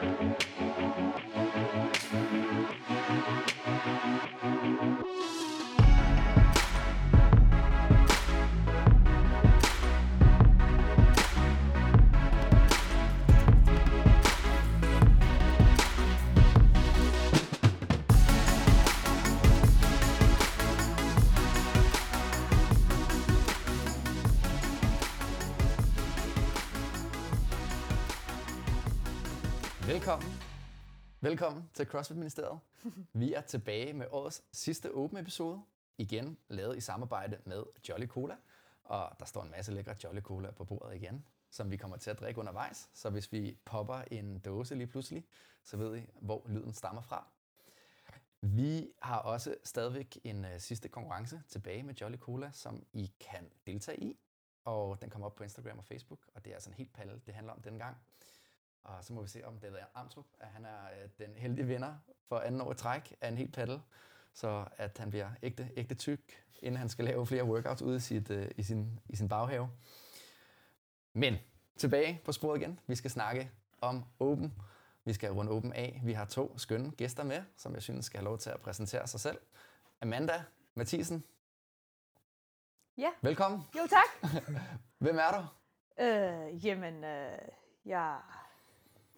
Velkommen. 0.00 0.51
Velkommen 31.32 31.70
til 31.74 31.86
CrossFit 31.86 32.16
Ministeriet. 32.16 32.60
Vi 33.12 33.32
er 33.32 33.40
tilbage 33.40 33.92
med 33.92 34.06
årets 34.10 34.44
sidste 34.52 34.90
åbne 34.90 35.20
episode. 35.20 35.62
Igen 35.98 36.38
lavet 36.48 36.76
i 36.76 36.80
samarbejde 36.80 37.38
med 37.44 37.64
Jolly 37.88 38.06
Cola. 38.06 38.36
Og 38.84 39.10
der 39.18 39.24
står 39.24 39.42
en 39.42 39.50
masse 39.50 39.72
lækre 39.72 39.94
Jolly 40.04 40.20
Cola 40.20 40.50
på 40.50 40.64
bordet 40.64 40.94
igen, 40.94 41.24
som 41.50 41.70
vi 41.70 41.76
kommer 41.76 41.96
til 41.96 42.10
at 42.10 42.20
drikke 42.20 42.40
undervejs. 42.40 42.90
Så 42.94 43.10
hvis 43.10 43.32
vi 43.32 43.58
popper 43.64 44.02
en 44.10 44.38
dåse 44.38 44.74
lige 44.74 44.86
pludselig, 44.86 45.24
så 45.64 45.76
ved 45.76 45.96
I, 45.96 46.06
hvor 46.20 46.46
lyden 46.48 46.72
stammer 46.72 47.02
fra. 47.02 47.26
Vi 48.40 48.90
har 49.02 49.18
også 49.18 49.56
stadigvæk 49.64 50.18
en 50.24 50.44
øh, 50.44 50.60
sidste 50.60 50.88
konkurrence 50.88 51.42
tilbage 51.48 51.82
med 51.82 51.94
Jolly 51.94 52.16
Cola, 52.16 52.50
som 52.52 52.86
I 52.92 53.12
kan 53.20 53.50
deltage 53.66 54.00
i. 54.00 54.18
Og 54.64 55.02
den 55.02 55.10
kommer 55.10 55.26
op 55.26 55.34
på 55.34 55.42
Instagram 55.42 55.78
og 55.78 55.84
Facebook, 55.84 56.20
og 56.34 56.44
det 56.44 56.50
er 56.50 56.54
altså 56.54 56.70
en 56.70 56.74
helt 56.74 56.92
palle, 56.92 57.20
det 57.26 57.34
handler 57.34 57.52
om 57.52 57.62
den 57.62 57.78
gang. 57.78 57.96
Og 58.84 59.04
så 59.04 59.12
må 59.12 59.22
vi 59.22 59.28
se, 59.28 59.46
om 59.46 59.58
David 59.58 59.78
Amtrup, 59.94 60.26
at 60.40 60.48
han 60.48 60.64
er 60.64 60.84
øh, 61.02 61.26
den 61.26 61.34
heldige 61.36 61.66
vinder 61.66 61.94
for 62.28 62.38
anden 62.38 62.60
år 62.60 62.72
i 62.72 62.74
træk 62.74 63.16
af 63.20 63.28
en 63.28 63.36
helt 63.36 63.54
paddle. 63.54 63.82
Så 64.34 64.64
at 64.76 64.98
han 64.98 65.10
bliver 65.10 65.30
ægte, 65.42 65.70
ægte 65.76 65.94
tyk, 65.94 66.44
inden 66.62 66.78
han 66.78 66.88
skal 66.88 67.04
lave 67.04 67.26
flere 67.26 67.44
workouts 67.44 67.82
ude 67.82 67.96
i, 67.96 68.00
sit, 68.00 68.30
øh, 68.30 68.50
i, 68.56 68.62
sin, 68.62 69.00
i 69.08 69.16
sin 69.16 69.28
baghave. 69.28 69.70
Men 71.12 71.36
tilbage 71.76 72.20
på 72.24 72.32
sporet 72.32 72.60
igen. 72.60 72.80
Vi 72.86 72.94
skal 72.94 73.10
snakke 73.10 73.50
om 73.80 74.04
Open. 74.20 74.54
Vi 75.04 75.12
skal 75.12 75.32
runde 75.32 75.52
Open 75.52 75.72
af. 75.72 76.00
Vi 76.04 76.12
har 76.12 76.24
to 76.24 76.58
skønne 76.58 76.90
gæster 76.90 77.24
med, 77.24 77.42
som 77.56 77.74
jeg 77.74 77.82
synes 77.82 78.06
skal 78.06 78.18
have 78.18 78.24
lov 78.24 78.38
til 78.38 78.50
at 78.50 78.60
præsentere 78.60 79.06
sig 79.06 79.20
selv. 79.20 79.38
Amanda 80.00 80.44
Mathisen. 80.74 81.24
Ja. 82.98 83.08
Velkommen. 83.22 83.60
Jo, 83.76 83.80
tak. 83.90 84.32
Hvem 84.98 85.18
er 85.18 85.32
du? 85.32 85.44
Øh, 86.02 86.66
jamen, 86.66 87.04
øh, 87.04 87.38
jeg 87.84 88.20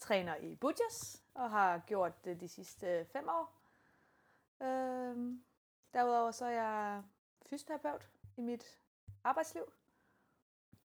træner 0.05 0.37
i 0.37 0.55
Butchers 0.55 1.23
og 1.35 1.51
har 1.51 1.79
gjort 1.79 2.25
det 2.25 2.41
de 2.41 2.49
sidste 2.49 3.07
fem 3.13 3.29
år. 3.29 3.47
Øh, 4.63 5.17
derudover 5.95 6.31
så 6.31 6.45
er 6.45 6.51
jeg 6.51 7.03
fysioterapeut 7.51 8.09
i 8.37 8.41
mit 8.41 8.65
arbejdsliv. 9.25 9.63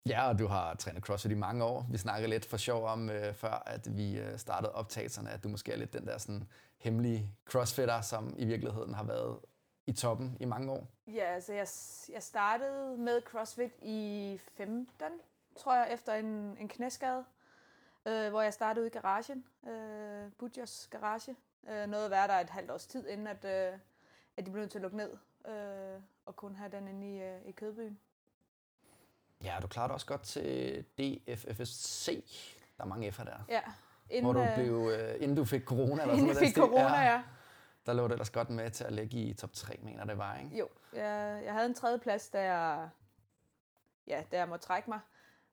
Ja, 0.07 0.29
og 0.29 0.39
du 0.39 0.47
har 0.47 0.75
trænet 0.75 1.03
CrossFit 1.03 1.33
i 1.33 1.35
mange 1.35 1.65
år. 1.65 1.87
Vi 1.91 1.99
snakkede 1.99 2.31
lidt 2.31 2.47
for 2.47 2.57
sjov 2.57 2.87
om 2.87 3.11
øh, 3.11 3.35
før, 3.35 3.63
at 3.67 3.97
vi 3.97 4.19
øh, 4.19 4.39
startede 4.39 4.73
optagelserne, 4.73 5.31
at 5.31 5.45
du 5.45 5.49
måske 5.49 5.73
er 5.73 5.77
lidt 5.77 5.93
den 5.93 6.07
der 6.07 6.19
sådan, 6.19 6.45
hemmelige 6.79 7.31
crossfitter, 7.45 8.01
som 8.01 8.35
i 8.39 8.45
virkeligheden 8.45 8.95
har 8.95 9.05
været 9.05 9.39
i 9.87 9.93
toppen 9.93 10.37
i 10.41 10.45
mange 10.45 10.73
år. 10.73 10.87
Ja, 11.07 11.25
altså 11.25 11.53
jeg, 11.53 11.67
jeg 12.15 12.23
startede 12.23 12.97
med 12.99 13.23
CrossFit 13.23 13.73
i 13.83 14.41
15, 14.57 15.07
tror 15.57 15.75
jeg, 15.75 15.93
efter 15.93 16.15
en, 16.15 16.57
en 16.61 16.69
knæskade 16.69 17.25
øh, 18.07 18.31
hvor 18.31 18.43
jeg 18.43 18.53
startede 18.53 18.83
ude 18.83 18.89
i 18.89 18.91
garagen, 18.91 19.45
øh, 19.69 20.33
Butchers 20.39 20.89
garage. 20.91 21.37
Øh, 21.69 21.87
noget 21.87 22.05
at 22.05 22.11
være 22.11 22.29
der 22.29 22.35
et 22.35 22.51
halvt 22.51 22.71
års 22.71 22.87
tid, 22.87 23.09
inden 23.09 23.27
at, 23.27 23.45
øh, 23.45 23.79
at 24.37 24.47
de 24.47 24.51
blev 24.51 24.61
nødt 24.61 24.71
til 24.71 24.79
at 24.79 24.83
lukke 24.83 24.97
ned 24.97 25.17
øh, 25.49 26.01
og 26.27 26.37
kun 26.37 26.55
have 26.57 26.71
den 26.71 26.89
inde 26.89 27.17
i, 27.17 27.23
øh, 27.23 27.41
i 27.45 27.53
Kødbyen. 27.53 27.99
Ja, 29.45 29.59
du 29.63 29.67
klarede 29.67 29.93
også 29.93 30.07
godt 30.07 30.23
til 30.23 30.85
DFFSC. 30.99 32.25
Der 32.77 32.85
er 32.85 32.89
mange 32.89 33.09
F'er 33.09 33.25
der. 33.25 33.39
Ja. 33.49 33.61
Inden, 34.11 34.33
hvor 34.33 34.45
du 34.45 34.55
blev, 34.55 34.91
øh, 34.93 35.15
inden 35.23 35.37
du 35.37 35.45
fik 35.45 35.65
corona. 35.65 36.03
Eller 36.03 36.15
inden 36.19 36.29
jeg 36.29 36.37
fik 36.37 36.55
corona, 36.55 36.83
ja. 36.83 37.13
ja. 37.13 37.23
Der 37.87 37.93
lå 37.93 38.05
det 38.05 38.13
ellers 38.13 38.31
godt 38.31 38.51
med 38.51 38.71
til 38.71 38.85
at 38.85 38.93
ligge 38.93 39.17
i 39.17 39.35
top 39.35 39.53
3, 39.53 39.81
mener 39.83 40.05
det 40.05 40.19
var, 40.19 40.39
ikke? 40.39 40.57
Jo, 40.57 40.69
jeg, 40.93 41.43
jeg 41.45 41.53
havde 41.53 41.67
en 41.67 41.75
tredje 41.75 41.99
plads, 41.99 42.29
da 42.29 42.43
jeg, 42.43 42.89
ja, 44.07 44.23
da 44.33 44.37
jeg 44.37 44.49
måtte 44.49 44.67
trække 44.67 44.91
mig. 44.91 45.01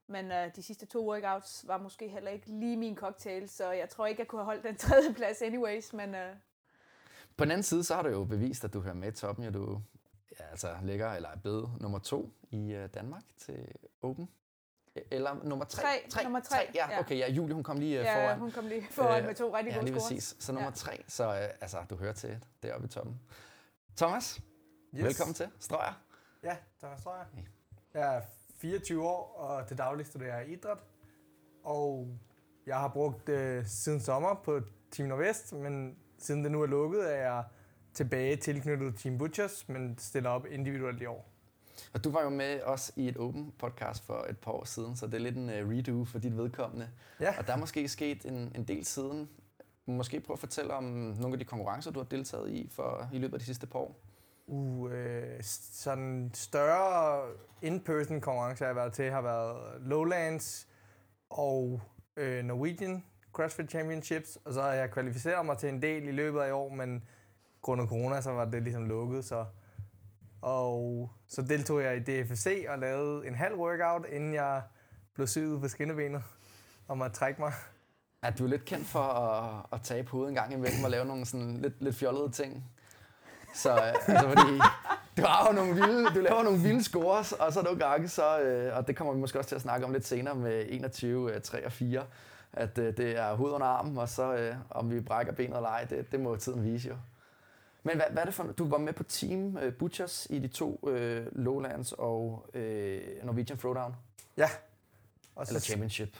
Men 0.09 0.31
øh, 0.31 0.55
de 0.55 0.63
sidste 0.63 0.85
to 0.85 1.09
workouts 1.09 1.67
var 1.67 1.77
måske 1.77 2.07
heller 2.07 2.31
ikke 2.31 2.47
lige 2.47 2.77
min 2.77 2.95
cocktail, 2.95 3.49
så 3.49 3.71
jeg 3.71 3.89
tror 3.89 4.05
ikke, 4.05 4.19
jeg 4.19 4.27
kunne 4.27 4.39
have 4.39 4.45
holdt 4.45 4.63
den 4.63 4.75
tredje 4.87 5.13
plads 5.13 5.41
anyways. 5.41 5.93
Men, 5.93 6.15
øh... 6.15 6.35
På 7.37 7.45
den 7.45 7.51
anden 7.51 7.63
side, 7.63 7.83
så 7.83 7.95
har 7.95 8.01
du 8.01 8.09
jo 8.09 8.23
bevist, 8.23 8.63
at 8.63 8.73
du 8.73 8.81
hører 8.81 8.93
med 8.93 9.07
i 9.07 9.11
toppen. 9.11 9.45
Ja, 9.45 9.51
du 9.51 9.81
ja, 10.39 10.45
altså 10.51 10.77
ligger 10.83 11.13
eller 11.13 11.29
er 11.29 11.37
blevet 11.37 11.69
nummer 11.81 11.99
to 11.99 12.29
i 12.51 12.71
øh, 12.71 12.89
Danmark 12.93 13.23
til 13.37 13.67
Open. 14.01 14.29
Eller 15.11 15.43
nummer 15.43 15.65
tre? 15.65 15.81
Tre, 15.81 16.09
tre 16.09 16.23
nummer 16.23 16.39
tre. 16.39 16.55
tre. 16.55 16.71
Ja, 16.75 16.99
okay, 16.99 17.17
ja, 17.17 17.31
Julie 17.31 17.53
hun 17.53 17.63
kom 17.63 17.77
lige 17.77 17.99
øh, 17.99 18.05
ja, 18.05 18.25
foran. 18.25 18.39
hun 18.39 18.51
kom 18.51 18.67
lige 18.67 18.87
foran 18.91 19.21
øh, 19.21 19.27
med 19.27 19.35
to 19.35 19.57
rigtig 19.57 19.73
ja, 19.73 19.79
gode 19.79 19.99
scores. 19.99 20.35
Så 20.39 20.51
nummer 20.51 20.69
ja. 20.69 20.75
tre, 20.75 21.03
så 21.07 21.23
øh, 21.23 21.49
altså, 21.61 21.85
du 21.89 21.95
hører 21.95 22.13
til 22.13 22.45
deroppe 22.63 22.85
i 22.85 22.89
toppen. 22.89 23.19
Thomas, 23.97 24.41
yes. 24.95 25.03
velkommen 25.03 25.33
til. 25.33 25.49
Strøger. 25.59 26.01
Ja, 26.43 26.57
Thomas 26.79 26.99
Strøger. 26.99 27.25
Okay. 27.33 27.43
Jeg 27.93 28.15
er 28.15 28.21
24 28.61 29.03
år 29.03 29.35
og 29.37 29.67
til 29.67 29.77
daglig 29.77 30.05
studerer 30.05 30.37
jeg 30.37 30.49
idræt. 30.49 30.77
Og 31.63 32.07
jeg 32.65 32.77
har 32.77 32.87
brugt 32.87 33.29
øh, 33.29 33.65
siden 33.65 33.99
sommer 33.99 34.41
på 34.43 34.61
Team 34.91 35.09
Nordvest, 35.09 35.53
men 35.53 35.95
siden 36.17 36.43
det 36.43 36.51
nu 36.51 36.61
er 36.61 36.67
lukket, 36.67 37.13
er 37.13 37.17
jeg 37.17 37.43
tilbage 37.93 38.35
tilknyttet 38.35 38.95
Team 38.95 39.17
Butchers, 39.17 39.69
men 39.69 39.97
stiller 39.97 40.29
op 40.29 40.45
individuelt 40.45 41.01
i 41.01 41.05
år. 41.05 41.29
Og 41.93 42.03
du 42.03 42.11
var 42.11 42.23
jo 42.23 42.29
med 42.29 42.61
os 42.61 42.91
i 42.95 43.07
et 43.07 43.17
Open 43.17 43.53
podcast 43.59 44.05
for 44.05 44.25
et 44.29 44.37
par 44.37 44.51
år 44.51 44.65
siden, 44.65 44.95
så 44.95 45.05
det 45.05 45.13
er 45.13 45.19
lidt 45.19 45.35
en 45.35 45.49
uh, 45.49 45.69
redo 45.69 46.05
for 46.05 46.19
dit 46.19 46.37
vedkommende. 46.37 46.89
Ja. 47.19 47.33
Og 47.37 47.47
der 47.47 47.53
er 47.53 47.57
måske 47.57 47.87
sket 47.87 48.25
en, 48.25 48.51
en 48.55 48.63
del 48.63 48.85
siden. 48.85 49.29
Måske 49.85 50.19
prøve 50.19 50.35
at 50.35 50.39
fortælle 50.39 50.73
om 50.73 50.83
nogle 50.83 51.33
af 51.33 51.39
de 51.39 51.45
konkurrencer, 51.45 51.91
du 51.91 51.99
har 51.99 52.05
deltaget 52.05 52.49
i 52.49 52.69
for 52.71 53.09
i 53.13 53.17
løbet 53.17 53.33
af 53.33 53.39
de 53.39 53.45
sidste 53.45 53.67
par 53.67 53.79
år. 53.79 54.08
Uh, 54.51 54.91
øh, 54.91 55.43
sådan 55.71 56.31
større 56.33 57.21
in-person 57.61 58.21
konkurrencer, 58.21 58.65
jeg 58.65 58.75
har 58.75 58.81
været 58.81 58.93
til, 58.93 59.11
har 59.11 59.21
været 59.21 59.81
Lowlands 59.81 60.67
og 61.29 61.81
øh, 62.17 62.43
Norwegian 62.43 63.03
CrossFit 63.33 63.69
Championships, 63.69 64.37
og 64.45 64.53
så 64.53 64.61
har 64.61 64.73
jeg 64.73 64.91
kvalificeret 64.91 65.45
mig 65.45 65.57
til 65.57 65.69
en 65.69 65.81
del 65.81 66.07
i 66.07 66.11
løbet 66.11 66.39
af 66.39 66.47
i 66.47 66.51
år, 66.51 66.69
men 66.69 67.03
grund 67.61 67.81
af 67.81 67.87
corona, 67.87 68.21
så 68.21 68.31
var 68.31 68.45
det 68.45 68.63
ligesom 68.63 68.85
lukket, 68.85 69.25
så 69.25 69.45
og 70.41 71.09
så 71.27 71.41
deltog 71.41 71.83
jeg 71.83 71.95
i 71.95 71.99
DFC 71.99 72.65
og 72.69 72.79
lavede 72.79 73.27
en 73.27 73.35
halv 73.35 73.55
workout, 73.55 74.05
inden 74.11 74.33
jeg 74.33 74.61
blev 75.13 75.27
syet 75.27 75.61
på 75.61 75.67
skinnebenet 75.67 76.23
og 76.87 76.97
måtte 76.97 77.15
trække 77.15 77.41
mig. 77.41 77.53
Er 78.21 78.31
du 78.31 78.47
lidt 78.47 78.65
kendt 78.65 78.87
for 78.87 78.99
at, 78.99 79.65
at 79.73 79.81
tage 79.81 80.07
hovedet 80.07 80.29
en 80.29 80.35
gang 80.35 80.53
imellem 80.53 80.83
og 80.83 80.89
lave 80.89 81.05
nogle 81.05 81.25
sådan 81.25 81.57
lidt, 81.57 81.81
lidt 81.81 81.95
fjollede 81.95 82.31
ting? 82.31 82.71
Så 83.53 83.71
øh, 83.71 83.87
altså, 83.87 84.29
fordi 84.37 84.59
du 85.17 85.21
har 85.25 85.47
jo 85.47 85.53
nogle 85.53 85.73
vilde, 85.75 86.09
du 86.15 86.19
laver 86.19 86.43
nogle 86.43 86.59
vilde 86.59 86.83
scores, 86.83 87.31
og 87.31 87.53
så 87.53 87.61
nogle 87.61 87.79
gange, 87.79 88.09
så, 88.09 88.39
øh, 88.39 88.77
og 88.77 88.87
det 88.87 88.95
kommer 88.95 89.13
vi 89.13 89.19
måske 89.19 89.39
også 89.39 89.47
til 89.47 89.55
at 89.55 89.61
snakke 89.61 89.85
om 89.85 89.93
lidt 89.93 90.05
senere 90.05 90.35
med 90.35 90.65
21, 90.69 91.39
3 91.39 91.65
og 91.65 91.71
4, 91.71 92.05
at 92.53 92.77
øh, 92.77 92.97
det 92.97 93.17
er 93.17 93.33
hoved 93.33 93.51
under 93.51 93.67
armen, 93.67 93.97
og 93.97 94.09
så 94.09 94.35
øh, 94.35 94.55
om 94.69 94.91
vi 94.91 94.99
brækker 94.99 95.33
benet 95.33 95.55
eller 95.55 95.69
ej, 95.69 95.83
det, 95.83 96.11
det 96.11 96.19
må 96.19 96.35
tiden 96.35 96.63
vise 96.63 96.89
jo. 96.89 96.95
Men 97.83 97.95
hvad, 97.95 98.05
hvad 98.11 98.21
er 98.21 98.25
det 98.25 98.33
for, 98.33 98.43
du 98.43 98.69
var 98.69 98.77
med 98.77 98.93
på 98.93 99.03
Team 99.03 99.55
uh, 99.55 99.73
Butchers 99.73 100.27
i 100.29 100.39
de 100.39 100.47
to 100.47 100.79
uh, 100.81 100.91
Lowlands 101.31 101.91
og 101.91 102.45
uh, 102.53 102.61
Norwegian 103.23 103.57
Throwdown? 103.57 103.95
Ja. 104.37 104.49
Og 105.35 105.45
Eller 105.47 105.59
Championship. 105.59 106.17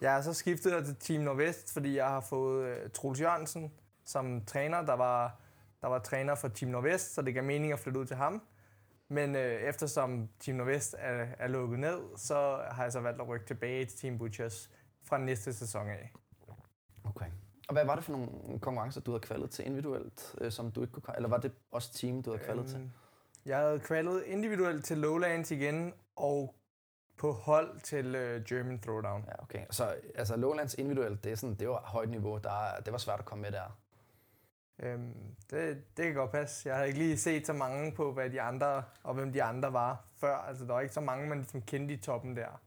Jeg 0.00 0.12
har 0.12 0.22
så 0.22 0.34
skiftet 0.34 0.84
til 0.84 0.96
Team 0.96 1.22
Nordvest, 1.22 1.72
fordi 1.72 1.96
jeg 1.96 2.06
har 2.06 2.20
fået 2.20 2.70
uh, 2.70 2.90
Troels 2.90 3.20
Jørgensen 3.20 3.72
som 4.08 4.44
træner, 4.44 4.82
der 4.82 4.92
var 4.92 5.36
der 5.82 5.88
var 5.88 5.98
træner 5.98 6.34
for 6.34 6.48
Team 6.48 6.70
Nordvest, 6.70 7.14
så 7.14 7.22
det 7.22 7.34
gav 7.34 7.44
mening 7.44 7.72
at 7.72 7.78
flytte 7.78 8.00
ud 8.00 8.06
til 8.06 8.16
ham. 8.16 8.42
Men 9.08 9.36
øh, 9.36 9.62
eftersom 9.62 10.28
Team 10.40 10.56
Nordvest 10.56 10.94
er, 10.98 11.26
er 11.38 11.48
lukket 11.48 11.78
ned, 11.78 12.00
så 12.16 12.64
har 12.70 12.82
jeg 12.82 12.92
så 12.92 13.00
valgt 13.00 13.20
at 13.20 13.28
rykke 13.28 13.46
tilbage 13.46 13.84
til 13.84 13.98
Team 13.98 14.18
Butchers 14.18 14.70
fra 15.02 15.18
næste 15.18 15.52
sæson 15.52 15.88
af. 15.88 16.12
Okay. 17.04 17.26
Og 17.68 17.72
hvad 17.72 17.84
var 17.84 17.94
det 17.94 18.04
for 18.04 18.12
nogle 18.12 18.58
konkurrencer, 18.60 19.00
du 19.00 19.10
havde 19.10 19.20
kvalet 19.20 19.50
til 19.50 19.66
individuelt, 19.66 20.34
øh, 20.40 20.52
som 20.52 20.70
du 20.70 20.80
ikke 20.80 20.92
kunne 20.92 21.16
Eller 21.16 21.28
var 21.28 21.38
det 21.38 21.52
også 21.70 21.92
team, 21.92 22.22
du 22.22 22.30
havde 22.30 22.44
kvalet 22.44 22.60
øhm, 22.60 22.68
til? 22.68 22.90
Jeg 23.46 23.58
havde 23.58 23.80
kvalet 23.80 24.22
individuelt 24.26 24.84
til 24.84 24.98
Lowlands 24.98 25.50
igen, 25.50 25.94
og 26.16 26.54
på 27.18 27.32
hold 27.32 27.80
til 27.80 28.14
øh, 28.14 28.44
German 28.44 28.78
Throwdown. 28.80 29.24
Ja, 29.26 29.42
okay. 29.42 29.66
Så 29.70 29.94
altså 30.14 30.36
Lowlands 30.36 30.74
individuelt, 30.74 31.24
det, 31.24 31.32
er 31.32 31.36
sådan, 31.36 31.54
det 31.54 31.68
var 31.68 31.80
højt 31.80 32.08
niveau. 32.08 32.38
Der, 32.38 32.80
det 32.84 32.92
var 32.92 32.98
svært 32.98 33.18
at 33.18 33.24
komme 33.24 33.42
med 33.42 33.52
der. 33.52 33.78
Øhm, 34.82 35.14
det, 35.50 35.96
det 35.96 36.04
kan 36.04 36.14
godt 36.14 36.30
passe. 36.30 36.68
Jeg 36.68 36.76
havde 36.76 36.88
ikke 36.88 37.00
lige 37.00 37.18
set 37.18 37.46
så 37.46 37.52
mange 37.52 37.92
på, 37.92 38.12
hvad 38.12 38.30
de 38.30 38.40
andre, 38.40 38.82
og 39.02 39.14
hvem 39.14 39.32
de 39.32 39.42
andre 39.42 39.72
var 39.72 40.04
før. 40.16 40.36
Altså, 40.36 40.64
der 40.64 40.72
var 40.72 40.80
ikke 40.80 40.94
så 40.94 41.00
mange, 41.00 41.28
man 41.28 41.38
ligesom 41.38 41.62
kendte 41.62 41.94
i 41.94 41.96
toppen 41.96 42.36
der. 42.36 42.60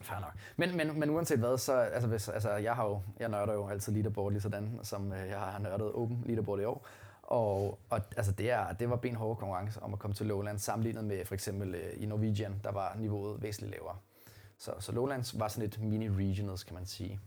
Fair 0.00 0.20
nok. 0.20 0.32
Men, 0.56 0.76
men, 0.76 1.00
men 1.00 1.10
uanset 1.10 1.38
hvad, 1.38 1.58
så 1.58 1.72
altså, 1.72 2.08
hvis, 2.08 2.28
altså, 2.28 2.50
jeg 2.50 2.74
har 2.74 2.84
jo, 2.84 3.02
jeg 3.18 3.28
nørder 3.28 3.54
jo 3.54 3.68
altid 3.68 3.92
leaderboard 3.92 4.32
lige 4.32 4.42
sådan, 4.42 4.80
som 4.82 5.12
øh, 5.12 5.28
jeg 5.28 5.38
har 5.38 5.58
nørdet 5.58 5.92
Open 5.92 6.22
leaderboard 6.26 6.60
i 6.60 6.64
år. 6.64 6.86
Og, 7.22 7.78
og 7.90 8.00
altså, 8.16 8.32
det, 8.32 8.50
er, 8.50 8.72
det 8.72 8.90
var 8.90 8.96
benhårde 8.96 9.36
konkurrence 9.36 9.82
om 9.82 9.92
at 9.92 9.98
komme 9.98 10.14
til 10.14 10.26
Lowlands, 10.26 10.62
sammenlignet 10.62 11.04
med 11.04 11.24
for 11.24 11.34
eksempel 11.34 11.74
øh, 11.74 12.02
i 12.02 12.06
Norwegian, 12.06 12.60
der 12.64 12.72
var 12.72 12.94
niveauet 12.98 13.42
væsentligt 13.42 13.72
lavere. 13.72 13.96
Så, 14.58 14.72
så 14.78 14.92
Lowlands 14.92 15.38
var 15.38 15.48
sådan 15.48 15.68
et 15.68 15.80
mini-regionals, 15.80 16.64
kan 16.64 16.74
man 16.74 16.86
sige. 16.86 17.20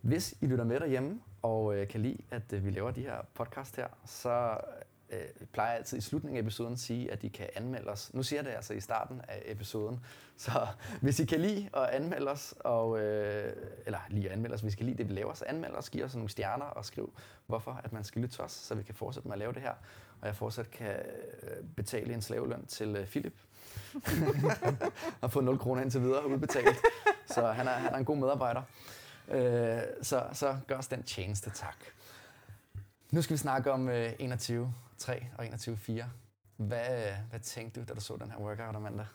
Hvis 0.00 0.34
I 0.40 0.46
lytter 0.46 0.64
med 0.64 0.80
derhjemme 0.80 1.20
og 1.42 1.76
øh, 1.76 1.88
kan 1.88 2.02
lide, 2.02 2.18
at 2.30 2.52
øh, 2.52 2.64
vi 2.64 2.70
laver 2.70 2.90
de 2.90 3.00
her 3.00 3.16
podcast 3.34 3.76
her, 3.76 3.86
så 4.06 4.56
øh, 5.10 5.46
plejer 5.52 5.70
jeg 5.70 5.78
altid 5.78 5.98
i 5.98 6.00
slutningen 6.00 6.36
af 6.36 6.42
episoden 6.42 6.72
at 6.72 6.78
sige, 6.78 7.12
at 7.12 7.24
I 7.24 7.28
kan 7.28 7.46
anmelde 7.56 7.88
os. 7.88 8.14
Nu 8.14 8.22
siger 8.22 8.38
jeg 8.38 8.44
det 8.44 8.56
altså 8.56 8.74
i 8.74 8.80
starten 8.80 9.20
af 9.28 9.42
episoden. 9.44 10.00
Så 10.36 10.66
hvis 11.02 11.20
I 11.20 11.24
kan 11.24 11.40
lide 11.40 11.70
at 11.74 11.88
anmelde 11.88 12.30
os, 12.30 12.54
og, 12.60 13.00
øh, 13.00 13.56
eller 13.86 13.98
lige 14.08 14.26
at 14.26 14.32
anmelde 14.32 14.54
os, 14.54 14.60
hvis 14.60 14.74
I 14.74 14.76
kan 14.76 14.86
lide 14.86 14.98
det, 14.98 15.08
vi 15.08 15.14
laver, 15.14 15.34
så 15.34 15.44
anmeld 15.48 15.72
os, 15.72 15.90
giv 15.90 16.04
os 16.04 16.14
nogle 16.14 16.28
stjerner 16.28 16.64
og 16.64 16.84
skriv, 16.84 17.12
hvorfor 17.46 17.80
at 17.84 17.92
man 17.92 18.04
skal 18.04 18.22
lytte 18.22 18.34
til 18.34 18.44
os, 18.44 18.52
så 18.52 18.74
vi 18.74 18.82
kan 18.82 18.94
fortsætte 18.94 19.28
med 19.28 19.34
at 19.34 19.38
lave 19.38 19.52
det 19.52 19.62
her. 19.62 19.74
Og 20.20 20.26
jeg 20.26 20.36
fortsat 20.36 20.70
kan 20.70 20.94
øh, 21.42 21.64
betale 21.76 22.14
en 22.14 22.22
slaveløn 22.22 22.66
til 22.66 22.96
øh, 22.96 23.06
Philip. 23.06 23.34
og 25.20 25.32
få 25.32 25.40
0 25.40 25.58
kroner 25.58 25.82
indtil 25.82 26.00
videre 26.00 26.28
udbetalt. 26.28 26.76
Så 27.26 27.46
han 27.46 27.66
er, 27.66 27.70
han 27.70 27.94
er 27.94 27.98
en 27.98 28.04
god 28.04 28.16
medarbejder. 28.16 28.62
Øh, 29.30 29.82
så, 30.02 30.28
så 30.32 30.56
gør 30.66 30.78
os 30.78 30.88
den 30.88 31.02
tjeneste, 31.02 31.50
tak. 31.50 31.76
Nu 33.10 33.22
skal 33.22 33.34
vi 33.34 33.38
snakke 33.38 33.72
om 33.72 33.88
øh, 33.88 34.12
21.3 34.12 35.24
og 35.38 35.44
21.4. 35.44 36.04
Hvad, 36.56 37.08
øh, 37.08 37.14
hvad 37.30 37.40
tænkte 37.40 37.80
du, 37.80 37.86
da 37.88 37.94
du 37.94 38.00
så 38.00 38.16
den 38.16 38.30
her 38.30 38.38
workout, 38.38 38.76
om 38.76 38.82
mandag? 38.82 39.06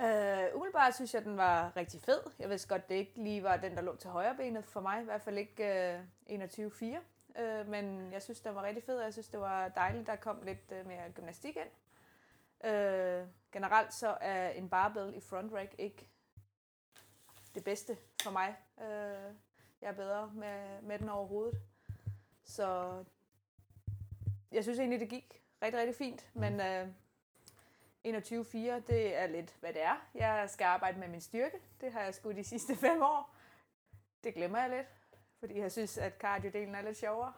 Øh, 0.00 0.54
umiddelbart 0.54 0.94
synes 0.94 1.14
jeg, 1.14 1.24
den 1.24 1.36
var 1.36 1.76
rigtig 1.76 2.00
fed. 2.00 2.20
Jeg 2.38 2.50
vidste 2.50 2.68
godt, 2.68 2.88
det 2.88 2.94
ikke 2.94 3.12
lige 3.16 3.42
var 3.42 3.56
den, 3.56 3.76
der 3.76 3.82
lå 3.82 3.96
til 3.96 4.10
højre 4.10 4.34
benet 4.36 4.64
for 4.64 4.80
mig. 4.80 5.00
I 5.00 5.04
hvert 5.04 5.22
fald 5.22 5.38
ikke 5.38 5.94
øh, 6.26 6.42
21.4. 6.42 6.84
Øh, 7.42 7.68
men 7.68 8.12
jeg 8.12 8.22
synes, 8.22 8.40
den 8.40 8.54
var 8.54 8.62
rigtig 8.62 8.84
fed, 8.84 8.98
og 8.98 9.04
jeg 9.04 9.12
synes, 9.12 9.28
det 9.28 9.40
var 9.40 9.68
dejligt, 9.68 10.06
der 10.06 10.16
kom 10.16 10.42
lidt 10.42 10.72
øh, 10.72 10.86
mere 10.86 11.10
gymnastik 11.14 11.56
ind. 11.56 12.70
Øh, 12.70 13.26
generelt 13.52 13.94
så 13.94 14.16
er 14.20 14.48
en 14.48 14.68
barbell 14.68 15.16
i 15.16 15.20
front 15.20 15.52
rack 15.52 15.74
ikke 15.78 16.08
det 17.54 17.64
bedste 17.64 17.96
for 18.22 18.30
mig. 18.30 18.56
Uh, 18.80 19.34
jeg 19.82 19.88
er 19.88 19.92
bedre 19.92 20.30
med, 20.34 20.82
med 20.82 20.98
den 20.98 21.08
overhovedet. 21.08 21.60
Så 22.44 22.94
jeg 24.52 24.62
synes 24.62 24.78
egentlig, 24.78 25.00
det 25.00 25.08
gik 25.08 25.42
rigtig, 25.62 25.80
rigtig 25.80 25.94
fint. 25.94 26.28
Men 26.34 26.54
uh, 26.54 26.88
21.4, 28.06 28.58
det 28.86 29.16
er 29.16 29.26
lidt, 29.26 29.54
hvad 29.60 29.72
det 29.72 29.82
er. 29.82 30.08
Jeg 30.14 30.50
skal 30.50 30.64
arbejde 30.64 30.98
med 30.98 31.08
min 31.08 31.20
styrke. 31.20 31.56
Det 31.80 31.92
har 31.92 32.00
jeg 32.00 32.14
sgu 32.14 32.32
de 32.32 32.44
sidste 32.44 32.76
fem 32.86 33.02
år. 33.02 33.34
Det 34.24 34.34
glemmer 34.34 34.58
jeg 34.58 34.70
lidt, 34.70 34.86
fordi 35.40 35.58
jeg 35.58 35.72
synes, 35.72 35.98
at 35.98 36.12
cardio-delen 36.24 36.76
er 36.76 36.82
lidt 36.82 36.96
sjovere. 36.96 37.32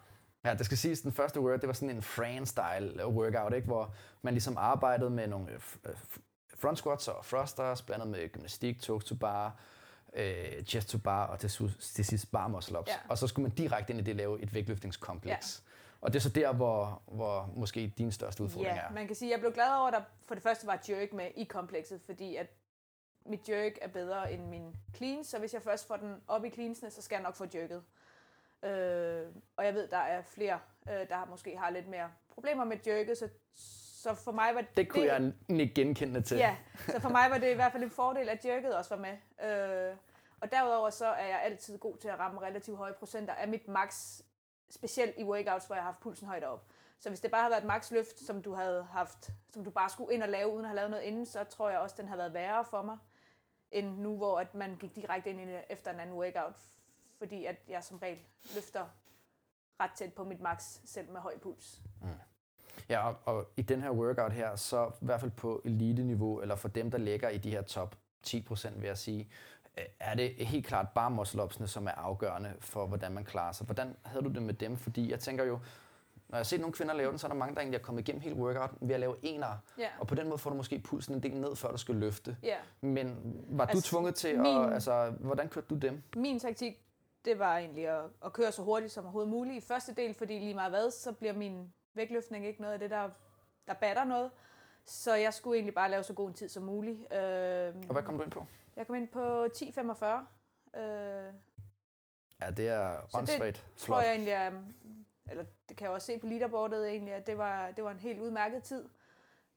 Ja, 0.44 0.54
det 0.54 0.66
skal 0.66 0.78
siges, 0.78 1.00
den 1.00 1.12
første 1.12 1.40
workout, 1.40 1.60
det 1.60 1.66
var 1.66 1.72
sådan 1.72 1.96
en 1.96 2.02
Fran-style 2.02 3.06
workout, 3.06 3.54
ikke? 3.54 3.66
hvor 3.66 3.94
man 4.22 4.34
ligesom 4.34 4.56
arbejdede 4.56 5.10
med 5.10 5.26
nogle 5.26 5.52
øh, 5.52 5.94
front 6.54 6.78
squats 6.78 7.08
og 7.08 7.24
thrusters, 7.24 7.82
blandet 7.82 8.08
med 8.08 8.28
gymnastik, 8.32 8.80
toes 8.80 9.04
to 9.04 9.14
bar, 9.14 9.60
øh, 10.12 10.64
chest 10.64 10.88
to 10.88 10.98
bar 10.98 11.26
og 11.26 11.38
til, 11.38 11.50
til 11.80 12.04
sidst 12.04 12.32
bar 12.32 12.48
muscle 12.48 12.78
ups. 12.78 12.90
Ja. 12.90 12.96
Og 13.08 13.18
så 13.18 13.26
skulle 13.26 13.48
man 13.48 13.56
direkte 13.56 13.92
ind 13.92 14.00
i 14.00 14.04
det 14.04 14.16
lave 14.16 14.42
et 14.42 14.54
vægtløftningskompleks. 14.54 15.62
Ja. 15.66 15.70
Og 16.00 16.12
det 16.12 16.18
er 16.18 16.22
så 16.22 16.28
der, 16.28 16.52
hvor, 16.52 17.02
hvor 17.06 17.50
måske 17.56 17.94
din 17.98 18.12
største 18.12 18.42
udfordring 18.42 18.76
ja, 18.76 18.82
er. 18.82 18.92
man 18.92 19.06
kan 19.06 19.16
sige, 19.16 19.28
at 19.28 19.32
jeg 19.32 19.40
blev 19.40 19.52
glad 19.52 19.78
over, 19.78 19.86
at 19.86 19.92
der 19.92 20.02
for 20.26 20.34
det 20.34 20.42
første 20.42 20.66
var 20.66 20.82
jerk 20.88 21.12
med 21.12 21.30
i 21.36 21.44
komplekset, 21.44 22.00
fordi 22.06 22.36
at 22.36 22.46
mit 23.26 23.48
jerk 23.48 23.72
er 23.80 23.88
bedre 23.88 24.32
end 24.32 24.46
min 24.46 24.76
clean, 24.96 25.24
så 25.24 25.38
hvis 25.38 25.54
jeg 25.54 25.62
først 25.62 25.86
får 25.86 25.96
den 25.96 26.14
op 26.26 26.44
i 26.44 26.50
cleansene, 26.50 26.90
så 26.90 27.02
skal 27.02 27.16
jeg 27.16 27.22
nok 27.22 27.36
få 27.36 27.46
jerket. 27.54 27.82
Øh, 28.62 29.26
og 29.56 29.64
jeg 29.64 29.74
ved, 29.74 29.88
der 29.88 29.96
er 29.96 30.22
flere, 30.22 30.58
øh, 30.88 31.08
der 31.08 31.26
måske 31.30 31.58
har 31.58 31.70
lidt 31.70 31.88
mere 31.88 32.10
problemer 32.28 32.64
med 32.64 32.76
jerket, 32.86 33.18
så, 33.18 33.28
så 34.00 34.14
for 34.14 34.32
mig 34.32 34.54
var 34.54 34.60
det... 34.60 34.76
Det 34.76 34.88
kunne 34.88 35.04
jeg 35.04 35.32
ikke 35.48 35.74
genkende 35.74 36.22
til. 36.22 36.36
Ja, 36.36 36.56
så 36.86 37.00
for 37.00 37.08
mig 37.08 37.30
var 37.30 37.38
det 37.38 37.50
i 37.50 37.54
hvert 37.54 37.72
fald 37.72 37.82
en 37.82 37.90
fordel, 37.90 38.28
at 38.28 38.44
jerket 38.44 38.76
også 38.76 38.96
var 38.96 39.02
med. 39.02 39.16
Øh, 39.48 39.96
og 40.40 40.52
derudover 40.52 40.90
så 40.90 41.06
er 41.06 41.26
jeg 41.26 41.42
altid 41.42 41.78
god 41.78 41.96
til 41.96 42.08
at 42.08 42.18
ramme 42.18 42.40
relativt 42.40 42.76
høje 42.76 42.92
procenter 42.92 43.34
af 43.34 43.48
mit 43.48 43.68
max 43.68 44.20
specielt 44.70 45.14
i 45.18 45.24
workouts, 45.24 45.66
hvor 45.66 45.74
jeg 45.74 45.82
har 45.82 45.90
haft 45.90 46.00
pulsen 46.00 46.26
højt 46.26 46.44
op. 46.44 46.66
Så 46.98 47.08
hvis 47.08 47.20
det 47.20 47.30
bare 47.30 47.40
havde 47.40 47.50
været 47.50 47.60
et 47.60 47.66
maxløft, 47.66 48.20
som 48.20 48.42
du 48.42 48.54
havde 48.54 48.82
haft, 48.82 49.30
som 49.52 49.64
du 49.64 49.70
bare 49.70 49.90
skulle 49.90 50.14
ind 50.14 50.22
og 50.22 50.28
lave, 50.28 50.52
uden 50.52 50.64
at 50.64 50.68
have 50.68 50.76
lavet 50.76 50.90
noget 50.90 51.04
inden, 51.04 51.26
så 51.26 51.44
tror 51.44 51.70
jeg 51.70 51.78
også, 51.78 51.96
den 51.98 52.08
havde 52.08 52.18
været 52.18 52.34
værre 52.34 52.64
for 52.64 52.82
mig, 52.82 52.98
end 53.70 53.98
nu, 53.98 54.16
hvor 54.16 54.40
at 54.40 54.54
man 54.54 54.76
gik 54.76 54.96
direkte 54.96 55.30
ind 55.30 55.40
efter 55.70 55.90
en 55.92 56.00
anden 56.00 56.16
workout, 56.16 56.56
fordi 57.18 57.44
at 57.44 57.56
jeg 57.68 57.84
som 57.84 57.98
regel 57.98 58.18
løfter 58.54 58.86
ret 59.80 59.92
tæt 59.96 60.14
på 60.14 60.24
mit 60.24 60.40
max, 60.40 60.78
selv 60.84 61.10
med 61.10 61.20
høj 61.20 61.38
puls. 61.38 61.80
Mm. 62.02 62.08
Ja, 62.90 63.08
og, 63.08 63.16
og 63.24 63.46
i 63.56 63.62
den 63.62 63.82
her 63.82 63.90
workout 63.90 64.32
her, 64.32 64.56
så 64.56 64.86
i 64.86 65.04
hvert 65.04 65.20
fald 65.20 65.30
på 65.30 65.62
elite-niveau, 65.64 66.40
eller 66.40 66.56
for 66.56 66.68
dem, 66.68 66.90
der 66.90 66.98
ligger 66.98 67.28
i 67.28 67.38
de 67.38 67.50
her 67.50 67.62
top 67.62 67.96
10 68.22 68.42
procent, 68.42 68.80
vil 68.80 68.86
jeg 68.86 68.98
sige, 68.98 69.28
er 70.00 70.14
det 70.14 70.46
helt 70.46 70.66
klart 70.66 70.86
bare 70.94 71.10
muscle 71.10 71.68
som 71.68 71.86
er 71.86 71.90
afgørende 71.90 72.54
for, 72.60 72.86
hvordan 72.86 73.12
man 73.12 73.24
klarer 73.24 73.52
sig. 73.52 73.66
Hvordan 73.66 73.96
havde 74.04 74.24
du 74.24 74.30
det 74.30 74.42
med 74.42 74.54
dem? 74.54 74.76
Fordi 74.76 75.10
jeg 75.10 75.20
tænker 75.20 75.44
jo, 75.44 75.58
når 76.28 76.36
jeg 76.36 76.38
har 76.38 76.44
set 76.44 76.60
nogle 76.60 76.72
kvinder 76.72 76.94
lave 76.94 77.10
den, 77.10 77.18
så 77.18 77.26
er 77.26 77.28
der 77.28 77.36
mange, 77.38 77.54
der 77.54 77.60
egentlig 77.60 77.78
er 77.78 77.82
kommet 77.82 78.00
igennem 78.00 78.22
hele 78.22 78.34
workout 78.34 78.70
ved 78.80 78.94
at 78.94 79.00
lave 79.00 79.16
enere. 79.22 79.58
Yeah. 79.80 79.90
Og 80.00 80.06
på 80.06 80.14
den 80.14 80.28
måde 80.28 80.38
får 80.38 80.50
du 80.50 80.56
måske 80.56 80.78
pulsen 80.78 81.14
en 81.14 81.22
del 81.22 81.40
ned, 81.40 81.56
før 81.56 81.70
du 81.70 81.76
skal 81.76 81.94
løfte. 81.94 82.36
Yeah. 82.44 82.58
Men 82.80 83.36
var 83.48 83.66
altså, 83.66 83.80
du 83.80 83.96
tvunget 83.96 84.14
til 84.14 84.38
min, 84.38 84.56
at... 84.56 84.72
Altså, 84.72 85.12
hvordan 85.20 85.48
kørte 85.48 85.66
du 85.70 85.74
dem? 85.74 86.02
Min 86.16 86.38
taktik, 86.38 86.78
det 87.24 87.38
var 87.38 87.58
egentlig 87.58 87.88
at, 87.88 88.04
at 88.24 88.32
køre 88.32 88.52
så 88.52 88.62
hurtigt 88.62 88.92
som 88.92 89.04
overhovedet 89.04 89.30
muligt 89.30 89.64
i 89.64 89.66
første 89.66 89.94
del, 89.94 90.14
fordi 90.14 90.38
lige 90.38 90.54
meget 90.54 90.70
hvad, 90.70 90.90
så 90.90 91.12
bliver 91.12 91.32
min 91.32 91.72
vægtløftning 91.94 92.46
ikke 92.46 92.60
noget 92.60 92.74
af 92.74 92.80
det, 92.80 92.90
der, 92.90 93.10
der 93.66 93.74
batter 93.74 94.04
noget. 94.04 94.30
Så 94.84 95.14
jeg 95.14 95.34
skulle 95.34 95.56
egentlig 95.56 95.74
bare 95.74 95.90
lave 95.90 96.02
så 96.02 96.14
god 96.14 96.28
en 96.28 96.34
tid 96.34 96.48
som 96.48 96.62
muligt. 96.62 96.98
Øh, 96.98 97.74
og 97.88 97.92
hvad 97.92 98.02
kom 98.02 98.16
du 98.16 98.22
ind 98.22 98.30
på? 98.30 98.46
Jeg 98.76 98.86
kom 98.86 98.96
ind 98.96 99.08
på 99.08 99.44
10.45. 99.44 100.80
Øh, 100.80 101.34
ja, 102.40 102.50
det 102.50 102.68
er 102.68 103.16
åndssvagt 103.18 103.58
flot. 103.58 103.64
tror 103.76 104.00
jeg 104.00 104.10
egentlig 104.10 104.32
er, 104.32 104.52
eller 105.30 105.44
det 105.68 105.76
kan 105.76 105.84
jeg 105.84 105.94
også 105.94 106.06
se 106.06 106.18
på 106.18 106.26
leaderboardet 106.26 106.88
egentlig, 106.88 107.14
at 107.14 107.26
det 107.26 107.38
var, 107.38 107.70
det 107.70 107.84
var 107.84 107.90
en 107.90 107.98
helt 107.98 108.20
udmærket 108.20 108.62
tid. 108.62 108.88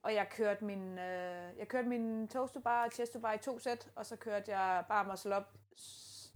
Og 0.04 0.14
jeg 0.14 0.30
kørte 0.30 0.66
min, 0.66 1.00
øh, 1.00 1.58
jeg 1.58 1.68
kørte 1.68 1.88
min 1.88 2.28
toast 2.28 2.54
to 2.54 2.60
bar 2.60 2.86
og 2.86 2.92
chest 2.92 3.14
to 3.14 3.20
bar 3.20 3.34
i 3.34 3.38
to 3.38 3.60
sæt, 3.60 3.88
og 3.96 4.06
så 4.06 4.16
kørte 4.16 4.58
jeg 4.58 4.84
bare 4.90 5.06
muscle 5.06 5.38
up. 5.38 5.44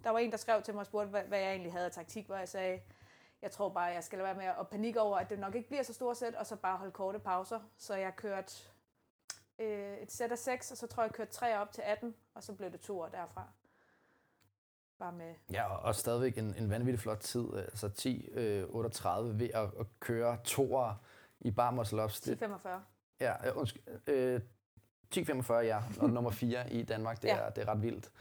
Der 0.04 0.10
var 0.10 0.20
en, 0.20 0.32
der 0.32 0.38
skrev 0.38 0.62
til 0.62 0.74
mig 0.74 0.80
og 0.80 0.86
spurgte, 0.86 1.10
hvad, 1.10 1.24
hvad 1.24 1.40
jeg 1.40 1.50
egentlig 1.50 1.72
havde 1.72 1.86
af 1.86 1.92
taktik, 1.92 2.26
hvor 2.26 2.36
jeg 2.36 2.50
sagde, 2.50 2.80
jeg 3.48 3.52
tror 3.52 3.70
bare, 3.70 3.84
jeg 3.84 4.04
skal 4.04 4.20
lade 4.20 4.26
være 4.26 4.38
med 4.38 4.46
at 4.60 4.68
panik 4.68 4.96
over, 4.96 5.18
at 5.18 5.30
det 5.30 5.40
nok 5.40 5.56
ikke 5.56 5.68
bliver 5.68 5.84
så 5.84 5.94
stort 5.94 6.18
sæt, 6.18 6.36
og 6.36 6.46
så 6.46 6.56
bare 6.56 6.78
holde 6.78 6.92
korte 6.92 7.20
pauser. 7.20 7.60
Så 7.78 7.96
jeg 7.96 8.16
kørte 8.16 8.54
øh, 9.60 9.98
et 9.98 10.12
sæt 10.12 10.32
af 10.32 10.38
6, 10.38 10.72
og 10.72 10.78
så 10.78 10.88
tror 10.88 11.04
jeg, 11.04 11.10
jeg 11.10 11.16
kørte 11.16 11.32
3 11.32 11.60
op 11.60 11.72
til 11.72 11.82
18, 11.86 12.16
og 12.34 12.44
så 12.44 12.54
blev 12.54 12.72
det 12.72 12.80
to 12.80 13.00
år 13.00 13.08
derfra. 13.08 13.48
Bare 15.00 15.12
med... 15.12 15.34
Ja, 15.52 15.76
og 15.76 15.96
stadigvæk 15.96 16.38
en, 16.38 16.56
en 16.58 16.70
vanvittig 16.70 17.00
flot 17.00 17.20
tid, 17.20 17.46
altså 17.56 17.88
10-38 17.88 18.40
øh, 18.40 19.40
ved 19.40 19.50
at, 19.54 19.64
at 19.80 19.86
køre 20.00 20.38
toer 20.44 20.94
i 21.40 21.52
bar 21.52 21.72
muscle 21.72 22.04
ups. 22.04 22.28
10-45. 22.28 22.70
Ja, 23.20 23.52
undskyld. 23.52 23.84
Øh, 24.08 24.42
10-45, 25.16 25.54
ja, 25.54 25.82
og 26.00 26.10
nummer 26.10 26.32
4 26.32 26.74
i 26.74 26.84
Danmark, 26.84 27.22
det, 27.22 27.28
ja. 27.28 27.38
er, 27.38 27.50
det 27.50 27.62
er 27.62 27.68
ret 27.68 27.82
vildt. 27.82 28.12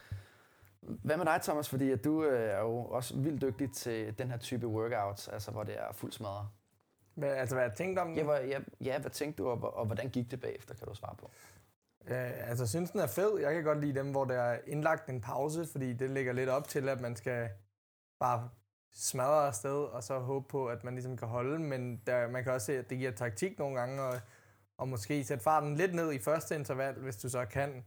Hvad 0.81 1.17
med 1.17 1.25
dig, 1.25 1.39
Thomas? 1.43 1.69
Fordi 1.69 1.91
at 1.91 2.03
du 2.03 2.23
øh, 2.23 2.49
er 2.51 2.59
jo 2.59 2.77
også 2.77 3.17
vildt 3.17 3.41
dygtig 3.41 3.73
til 3.73 4.19
den 4.19 4.31
her 4.31 4.37
type 4.37 4.67
workouts, 4.67 5.27
altså 5.27 5.51
hvor 5.51 5.63
det 5.63 5.79
er 5.79 5.91
fuld 5.91 6.11
smadret. 6.11 6.47
Hvad, 7.15 7.29
altså, 7.29 7.55
hvad 7.55 7.65
jeg 7.65 7.73
tænkte 7.73 7.99
om? 7.99 8.13
Ja, 8.13 8.23
hvor, 8.23 8.33
ja, 8.33 8.59
ja, 8.81 8.99
hvad 8.99 9.11
tænkte 9.11 9.43
du, 9.43 9.49
og, 9.49 9.77
og 9.77 9.85
hvordan 9.85 10.09
gik 10.09 10.31
det 10.31 10.41
bagefter, 10.41 10.75
kan 10.75 10.87
du 10.87 10.93
svare 10.93 11.15
på? 11.15 11.31
Ja, 12.09 12.29
altså, 12.29 12.67
synes, 12.67 12.91
den 12.91 12.99
er 12.99 13.07
fed. 13.07 13.39
Jeg 13.39 13.53
kan 13.53 13.63
godt 13.63 13.81
lide 13.81 13.99
dem, 13.99 14.11
hvor 14.11 14.25
der 14.25 14.41
er 14.41 14.59
indlagt 14.67 15.09
en 15.09 15.21
pause, 15.21 15.65
fordi 15.65 15.93
det 15.93 16.09
ligger 16.09 16.33
lidt 16.33 16.49
op 16.49 16.67
til, 16.67 16.89
at 16.89 17.01
man 17.01 17.15
skal 17.15 17.49
bare 18.19 18.49
smadre 18.93 19.47
afsted, 19.47 19.83
og 19.83 20.03
så 20.03 20.19
håbe 20.19 20.47
på, 20.47 20.67
at 20.67 20.83
man 20.83 20.93
ligesom 20.93 21.17
kan 21.17 21.27
holde. 21.27 21.59
Men 21.59 22.01
der, 22.07 22.27
man 22.27 22.43
kan 22.43 22.53
også 22.53 22.65
se, 22.65 22.77
at 22.77 22.89
det 22.89 22.97
giver 22.97 23.11
taktik 23.11 23.59
nogle 23.59 23.79
gange, 23.79 24.01
og, 24.01 24.19
og 24.77 24.87
måske 24.87 25.23
sætte 25.23 25.43
farten 25.43 25.75
lidt 25.75 25.93
ned 25.93 26.13
i 26.13 26.19
første 26.19 26.55
interval, 26.55 26.93
hvis 26.93 27.17
du 27.17 27.29
så 27.29 27.45
kan. 27.45 27.85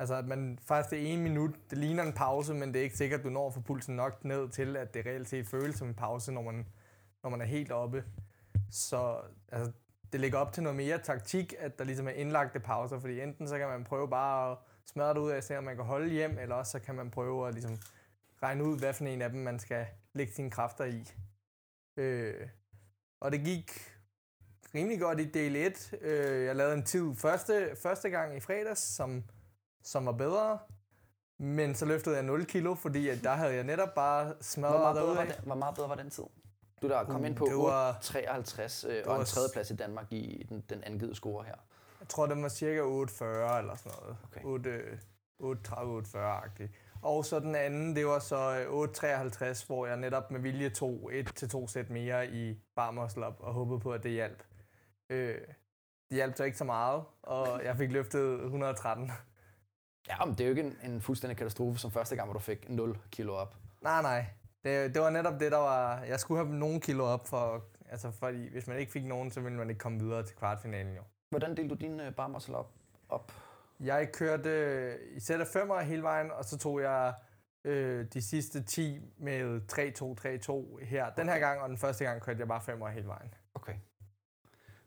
Altså, 0.00 0.14
at 0.14 0.26
man 0.26 0.58
faktisk 0.62 0.90
det 0.90 1.12
ene 1.12 1.22
minut, 1.22 1.50
det 1.70 1.78
ligner 1.78 2.02
en 2.02 2.12
pause, 2.12 2.54
men 2.54 2.68
det 2.68 2.78
er 2.78 2.82
ikke 2.82 2.96
sikkert, 2.96 3.20
at 3.20 3.24
du 3.24 3.30
når 3.30 3.46
at 3.46 3.54
få 3.54 3.60
pulsen 3.60 3.96
nok 3.96 4.24
ned 4.24 4.48
til, 4.48 4.76
at 4.76 4.94
det 4.94 5.06
reelt 5.06 5.28
set 5.28 5.46
føles 5.46 5.76
som 5.76 5.88
en 5.88 5.94
pause, 5.94 6.32
når 6.32 6.42
man, 6.42 6.66
når 7.22 7.30
man 7.30 7.40
er 7.40 7.44
helt 7.44 7.72
oppe. 7.72 8.04
Så 8.70 9.20
altså, 9.52 9.72
det 10.12 10.20
ligger 10.20 10.38
op 10.38 10.52
til 10.52 10.62
noget 10.62 10.76
mere 10.76 10.98
taktik, 10.98 11.54
at 11.58 11.78
der 11.78 11.84
ligesom 11.84 12.06
er 12.06 12.12
indlagte 12.12 12.60
pauser, 12.60 12.98
fordi 12.98 13.20
enten 13.20 13.48
så 13.48 13.58
kan 13.58 13.68
man 13.68 13.84
prøve 13.84 14.08
bare 14.08 14.52
at 14.52 14.58
smadre 14.84 15.14
det 15.14 15.20
ud 15.20 15.30
af, 15.30 15.44
se, 15.44 15.58
om 15.58 15.64
man 15.64 15.76
kan 15.76 15.84
holde 15.84 16.10
hjem, 16.10 16.38
eller 16.38 16.54
også 16.54 16.72
så 16.72 16.78
kan 16.78 16.94
man 16.94 17.10
prøve 17.10 17.48
at 17.48 17.54
ligesom 17.54 17.78
regne 18.42 18.64
ud, 18.64 18.78
hvad 18.78 18.92
for 18.92 19.04
en 19.04 19.22
af 19.22 19.30
dem 19.30 19.40
man 19.40 19.58
skal 19.58 19.86
lægge 20.12 20.32
sine 20.32 20.50
kræfter 20.50 20.84
i. 20.84 21.12
Øh, 21.96 22.48
og 23.20 23.32
det 23.32 23.40
gik 23.40 23.72
rimelig 24.74 25.00
godt 25.00 25.20
i 25.20 25.24
del 25.24 25.56
1. 25.56 25.94
Øh, 26.00 26.44
jeg 26.44 26.56
lavede 26.56 26.74
en 26.74 26.84
tid 26.84 27.14
første, 27.14 27.76
første 27.82 28.10
gang 28.10 28.36
i 28.36 28.40
fredags, 28.40 28.80
som, 28.80 29.24
som 29.82 30.06
var 30.06 30.12
bedre. 30.12 30.58
Men 31.38 31.74
så 31.74 31.84
løftede 31.86 32.16
jeg 32.16 32.24
0 32.24 32.44
kilo, 32.46 32.74
fordi 32.74 33.08
at 33.08 33.18
der 33.22 33.30
havde 33.34 33.54
jeg 33.54 33.64
netop 33.64 33.94
bare 33.94 34.24
Hvor 34.24 34.36
smadret 34.40 34.80
meget, 34.80 34.94
mig 34.96 35.02
bedre 35.04 35.16
var 35.16 35.24
den, 35.24 35.44
hvor 35.46 35.54
meget 35.54 35.74
bedre 35.74 35.88
var 35.88 35.94
den 35.94 36.10
tid? 36.10 36.24
Du 36.82 36.88
der 36.88 37.04
kom 37.04 37.20
Uh, 37.20 37.26
ind 37.26 37.36
på 37.36 37.44
det 37.46 37.56
var- 37.56 37.92
8,53 37.92 38.88
øh, 38.88 39.06
var 39.06 39.12
og 39.12 39.20
en 39.20 39.26
tredjeplads 39.26 39.70
i 39.70 39.76
Danmark 39.76 40.12
i 40.12 40.46
den, 40.48 40.64
den 40.70 40.84
angivet 40.84 41.16
score 41.16 41.44
her. 41.44 41.54
Jeg 42.00 42.08
tror, 42.08 42.26
den 42.26 42.42
var 42.42 42.48
cirka 42.48 42.80
8,40 42.80 43.24
eller 43.58 43.76
sådan 43.76 43.98
noget. 44.00 44.16
Okay. 44.24 44.40
8, 44.44 44.80
8,30-8,40-agtig. 45.42 46.68
Og 47.02 47.24
så 47.24 47.40
den 47.40 47.54
anden, 47.54 47.96
det 47.96 48.06
var 48.06 48.18
så 48.18 48.36
øh, 48.36 49.52
8,53, 49.52 49.66
hvor 49.66 49.86
jeg 49.86 49.96
netop 49.96 50.30
med 50.30 50.40
vilje 50.40 50.70
tog 50.70 51.10
et 51.12 51.32
til 51.34 51.48
to 51.48 51.66
sæt 51.68 51.90
mere 51.90 52.30
i 52.30 52.58
bar 52.76 52.90
muscle 52.90 53.26
up 53.28 53.34
og 53.38 53.52
håbede 53.52 53.80
på, 53.80 53.92
at 53.92 54.02
det 54.02 54.10
hjalp. 54.10 54.42
Øh, 55.10 55.34
det 56.10 56.16
hjalp 56.16 56.36
så 56.36 56.44
ikke 56.44 56.58
så 56.58 56.64
meget, 56.64 57.02
og 57.22 57.64
jeg 57.64 57.76
fik 57.76 57.90
løftet 57.92 58.40
113. 58.42 59.10
Ja, 60.08 60.24
men 60.24 60.34
det 60.34 60.40
er 60.40 60.44
jo 60.44 60.50
ikke 60.50 60.62
en, 60.62 60.92
en 60.92 61.00
fuldstændig 61.00 61.36
katastrofe 61.36 61.78
som 61.78 61.90
første 61.90 62.16
gang, 62.16 62.26
hvor 62.26 62.32
du 62.32 62.38
fik 62.38 62.68
0 62.68 62.98
kilo 63.10 63.34
op. 63.34 63.56
Nej, 63.82 64.02
nej. 64.02 64.24
Det, 64.64 64.94
det 64.94 65.02
var 65.02 65.10
netop 65.10 65.40
det, 65.40 65.52
der 65.52 65.58
var... 65.58 66.02
Jeg 66.02 66.20
skulle 66.20 66.44
have 66.44 66.54
nogle 66.54 66.80
kilo 66.80 67.04
op, 67.04 67.28
for, 67.28 67.64
altså 67.90 68.10
fordi 68.10 68.48
hvis 68.52 68.66
man 68.66 68.78
ikke 68.78 68.92
fik 68.92 69.04
nogen, 69.04 69.30
så 69.30 69.40
ville 69.40 69.58
man 69.58 69.70
ikke 69.70 69.78
komme 69.78 70.00
videre 70.00 70.22
til 70.22 70.36
kvartfinalen 70.36 70.94
jo. 70.94 71.02
Hvordan 71.30 71.56
delte 71.56 71.74
du 71.74 71.80
din 71.80 72.00
øh, 72.00 72.14
bar 72.14 72.28
muscle 72.28 72.56
op? 72.56 72.72
op? 73.08 73.32
Jeg 73.80 74.12
kørte 74.12 74.98
i 75.16 75.20
sæt 75.20 75.40
af 75.40 75.46
femmer 75.46 75.80
hele 75.80 76.02
vejen, 76.02 76.30
og 76.30 76.44
så 76.44 76.58
tog 76.58 76.80
jeg 76.80 77.14
øh, 77.64 78.06
de 78.12 78.22
sidste 78.22 78.62
10 78.62 79.00
med 79.18 79.60
3-2-3-2 80.80 80.84
her. 80.84 81.10
Den 81.10 81.28
her 81.28 81.38
gang, 81.38 81.60
og 81.60 81.68
den 81.68 81.78
første 81.78 82.04
gang 82.04 82.22
kørte 82.22 82.40
jeg 82.40 82.48
bare 82.48 82.62
femmer 82.62 82.88
hele 82.88 83.06
vejen. 83.06 83.34
Okay. 83.54 83.74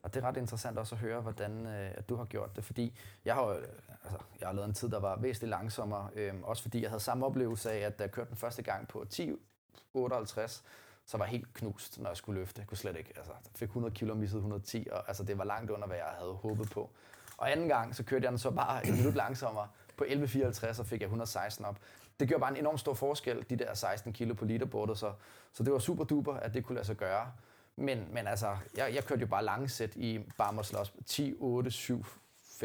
Og 0.03 0.13
det 0.13 0.24
er 0.24 0.27
ret 0.27 0.38
interessant 0.38 0.77
også 0.77 0.96
at 0.96 1.01
høre, 1.01 1.22
hvordan 1.22 1.65
øh, 1.65 1.91
at 1.96 2.10
du 2.10 2.15
har 2.15 2.25
gjort 2.25 2.55
det, 2.55 2.63
fordi 2.63 2.98
jeg 3.25 3.34
har, 3.34 3.43
jo, 3.43 3.60
øh, 3.60 3.67
altså, 4.03 4.17
jeg 4.39 4.48
har 4.48 4.53
lavet 4.53 4.67
en 4.67 4.74
tid, 4.74 4.89
der 4.89 5.00
var 5.00 5.15
væsentligt 5.15 5.50
langsommere, 5.50 6.10
øh, 6.15 6.33
også 6.43 6.62
fordi 6.62 6.81
jeg 6.81 6.89
havde 6.89 7.00
samme 7.00 7.25
oplevelse 7.25 7.72
af, 7.72 7.77
at 7.77 8.00
da 8.00 8.03
jeg 8.03 8.12
kørte 8.12 8.29
den 8.29 8.38
første 8.38 8.62
gang 8.62 8.88
på 8.88 9.05
10.58, 9.13 10.63
så 11.05 11.17
var 11.17 11.25
jeg 11.25 11.31
helt 11.31 11.53
knust, 11.53 12.00
når 12.00 12.10
jeg 12.10 12.17
skulle 12.17 12.39
løfte. 12.39 12.60
Jeg 12.60 12.67
kunne 12.67 12.77
slet 12.77 12.95
ikke, 12.98 13.13
altså, 13.15 13.31
jeg 13.31 13.51
fik 13.55 13.67
100 13.67 13.93
kilo 13.93 14.12
og 14.12 14.17
missede 14.17 14.39
110, 14.39 14.88
og 14.91 15.07
altså, 15.07 15.24
det 15.24 15.38
var 15.38 15.43
langt 15.43 15.72
under, 15.72 15.88
hvad 15.88 15.98
jeg 15.98 16.05
havde 16.17 16.33
håbet 16.33 16.69
på. 16.69 16.89
Og 17.38 17.51
anden 17.51 17.67
gang, 17.67 17.95
så 17.95 18.03
kørte 18.03 18.24
jeg 18.24 18.31
den 18.31 18.39
så 18.39 18.51
bare 18.51 18.88
et 18.88 18.98
minut 18.98 19.15
langsommere. 19.15 19.67
På 19.98 20.03
11.54, 20.03 20.79
og 20.79 20.86
fik 20.86 21.01
jeg 21.01 21.05
116 21.05 21.65
op. 21.65 21.77
Det 22.19 22.27
gjorde 22.27 22.41
bare 22.41 22.51
en 22.51 22.57
enorm 22.57 22.77
stor 22.77 22.93
forskel, 22.93 23.45
de 23.50 23.55
der 23.55 23.74
16 23.74 24.13
kilo 24.13 24.33
på 24.33 24.45
leaderboardet, 24.45 24.98
så, 24.98 25.13
så 25.53 25.63
det 25.63 25.74
var 25.74 25.79
super 25.79 26.03
duper, 26.03 26.33
at 26.33 26.53
det 26.53 26.65
kunne 26.65 26.75
lade 26.75 26.88
sig 26.88 26.98
gøre. 26.98 27.31
Men, 27.75 28.07
men 28.13 28.27
altså, 28.27 28.57
jeg, 28.77 28.95
jeg 28.95 29.03
kørte 29.03 29.22
jo 29.22 29.27
bare 29.27 29.43
lange 29.43 29.69
sæt 29.69 29.95
i 29.95 30.19
bar 30.38 30.51
muscle 30.51 30.79
10, 31.05 31.36
8, 31.39 31.72
7, 31.72 32.05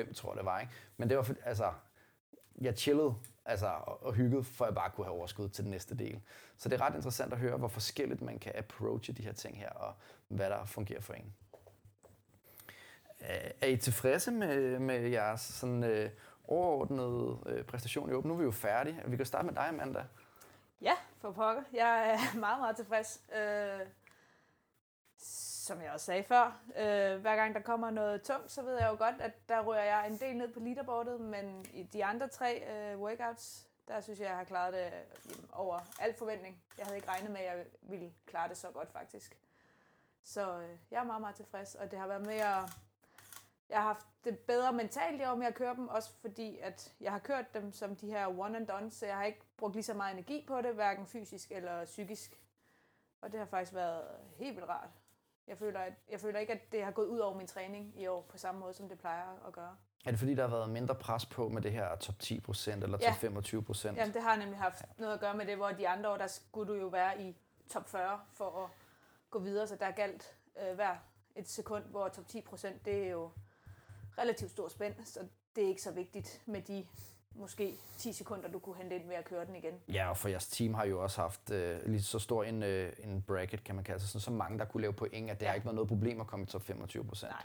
5, 0.05 0.15
tror 0.15 0.31
jeg 0.33 0.37
det 0.37 0.45
var. 0.45 0.61
Ikke? 0.61 0.73
Men 0.97 1.09
det 1.09 1.17
var, 1.17 1.31
altså, 1.45 1.73
jeg 2.61 2.77
chillede 2.79 3.15
altså, 3.45 3.67
og, 3.67 4.13
hyggede, 4.15 4.45
for 4.45 4.65
jeg 4.65 4.75
bare 4.75 4.91
kunne 4.91 5.05
have 5.07 5.17
overskud 5.19 5.49
til 5.49 5.65
den 5.65 5.71
næste 5.71 5.97
del. 5.97 6.21
Så 6.57 6.69
det 6.69 6.81
er 6.81 6.85
ret 6.85 6.95
interessant 6.95 7.33
at 7.33 7.39
høre, 7.39 7.57
hvor 7.57 7.69
forskelligt 7.69 8.23
man 8.23 8.39
kan 8.39 8.53
approache 8.55 9.15
de 9.15 9.23
her 9.23 9.33
ting 9.33 9.59
her, 9.59 9.71
og 9.71 9.95
hvad 10.29 10.51
der 10.51 10.65
fungerer 10.65 11.01
for 11.01 11.13
en. 11.15 11.35
Øh, 13.21 13.51
er- 13.61 13.67
I 13.67 13.77
tilfredse 13.77 14.31
med, 14.31 14.79
med 14.79 15.01
jeres 15.09 15.41
sådan, 15.41 15.85
øh, 15.85 16.11
overordnede 16.45 17.39
øh, 17.47 17.65
præstation 17.65 18.11
i 18.11 18.13
Åben? 18.13 18.29
Nu 18.29 18.35
er 18.35 18.39
vi 18.39 18.45
jo 18.45 18.51
færdige. 18.51 19.03
Vi 19.07 19.17
kan 19.17 19.27
starte 19.27 19.47
med 19.47 19.55
dig, 19.55 19.69
Amanda. 19.69 20.05
Ja, 20.83 20.93
for 21.21 21.33
pokker. 21.33 21.63
Jeg 21.73 22.11
er 22.11 22.39
meget, 22.39 22.61
meget 22.61 22.77
tilfreds. 22.77 23.21
Øh, 23.37 23.81
som 25.69 25.83
jeg 25.83 25.93
også 25.93 26.07
sagde 26.07 26.23
før, 26.23 26.61
øh, 26.69 27.21
hver 27.21 27.37
gang 27.37 27.55
der 27.55 27.61
kommer 27.61 27.91
noget 27.91 28.23
tungt, 28.23 28.51
så 28.51 28.63
ved 28.63 28.79
jeg 28.79 28.89
jo 28.91 28.97
godt, 28.99 29.21
at 29.21 29.49
der 29.49 29.61
rører 29.61 29.85
jeg 29.85 30.07
en 30.07 30.17
del 30.17 30.37
ned 30.37 30.53
på 30.55 30.61
leaderboardet, 30.61 31.21
men 31.21 31.67
i 31.73 31.83
de 31.83 32.05
andre 32.05 32.29
tre 32.29 32.63
øh, 32.71 33.01
workouts, 33.01 33.69
der 33.89 34.01
synes 34.01 34.21
jeg, 34.21 34.29
jeg 34.29 34.37
har 34.37 34.45
klaret 34.45 34.75
det 34.75 34.93
jamen, 35.31 35.49
over 35.53 35.79
al 36.01 36.15
forventning. 36.15 36.63
Jeg 36.79 36.87
havde 36.87 36.97
ikke 36.97 37.09
regnet 37.09 37.31
med, 37.31 37.41
at 37.41 37.47
jeg 37.47 37.65
ville 37.83 38.13
klare 38.27 38.49
det 38.49 38.57
så 38.57 38.71
godt, 38.71 38.93
faktisk. 38.93 39.39
Så 40.23 40.59
øh, 40.59 40.79
jeg 40.91 41.01
er 41.01 41.05
meget, 41.05 41.21
meget 41.21 41.37
tilfreds, 41.37 41.75
og 41.75 41.91
det 41.91 41.99
har 41.99 42.07
været 42.07 42.27
mere... 42.27 42.69
Jeg 43.71 43.79
har 43.79 43.87
haft 43.87 44.07
det 44.25 44.39
bedre 44.39 44.73
mentalt 44.73 45.21
i 45.21 45.25
år 45.25 45.35
med 45.35 45.47
at 45.47 45.55
køre 45.55 45.75
dem, 45.75 45.89
også 45.89 46.11
fordi 46.21 46.59
at 46.59 46.93
jeg 47.01 47.13
har 47.13 47.19
kørt 47.19 47.55
dem 47.55 47.73
som 47.73 47.97
de 47.97 48.07
her 48.07 48.27
one 48.27 48.57
and 48.57 48.67
done, 48.67 48.91
så 48.91 49.07
jeg 49.07 49.17
har 49.17 49.25
ikke 49.25 49.43
brugt 49.57 49.75
lige 49.75 49.83
så 49.83 49.95
meget 49.95 50.13
energi 50.13 50.45
på 50.47 50.61
det, 50.61 50.75
hverken 50.75 51.07
fysisk 51.07 51.53
eller 51.53 51.85
psykisk. 51.85 52.41
Og 53.21 53.33
det 53.33 53.39
har 53.39 53.47
faktisk 53.47 53.75
været 53.75 54.05
helt 54.39 54.57
vildt 54.57 54.69
rart. 54.69 54.91
Jeg 55.49 55.59
føler, 55.59 55.81
at, 55.81 55.93
jeg 56.11 56.21
føler 56.21 56.39
ikke, 56.41 56.53
at 56.53 56.73
det 56.73 56.85
har 56.85 56.91
gået 56.91 57.07
ud 57.07 57.19
over 57.19 57.35
min 57.37 57.47
træning 57.47 58.01
i 58.01 58.07
år 58.07 58.23
på 58.23 58.39
samme 58.39 58.61
måde, 58.61 58.75
som 58.75 58.89
det 58.89 58.99
plejer 58.99 59.47
at 59.47 59.53
gøre. 59.53 59.77
Er 60.07 60.11
det 60.11 60.19
fordi, 60.19 60.35
der 60.35 60.49
har 60.49 60.57
været 60.57 60.71
mindre 60.71 60.95
pres 60.95 61.27
på 61.27 61.49
med 61.49 61.63
det 61.63 61.73
her 61.73 61.97
top 61.97 62.19
10 62.19 62.41
procent 62.41 62.85
eller 62.85 62.99
top 62.99 63.03
Ja. 63.03 63.13
25 63.13 63.63
procent? 63.63 63.97
Jamen, 63.97 64.15
det 64.15 64.23
har 64.23 64.37
nemlig 64.37 64.59
haft 64.59 64.85
noget 64.99 65.15
at 65.15 65.21
gøre 65.21 65.35
med 65.37 65.47
det, 65.47 65.57
hvor 65.57 65.69
de 65.71 65.89
andre 65.89 66.11
år, 66.11 66.17
der 66.17 66.27
skulle 66.27 66.73
du 66.73 66.79
jo 66.79 66.87
være 66.87 67.23
i 67.23 67.37
top 67.71 67.89
40 67.89 68.21
for 68.33 68.65
at 68.65 68.71
gå 69.31 69.39
videre, 69.39 69.67
så 69.67 69.77
der 69.77 69.91
galt 69.91 70.37
øh, 70.63 70.75
hver 70.75 70.97
et 71.37 71.49
sekund, 71.49 71.85
hvor 71.85 72.09
top 72.09 72.29
10 72.29 72.41
procent, 72.41 72.85
det 72.85 73.07
er 73.07 73.11
jo 73.11 73.31
relativt 74.19 74.51
stor 74.51 74.69
spænd, 74.69 74.95
så 75.05 75.29
det 75.57 75.65
er 75.65 75.69
ikke 75.69 75.83
så 75.83 75.93
vigtigt 75.93 76.43
med 76.47 76.63
de 76.63 76.87
måske 77.35 77.79
10 77.99 78.13
sekunder, 78.13 78.49
du 78.49 78.59
kunne 78.59 78.77
hente 78.77 78.97
ind 78.97 79.09
ved 79.09 79.15
at 79.15 79.25
køre 79.25 79.45
den 79.45 79.57
igen. 79.57 79.75
Ja, 79.89 80.09
og 80.11 80.17
for 80.17 80.29
jeres 80.29 80.49
team 80.49 80.75
har 80.75 80.85
jo 80.85 81.03
også 81.03 81.21
haft 81.21 81.51
øh, 81.51 81.87
lige 81.87 82.03
så 82.03 82.19
stor 82.19 82.45
en, 82.45 82.63
øh, 82.63 82.93
en 83.05 83.23
bracket, 83.23 83.65
kan 83.65 83.75
man 83.75 83.85
kalde 83.85 84.01
sig, 84.01 84.09
sådan, 84.09 84.21
så 84.21 84.31
mange, 84.31 84.59
der 84.59 84.65
kunne 84.65 84.81
lave 84.81 84.93
point, 84.93 85.31
at 85.31 85.41
det 85.41 85.47
ja. 85.47 85.51
har 85.51 85.55
ikke 85.55 85.65
været 85.65 85.75
noget 85.75 85.89
problem 85.89 86.21
at 86.21 86.27
komme 86.27 86.43
i 86.43 86.47
top 86.47 86.63
25 86.63 87.05
procent. 87.05 87.33
Nej. 87.33 87.45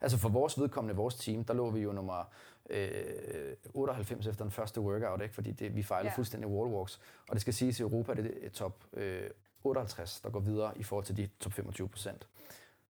Altså 0.00 0.18
for 0.18 0.28
vores 0.28 0.60
vedkommende, 0.60 0.96
vores 0.96 1.14
team, 1.14 1.44
der 1.44 1.54
lå 1.54 1.70
vi 1.70 1.80
jo 1.80 1.92
nummer 1.92 2.24
øh, 2.70 3.56
98 3.74 4.26
efter 4.26 4.44
den 4.44 4.52
første 4.52 4.80
workout, 4.80 5.22
ikke? 5.22 5.34
fordi 5.34 5.52
det, 5.52 5.76
vi 5.76 5.82
fejlede 5.82 6.10
ja. 6.10 6.16
Fuldstændig 6.16 6.50
wallwalks. 6.50 7.00
Og 7.28 7.32
det 7.32 7.40
skal 7.40 7.54
siges, 7.54 7.76
at 7.76 7.80
i 7.80 7.82
Europa 7.82 8.12
er 8.12 8.16
det 8.16 8.52
top 8.52 8.84
øh, 8.92 9.30
58, 9.64 10.20
der 10.20 10.30
går 10.30 10.40
videre 10.40 10.78
i 10.78 10.82
forhold 10.82 11.04
til 11.04 11.16
de 11.16 11.28
top 11.40 11.52
25 11.52 11.88
procent. 11.88 12.28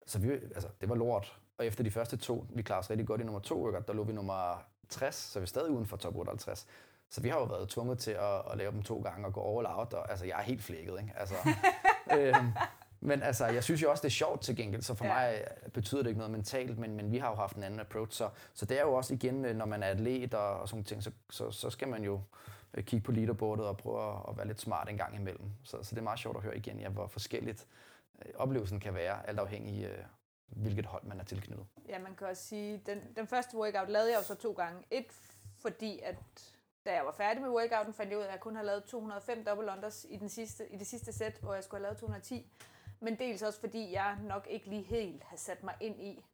Så 0.07 0.19
vi, 0.19 0.33
altså, 0.33 0.69
det 0.81 0.89
var 0.89 0.95
lort. 0.95 1.39
Og 1.59 1.67
efter 1.67 1.85
de 1.85 1.91
første 1.91 2.17
to, 2.17 2.47
vi 2.55 2.63
klarede 2.63 2.81
os 2.81 2.91
rigtig 2.91 3.07
godt 3.07 3.21
i 3.21 3.25
nummer 3.25 3.41
to 3.41 3.65
workout, 3.65 3.89
der 3.89 3.95
lå 3.95 4.05
vi 4.05 4.13
nummer 4.13 4.65
60, 4.95 5.15
så 5.15 5.39
vi 5.39 5.43
er 5.43 5.47
stadig 5.47 5.71
uden 5.71 5.87
for 5.87 5.97
top 5.97 6.17
58. 6.17 6.67
Så 7.11 7.21
vi 7.21 7.29
har 7.29 7.39
jo 7.39 7.45
været 7.45 7.69
tvunget 7.69 7.99
til 7.99 8.11
at, 8.11 8.43
at 8.51 8.59
lave 8.59 8.73
dem 8.73 8.83
to 8.83 9.01
gange 9.01 9.27
og 9.27 9.33
gå 9.33 9.59
all 9.59 9.67
out, 9.67 9.93
og 9.93 10.11
altså, 10.11 10.27
jeg 10.27 10.39
er 10.39 10.43
helt 10.43 10.63
flækket, 10.63 10.97
ikke? 11.01 11.13
Altså, 11.17 11.35
øhm, 12.17 12.53
men 13.01 13.23
altså, 13.23 13.47
jeg 13.47 13.65
synes 13.65 13.83
jo 13.83 13.91
også, 13.91 14.03
det 14.03 14.09
er 14.09 14.13
sjovt 14.13 14.41
til 14.41 14.57
gengæld, 14.57 14.83
så 14.83 14.95
for 14.95 15.05
ja. 15.05 15.15
Mig 15.15 15.45
øh, 15.65 15.71
betyder 15.71 16.03
det 16.03 16.09
ikke 16.09 16.19
noget 16.19 16.31
mentalt, 16.31 16.79
men, 16.79 16.97
men 16.97 17.13
vi 17.13 17.19
har 17.19 17.31
jo 17.31 17.35
haft 17.35 17.57
en 17.57 17.63
anden 17.63 17.81
approach, 17.81 18.19
så, 18.19 18.29
så 18.55 18.67
det 18.67 18.79
er 18.79 18.83
jo 18.83 18.93
også 18.95 19.15
igen, 19.15 19.45
øh, 19.45 19.57
når 19.57 19.67
man 19.67 19.83
er 19.83 19.87
atlet 19.87 20.35
og, 20.35 20.61
og 20.61 20.69
sådan 20.69 20.85
ting, 20.85 21.03
så, 21.03 21.11
så, 21.31 21.51
så 21.51 21.71
skal 21.71 21.89
man 21.89 22.05
jo 22.05 22.21
øh, 22.75 22.85
kigge 22.85 23.05
på 23.05 23.13
leaderboardet 23.13 23.67
og 23.67 23.77
prøve 23.77 24.13
at, 24.13 24.19
at 24.29 24.37
være 24.37 24.47
lidt 24.47 24.61
smart 24.61 24.89
en 24.89 24.97
gang 24.97 25.17
imellem. 25.17 25.51
Så, 25.65 25.77
så 25.83 25.91
det 25.91 25.99
er 25.99 26.05
meget 26.05 26.19
sjovt 26.19 26.37
at 26.37 26.43
høre 26.43 26.57
igen, 26.57 26.81
ja, 26.81 26.89
hvor 26.89 27.07
forskelligt 27.07 27.67
øh, 28.27 28.33
oplevelsen 28.37 28.81
kan 28.81 28.95
være, 28.95 29.29
alt 29.29 29.39
afhængig 29.39 29.85
af, 29.85 29.89
øh, 29.89 30.05
hvilket 30.57 30.87
hold 30.87 31.05
man 31.05 31.21
er 31.21 31.25
tilknyttet. 31.25 31.67
Ja, 31.89 31.99
man 31.99 32.17
kan 32.17 32.27
også 32.27 32.43
sige, 32.43 32.83
den, 32.87 33.17
den 33.17 33.27
første 33.27 33.57
workout 33.57 33.89
lavede 33.91 34.11
jeg 34.11 34.19
jo 34.19 34.23
så 34.23 34.35
to 34.35 34.53
gange. 34.53 34.83
Et, 34.91 35.07
fordi 35.59 36.01
at 36.03 36.17
da 36.87 36.95
jeg 36.95 37.05
var 37.05 37.13
færdig 37.13 37.43
med 37.43 37.51
workouten, 37.51 37.95
fandt 37.95 38.11
jeg 38.11 38.19
ud 38.19 38.23
af, 38.23 38.27
at 38.27 38.33
jeg 38.33 38.41
kun 38.41 38.55
havde 38.55 38.67
lavet 38.67 38.85
205 38.85 39.45
double 39.45 39.73
unders 39.73 40.07
i, 40.09 40.17
den 40.17 40.29
sidste, 40.29 40.69
i 40.69 40.77
det 40.77 40.87
sidste 40.87 41.13
sæt, 41.13 41.39
hvor 41.43 41.55
jeg 41.55 41.65
skulle 41.65 41.79
have 41.79 41.83
lavet 41.83 41.99
210. 41.99 42.53
Men 43.01 43.19
dels 43.19 43.43
også 43.43 43.61
fordi 43.61 43.93
jeg 43.93 44.19
nok 44.23 44.47
ikke 44.51 44.67
lige 44.67 44.83
helt 44.83 45.25
havde 45.25 45.41
sat 45.41 45.63
mig 45.63 45.75
ind 45.81 46.01
i, 46.01 46.25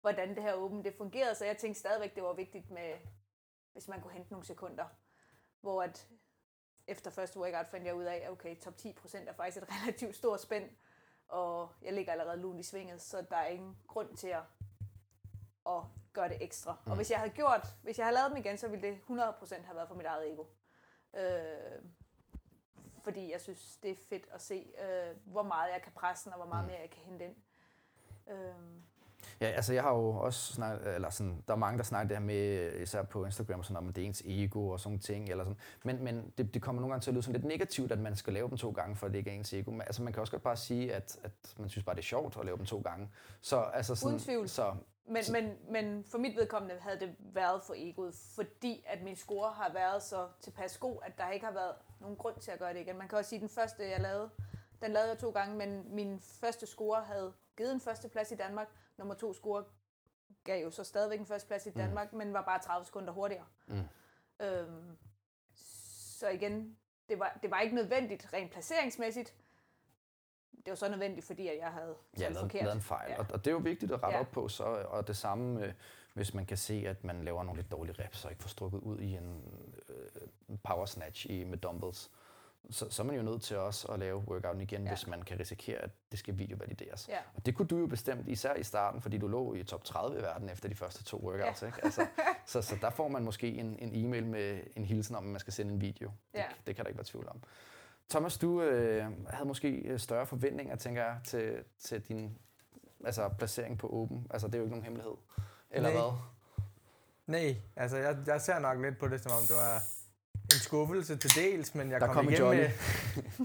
hvordan 0.00 0.34
det 0.34 0.42
her 0.42 0.54
åben 0.54 0.84
det 0.84 0.94
fungerede, 0.94 1.34
så 1.34 1.44
jeg 1.44 1.56
tænkte 1.56 1.80
stadigvæk, 1.80 2.14
det 2.14 2.22
var 2.22 2.32
vigtigt 2.32 2.70
med, 2.70 2.94
hvis 3.72 3.88
man 3.88 4.00
kunne 4.00 4.12
hente 4.12 4.30
nogle 4.30 4.46
sekunder. 4.46 4.84
Hvor 5.60 5.82
at 5.82 6.08
efter 6.86 7.10
første 7.10 7.40
workout 7.40 7.68
fandt 7.70 7.86
jeg 7.86 7.94
ud 7.94 8.04
af, 8.04 8.16
at 8.16 8.30
okay, 8.30 8.56
top 8.56 8.74
10% 8.74 9.28
er 9.28 9.32
faktisk 9.32 9.56
et 9.56 9.68
relativt 9.82 10.16
stort 10.16 10.40
spænd, 10.40 10.70
og 11.30 11.68
jeg 11.82 11.92
ligger 11.92 12.12
allerede 12.12 12.40
lunt 12.40 12.60
i 12.60 12.62
svinget, 12.62 13.02
så 13.02 13.22
der 13.30 13.36
er 13.36 13.46
ingen 13.46 13.76
grund 13.86 14.16
til 14.16 14.28
at, 14.28 14.42
at 15.66 15.82
gøre 16.12 16.28
det 16.28 16.42
ekstra. 16.42 16.76
Mm. 16.84 16.90
Og 16.90 16.96
hvis 16.96 17.10
jeg 17.10 17.18
havde 17.18 17.32
gjort, 17.32 17.68
hvis 17.82 17.98
jeg 17.98 18.06
havde 18.06 18.14
lavet 18.14 18.30
dem 18.30 18.36
igen, 18.36 18.58
så 18.58 18.68
ville 18.68 18.88
det 18.88 18.98
100% 19.10 19.62
have 19.62 19.76
været 19.76 19.88
for 19.88 19.94
mit 19.94 20.06
eget 20.06 20.32
ego. 20.32 20.44
Øh, 21.14 21.82
fordi 23.02 23.32
jeg 23.32 23.40
synes, 23.40 23.76
det 23.82 23.90
er 23.90 23.96
fedt 24.08 24.28
at 24.30 24.42
se, 24.42 24.72
øh, 24.82 25.16
hvor 25.24 25.42
meget 25.42 25.72
jeg 25.72 25.82
kan 25.82 25.92
presse 25.92 26.24
den, 26.24 26.32
og 26.32 26.38
hvor 26.38 26.48
meget 26.48 26.64
Mm. 26.64 26.70
mere 26.70 26.80
jeg 26.80 26.90
kan 26.90 27.02
hente 27.02 27.24
ind. 27.24 27.36
Øh, 28.28 28.54
Ja, 29.40 29.46
altså 29.46 29.72
jeg 29.74 29.82
har 29.82 29.94
jo 29.94 30.08
også 30.10 30.52
snakket, 30.52 30.94
eller 30.94 31.10
sådan, 31.10 31.44
der 31.48 31.54
er 31.54 31.58
mange, 31.58 31.78
der 31.78 31.84
snakker 31.84 32.08
det 32.08 32.16
her 32.16 32.24
med, 32.24 32.72
især 32.82 33.02
på 33.02 33.24
Instagram 33.24 33.58
og 33.58 33.64
sådan 33.64 33.76
om 33.76 33.92
det 33.92 34.02
er 34.02 34.06
ens 34.06 34.22
ego 34.26 34.68
og 34.68 34.80
sådan 34.80 34.98
ting, 34.98 35.28
eller 35.30 35.44
sådan. 35.44 35.58
Men, 35.84 36.04
men 36.04 36.32
det, 36.38 36.54
det 36.54 36.62
kommer 36.62 36.80
nogle 36.82 36.92
gange 36.92 37.02
til 37.02 37.10
at 37.10 37.14
lyde 37.14 37.22
sådan 37.22 37.40
lidt 37.40 37.44
negativt, 37.46 37.92
at 37.92 37.98
man 37.98 38.16
skal 38.16 38.32
lave 38.32 38.48
dem 38.48 38.56
to 38.56 38.70
gange, 38.70 38.96
for 38.96 39.08
det 39.08 39.14
ikke 39.14 39.30
er 39.30 39.34
ens 39.34 39.52
ego. 39.52 39.70
Men, 39.70 39.80
altså 39.80 40.02
man 40.02 40.12
kan 40.12 40.20
også 40.20 40.30
godt 40.30 40.42
bare 40.42 40.56
sige, 40.56 40.94
at, 40.94 41.18
at 41.24 41.32
man 41.58 41.68
synes 41.68 41.84
bare, 41.84 41.94
det 41.96 42.00
er 42.00 42.04
sjovt 42.06 42.36
at 42.36 42.44
lave 42.44 42.56
dem 42.58 42.66
to 42.66 42.80
gange. 42.80 43.10
Så, 43.40 43.60
altså 43.60 43.94
sådan, 43.94 44.08
Uden 44.14 44.20
tvivl. 44.24 44.48
Så, 44.48 44.74
Men, 45.08 45.24
Så- 45.24 45.32
men, 45.32 45.52
men 45.70 46.04
for 46.04 46.18
mit 46.18 46.36
vedkommende 46.36 46.74
havde 46.80 47.00
det 47.00 47.14
været 47.18 47.62
for 47.62 47.74
egoet, 47.76 48.14
fordi 48.34 48.84
at 48.86 49.02
min 49.02 49.16
score 49.16 49.52
har 49.52 49.72
været 49.72 50.02
så 50.02 50.26
tilpas 50.40 50.78
god, 50.78 50.96
at 51.06 51.18
der 51.18 51.30
ikke 51.30 51.46
har 51.46 51.52
været 51.52 51.72
nogen 52.00 52.16
grund 52.16 52.34
til 52.40 52.50
at 52.50 52.58
gøre 52.58 52.74
det 52.74 52.80
igen. 52.80 52.98
Man 52.98 53.08
kan 53.08 53.18
også 53.18 53.28
sige, 53.28 53.36
at 53.36 53.40
den 53.40 53.48
første, 53.48 53.90
jeg 53.90 54.00
lavede, 54.00 54.30
den 54.82 54.90
lavede 54.92 55.08
jeg 55.10 55.18
to 55.18 55.30
gange, 55.30 55.56
men 55.56 55.84
min 55.94 56.20
første 56.20 56.66
score 56.66 57.02
havde 57.02 57.32
givet 57.56 57.72
en 57.72 57.80
førsteplads 57.80 58.32
i 58.32 58.34
Danmark. 58.34 58.68
Nummer 59.00 59.14
to 59.14 59.32
score 59.32 59.64
gav 60.44 60.62
jo 60.64 60.70
så 60.70 60.84
stadigvæk 60.84 61.20
en 61.20 61.26
førsteplads 61.26 61.66
i 61.66 61.70
Danmark, 61.70 62.12
mm. 62.12 62.18
men 62.18 62.32
var 62.32 62.42
bare 62.42 62.58
30 62.58 62.84
sekunder 62.84 63.12
hurtigere. 63.12 63.44
Mm. 63.66 63.82
Øhm, 64.40 64.96
så 66.18 66.28
igen, 66.28 66.76
det 67.08 67.18
var, 67.18 67.38
det 67.42 67.50
var 67.50 67.60
ikke 67.60 67.74
nødvendigt 67.74 68.28
rent 68.32 68.52
placeringsmæssigt. 68.52 69.34
Det 70.52 70.70
var 70.70 70.74
så 70.74 70.88
nødvendigt, 70.88 71.26
fordi 71.26 71.48
at 71.48 71.58
jeg 71.58 71.72
havde 71.72 71.94
ja, 72.18 72.22
lavet, 72.22 72.38
forkert. 72.38 72.62
lavet 72.62 72.74
en 72.76 72.82
fejl. 72.82 73.10
Ja. 73.10 73.18
Og, 73.18 73.26
og 73.32 73.38
det 73.38 73.46
er 73.46 73.52
jo 73.54 73.58
vigtigt 73.58 73.92
at 73.92 74.02
rette 74.02 74.16
Ja. 74.16 74.20
op 74.20 74.30
på, 74.30 74.48
så, 74.48 74.64
og 74.64 75.08
det 75.08 75.16
samme, 75.16 75.66
øh, 75.66 75.72
hvis 76.14 76.34
man 76.34 76.46
kan 76.46 76.56
se, 76.56 76.84
at 76.86 77.04
man 77.04 77.24
laver 77.24 77.42
nogle 77.42 77.60
lidt 77.60 77.72
dårlige 77.72 78.04
reps, 78.04 78.24
og 78.24 78.30
ikke 78.30 78.42
får 78.42 78.48
strukket 78.48 78.78
ud 78.80 78.98
i 78.98 79.16
en 79.16 79.42
øh, 79.88 80.58
power 80.64 80.86
snatch 80.86 81.26
i, 81.30 81.44
med 81.44 81.58
dumbbells, 81.58 82.10
så, 82.70 82.90
så 82.90 83.02
er 83.02 83.06
man 83.06 83.16
jo 83.16 83.22
nødt 83.22 83.42
til 83.42 83.56
også 83.56 83.88
at 83.88 83.98
lave 83.98 84.18
workouten 84.18 84.60
igen, 84.60 84.82
Ja. 84.82 84.88
hvis 84.88 85.06
man 85.06 85.22
kan 85.22 85.40
risikere, 85.40 85.78
at 85.78 85.90
det 86.10 86.18
skal 86.18 86.38
videovalideres. 86.38 87.08
Ja. 87.08 87.18
Og 87.34 87.46
det 87.46 87.54
kunne 87.54 87.68
du 87.68 87.78
jo 87.78 87.86
bestemt, 87.86 88.28
især 88.28 88.54
i 88.54 88.62
starten, 88.62 89.00
fordi 89.00 89.18
du 89.18 89.28
lå 89.28 89.54
i 89.54 89.62
top 89.64 89.84
30 89.84 90.18
i 90.18 90.22
verden 90.22 90.48
efter 90.48 90.68
de 90.68 90.74
første 90.74 91.04
to 91.04 91.16
workouts. 91.16 91.62
Ja. 91.62 91.66
Ikke? 91.66 91.84
Altså, 91.84 92.06
så, 92.46 92.62
så 92.62 92.76
der 92.80 92.90
får 92.90 93.08
man 93.08 93.24
måske 93.24 93.48
en, 93.48 93.78
en 93.78 94.04
e-mail 94.04 94.26
med 94.26 94.60
en 94.76 94.84
hilsen 94.84 95.16
om, 95.16 95.24
at 95.24 95.30
man 95.30 95.40
skal 95.40 95.52
sende 95.52 95.72
en 95.72 95.80
video. 95.80 96.10
Ja. 96.34 96.44
Det, 96.58 96.66
det 96.66 96.76
kan 96.76 96.84
der 96.84 96.88
ikke 96.88 96.98
være 96.98 97.06
tvivl 97.06 97.28
om. 97.28 97.42
Thomas, 98.10 98.38
du 98.38 98.62
øh, 98.62 99.06
havde 99.28 99.46
måske 99.48 99.70
øh, 99.70 99.98
større 99.98 100.26
forventninger, 100.26 100.76
tænker 100.76 101.02
jeg, 101.04 101.16
til, 101.24 101.64
til 101.78 102.00
din 102.00 102.38
altså, 103.04 103.28
placering 103.28 103.78
på 103.78 103.88
Open. 104.02 104.26
Altså, 104.30 104.46
det 104.46 104.54
er 104.54 104.58
jo 104.58 104.64
ikke 104.64 104.70
nogen 104.70 104.84
hemmelighed. 104.84 105.14
Eller 105.70 105.88
Nej. 105.92 106.00
hvad? 106.00 106.12
Nej, 107.26 107.56
altså 107.76 107.96
jeg, 107.96 108.16
jeg 108.26 108.40
ser 108.40 108.58
nok 108.58 108.80
lidt 108.80 108.98
på 108.98 109.08
det, 109.08 109.20
som 109.22 109.32
om 109.32 109.42
det 109.48 109.56
var 109.56 109.82
en 110.54 110.60
skuffelse 110.60 111.16
til 111.16 111.30
dels, 111.34 111.74
men 111.74 111.90
jeg 111.90 112.00
Der 112.00 112.06
kom, 112.06 112.14
kom 112.14 112.28
en 112.28 112.32
igennem 112.32 112.48
jolly. 112.52 112.68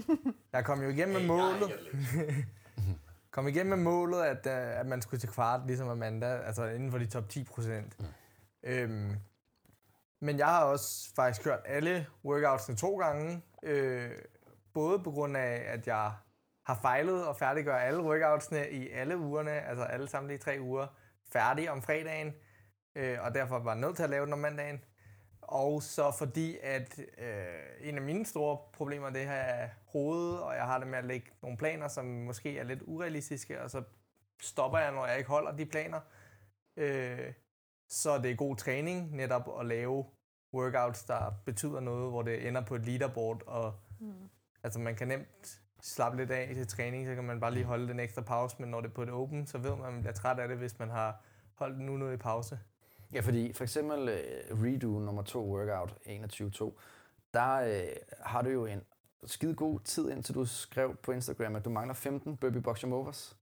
med, 0.06 0.32
jeg 0.52 0.64
kom 0.64 0.82
jo 0.82 0.88
igennem 0.88 1.16
med 1.16 1.26
målet. 1.26 1.72
kom 3.34 3.48
igennem 3.48 3.78
med 3.78 3.84
målet, 3.84 4.22
at, 4.22 4.46
uh, 4.46 4.80
at 4.80 4.86
man 4.86 5.02
skulle 5.02 5.20
til 5.20 5.28
kvart, 5.28 5.66
ligesom 5.66 5.88
Amanda, 5.88 6.26
altså 6.46 6.64
inden 6.64 6.90
for 6.90 6.98
de 6.98 7.06
top 7.06 7.28
10 7.28 7.44
procent. 7.44 8.00
Mm. 8.00 8.06
Øhm, 8.62 9.16
men 10.20 10.38
jeg 10.38 10.46
har 10.46 10.64
også 10.64 11.14
faktisk 11.16 11.44
kørt 11.44 11.60
alle 11.64 12.06
workoutsene 12.24 12.76
to 12.76 12.98
gange, 12.98 13.42
øh, 13.62 14.10
både 14.74 14.98
på 14.98 15.10
grund 15.10 15.36
af, 15.36 15.64
at 15.66 15.86
jeg 15.86 16.12
har 16.66 16.78
fejlet 16.82 17.26
og 17.26 17.36
færdiggør 17.36 17.76
alle 17.76 18.02
workoutsene 18.02 18.70
i 18.70 18.90
alle 18.90 19.18
ugerne, 19.18 19.50
altså 19.50 19.84
alle 19.84 20.08
samtlige 20.08 20.38
tre 20.38 20.58
uger, 20.60 20.86
færdig 21.32 21.70
om 21.70 21.82
fredagen, 21.82 22.34
øh, 22.94 23.18
og 23.20 23.34
derfor 23.34 23.58
var 23.58 23.74
nødt 23.74 23.96
til 23.96 24.02
at 24.02 24.10
lave 24.10 24.24
den 24.24 24.32
om 24.32 24.38
mandagen. 24.38 24.80
Og 25.48 25.82
så 25.82 26.10
fordi, 26.10 26.58
at 26.62 26.98
øh, 27.18 27.88
en 27.88 27.96
af 27.96 28.02
mine 28.02 28.26
store 28.26 28.58
problemer, 28.72 29.10
det 29.10 29.20
her 29.24 29.32
er 29.32 29.68
hovedet, 29.86 30.42
og 30.42 30.54
jeg 30.54 30.64
har 30.64 30.78
det 30.78 30.88
med 30.88 30.98
at 30.98 31.04
lægge 31.04 31.30
nogle 31.42 31.58
planer, 31.58 31.88
som 31.88 32.04
måske 32.04 32.58
er 32.58 32.64
lidt 32.64 32.82
urealistiske, 32.82 33.62
og 33.62 33.70
så 33.70 33.82
stopper 34.42 34.78
jeg, 34.78 34.92
når 34.92 35.06
jeg 35.06 35.18
ikke 35.18 35.30
holder 35.30 35.56
de 35.56 35.66
planer. 35.66 36.00
Øh, 36.76 37.32
så 37.88 38.18
det 38.18 38.30
er 38.30 38.36
god 38.36 38.56
træning 38.56 39.16
netop 39.16 39.60
at 39.60 39.66
lave 39.66 40.04
workouts, 40.54 41.04
der 41.04 41.34
betyder 41.44 41.80
noget, 41.80 42.10
hvor 42.10 42.22
det 42.22 42.48
ender 42.48 42.60
på 42.64 42.74
et 42.74 42.86
leaderboard, 42.86 43.42
og 43.46 43.74
Mm. 44.00 44.28
altså 44.62 44.78
man 44.80 44.96
kan 44.96 45.08
nemt 45.08 45.62
slappe 45.82 46.18
lidt 46.18 46.30
af 46.30 46.54
til 46.54 46.66
træning, 46.66 47.06
så 47.06 47.14
kan 47.14 47.24
man 47.24 47.40
bare 47.40 47.54
lige 47.54 47.64
holde 47.64 47.88
den 47.88 48.00
ekstra 48.00 48.22
pause, 48.22 48.56
men 48.60 48.70
når 48.70 48.80
det 48.80 48.88
er 48.88 48.94
på 48.94 49.02
et 49.02 49.10
open, 49.10 49.46
så 49.46 49.58
ved 49.58 49.70
man, 49.76 49.86
at 49.86 49.92
man 49.92 50.00
bliver 50.02 50.14
træt 50.14 50.38
af 50.38 50.48
det, 50.48 50.56
hvis 50.56 50.78
man 50.78 50.90
har 50.90 51.20
holdt 51.54 51.80
nu 51.80 51.96
noget 51.96 52.14
i 52.14 52.16
pause. 52.16 52.58
Ja, 53.12 53.20
fordi 53.20 53.52
for 53.52 53.64
eksempel 53.64 53.98
uh, 54.02 54.62
redo 54.64 54.86
nummer 54.86 55.22
2 55.22 55.50
workout 55.50 55.94
21.2, 56.06 56.72
der 57.34 57.54
øh, 57.54 57.82
har 58.20 58.42
du 58.42 58.50
jo 58.50 58.66
en 58.66 58.82
skide 59.26 59.54
god 59.54 59.80
tid, 59.80 60.10
indtil 60.10 60.34
du 60.34 60.44
skrev 60.44 60.96
på 60.96 61.12
Instagram, 61.12 61.56
at 61.56 61.64
du 61.64 61.70
mangler 61.70 61.94
15 61.94 62.36
burpee 62.36 62.62
box 62.62 62.82
jump 62.82 62.94
overs. 62.94 63.36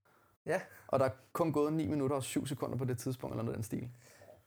Ja. 0.47 0.61
Og 0.87 0.99
der 0.99 1.05
er 1.05 1.11
kun 1.33 1.53
gået 1.53 1.73
9 1.73 1.87
minutter 1.87 2.17
og 2.17 2.23
7 2.23 2.47
sekunder 2.47 2.77
på 2.77 2.85
det 2.85 2.99
tidspunkt, 2.99 3.35
eller 3.35 3.43
noget 3.43 3.57
den 3.57 3.65
stil. 3.65 3.91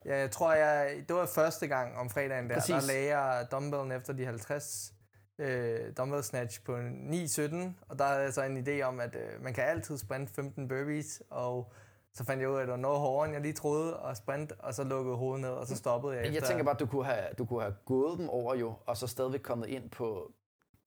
Ja, 0.05 0.17
jeg 0.19 0.31
tror, 0.31 0.53
jeg, 0.53 1.03
det 1.07 1.15
var 1.15 1.25
første 1.25 1.67
gang 1.67 1.97
om 1.97 2.09
fredagen 2.09 2.50
der, 2.50 2.55
Præcis. 2.55 2.75
der 2.75 2.88
lagde 2.88 3.17
jeg 3.17 3.47
dumbbellen 3.51 3.91
efter 3.91 4.13
de 4.13 4.25
50 4.25 4.93
øh, 5.39 5.93
dumbbell 5.97 6.24
snatch 6.24 6.63
på 6.63 6.77
9.17, 6.77 7.55
og 7.89 8.00
der 8.00 8.05
havde 8.05 8.21
jeg 8.21 8.33
så 8.33 8.43
en 8.43 8.67
idé 8.67 8.81
om, 8.81 9.00
at 9.00 9.15
øh, 9.15 9.43
man 9.43 9.53
kan 9.53 9.63
altid 9.63 9.97
sprinte 9.97 10.33
15 10.33 10.67
burpees, 10.67 11.24
og 11.29 11.73
så 12.17 12.23
fandt 12.23 12.41
jeg 12.41 12.49
ud 12.49 12.56
af, 12.56 12.62
at 12.62 12.67
det 12.67 12.71
var 12.71 12.77
noget 12.77 12.99
hårdere, 12.99 13.25
end 13.25 13.34
jeg 13.34 13.41
lige 13.41 13.53
troede 13.53 13.99
at 14.06 14.17
sprinte, 14.17 14.56
og 14.60 14.73
så 14.73 14.84
lukkede 14.84 15.15
hovedet 15.15 15.41
ned, 15.41 15.49
og 15.49 15.67
så 15.67 15.75
stoppede 15.75 16.15
jeg 16.15 16.25
Jeg, 16.25 16.34
efter. 16.34 16.47
tænker 16.47 16.63
bare, 16.63 16.73
at 16.73 16.80
du 16.80 16.86
kunne, 16.86 17.06
have, 17.06 17.25
du 17.38 17.45
kunne 17.45 17.62
have 17.62 17.75
gået 17.86 18.19
dem 18.19 18.30
over 18.30 18.56
jo, 18.56 18.73
og 18.86 18.97
så 18.97 19.08
stadigvæk 19.08 19.41
kommet 19.41 19.67
ind 19.67 19.89
på 19.89 20.32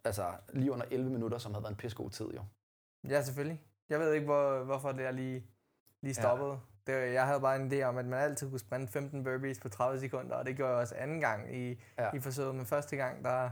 altså, 0.05 0.33
lige 0.53 0.73
under 0.73 0.87
11 0.91 1.11
minutter, 1.11 1.39
som 1.39 1.55
havde 1.55 1.63
været 1.63 1.71
en 1.71 1.77
pissegod 1.77 2.11
tid 2.11 2.27
jo. 2.27 2.45
Ja, 3.09 3.23
selvfølgelig. 3.23 3.63
Jeg 3.89 4.01
ved 4.01 4.13
ikke, 4.13 4.25
hvor, 4.27 4.65
hvorfor 4.65 4.93
det 4.93 5.07
er 5.07 5.11
lige, 5.11 5.47
lige 6.03 6.15
stoppede. 6.15 6.51
Ja. 6.87 6.93
Det, 6.93 7.15
jeg 7.15 7.27
havde 7.27 7.41
bare 7.41 7.57
en 7.57 7.73
idé 7.73 7.83
om, 7.83 7.99
at 7.99 8.07
man 8.07 8.21
altid 8.21 8.51
kunne 8.51 8.59
sprinte 8.59 8.93
15 8.93 9.25
burpees 9.25 9.61
på 9.61 9.69
30 9.69 10.01
sekunder, 10.01 10.37
og 10.37 10.47
det 10.47 10.57
gjorde 10.57 10.73
jeg 10.73 10.81
også 10.81 10.95
anden 10.95 11.21
gang 11.21 11.57
i, 11.57 11.81
ja. 11.99 12.11
i 12.15 12.21
forsøget. 12.21 12.55
Men 12.55 12.67
første 12.67 12.97
gang, 12.97 13.25
der, 13.25 13.51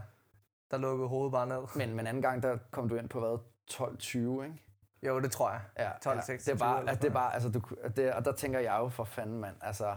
der 0.71 0.77
lukkede 0.77 1.07
hovedet 1.07 1.31
bare 1.31 1.47
ned. 1.47 1.61
Men, 1.75 1.95
men 1.95 2.07
anden 2.07 2.21
gang, 2.21 2.43
der 2.43 2.57
kom 2.71 2.89
du 2.89 2.95
ind 2.95 3.09
på 3.09 3.19
hvad? 3.19 3.37
12-20, 3.71 4.17
ikke? 4.17 4.63
Jo, 5.03 5.19
det 5.19 5.31
tror 5.31 5.49
jeg. 5.51 5.61
Ja, 5.79 5.89
12, 6.03 6.17
ja. 6.17 6.21
26 6.21 6.55
Det 6.55 6.61
er 6.61 6.65
bare, 6.65 6.79
altså, 6.89 7.01
det 7.01 7.09
er 7.09 7.13
bare, 7.13 7.33
altså, 7.33 7.49
du, 7.49 7.61
det, 7.95 8.13
og 8.13 8.25
der 8.25 8.31
tænker 8.31 8.59
jeg 8.59 8.77
jo 8.79 8.89
for 8.89 9.03
fanden, 9.03 9.39
mand. 9.39 9.55
Altså, 9.61 9.95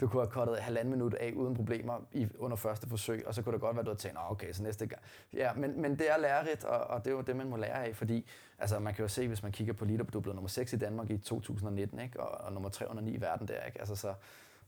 du 0.00 0.08
kunne 0.08 0.22
have 0.22 0.30
kottet 0.30 0.58
halvanden 0.58 0.90
minut 0.90 1.14
af 1.14 1.32
uden 1.36 1.54
problemer 1.56 2.00
i, 2.12 2.28
under 2.38 2.56
første 2.56 2.88
forsøg, 2.88 3.26
og 3.26 3.34
så 3.34 3.42
kunne 3.42 3.52
det 3.52 3.60
godt 3.60 3.76
være, 3.76 3.80
at 3.80 3.86
du 3.86 3.90
havde 3.90 4.00
tænkt, 4.00 4.14
"Nå, 4.14 4.20
okay, 4.30 4.52
så 4.52 4.62
næste 4.62 4.86
gang. 4.86 5.02
Ja, 5.32 5.52
men, 5.52 5.82
men 5.82 5.98
det 5.98 6.10
er 6.10 6.18
lærerigt, 6.18 6.64
og, 6.64 6.78
og 6.80 7.04
det 7.04 7.10
er 7.10 7.14
jo 7.14 7.20
det, 7.20 7.36
man 7.36 7.48
må 7.48 7.56
lære 7.56 7.84
af, 7.86 7.96
fordi 7.96 8.30
altså, 8.58 8.78
man 8.78 8.94
kan 8.94 9.02
jo 9.02 9.08
se, 9.08 9.28
hvis 9.28 9.42
man 9.42 9.52
kigger 9.52 9.72
på 9.74 9.84
Leader, 9.84 10.04
du 10.04 10.20
blevet 10.20 10.36
nummer 10.36 10.48
6 10.48 10.72
i 10.72 10.76
Danmark 10.76 11.10
i 11.10 11.18
2019, 11.18 11.98
ikke? 12.00 12.20
Og, 12.20 12.44
og 12.46 12.52
nummer 12.52 12.68
309 12.68 13.12
i 13.12 13.20
verden 13.20 13.48
der, 13.48 13.62
ikke? 13.66 13.78
Altså, 13.78 13.96
så, 13.96 14.14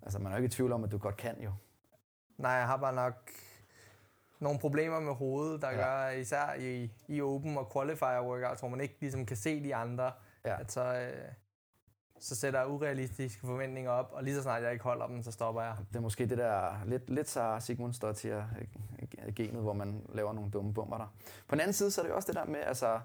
altså, 0.03 0.19
man 0.19 0.33
er 0.33 0.37
jo 0.37 0.43
ikke 0.43 0.47
i 0.47 0.57
tvivl 0.57 0.73
om, 0.73 0.85
at 0.85 0.93
du 0.93 0.99
godt 0.99 1.17
kan 1.17 1.41
jo. 1.41 1.53
Nej, 2.37 2.51
jeg 2.51 2.67
har 2.67 2.77
bare 2.77 2.95
nok 2.95 3.31
nogle 4.45 4.59
problemer 4.59 5.01
med 5.01 5.15
hovedet, 5.15 5.63
der 5.63 5.71
Ja. 5.71 5.77
gør 5.77 6.09
især 6.11 6.55
i, 6.59 6.93
i 7.09 7.21
open 7.21 7.57
og 7.59 7.73
qualifier 7.73 8.23
workouts, 8.23 8.61
hvor 8.61 8.69
man 8.69 8.81
ikke 8.81 8.97
ligesom 9.01 9.27
kan 9.27 9.37
se 9.37 9.65
de 9.65 9.75
andre, 9.75 10.13
Ja. 10.45 10.61
at 10.61 10.73
så, 10.73 10.85
øh, 10.85 11.13
så 12.21 12.37
sætter 12.37 12.61
jeg 12.61 12.69
urealistiske 12.69 13.47
forventninger 13.47 13.91
op, 13.91 14.11
og 14.13 14.23
lige 14.25 14.35
så 14.35 14.43
snart 14.43 14.63
jeg 14.63 14.73
ikke 14.73 14.85
holder 14.85 15.07
dem, 15.07 15.23
så 15.23 15.33
stopper 15.33 15.63
jeg. 15.63 15.77
Det 15.89 15.97
er 15.97 16.01
måske 16.01 16.27
det 16.27 16.39
der 16.39 16.85
lidt, 16.85 17.11
lidt 17.11 17.29
så 17.29 17.57
Sigmund 17.61 17.93
Stottier 17.93 18.45
øh, 19.27 19.35
genet, 19.35 19.63
hvor 19.63 19.73
man 19.73 20.03
laver 20.15 20.33
nogle 20.33 20.51
dumme 20.51 20.75
bummer 20.75 20.99
der. 20.99 21.15
På 21.49 21.55
den 21.55 21.61
anden 21.61 21.73
side, 21.73 21.91
så 21.91 22.01
er 22.01 22.03
det 22.03 22.11
jo 22.11 22.17
også 22.17 22.27
det 22.33 22.37
der 22.37 22.45
med, 22.45 22.61
altså, 22.61 23.01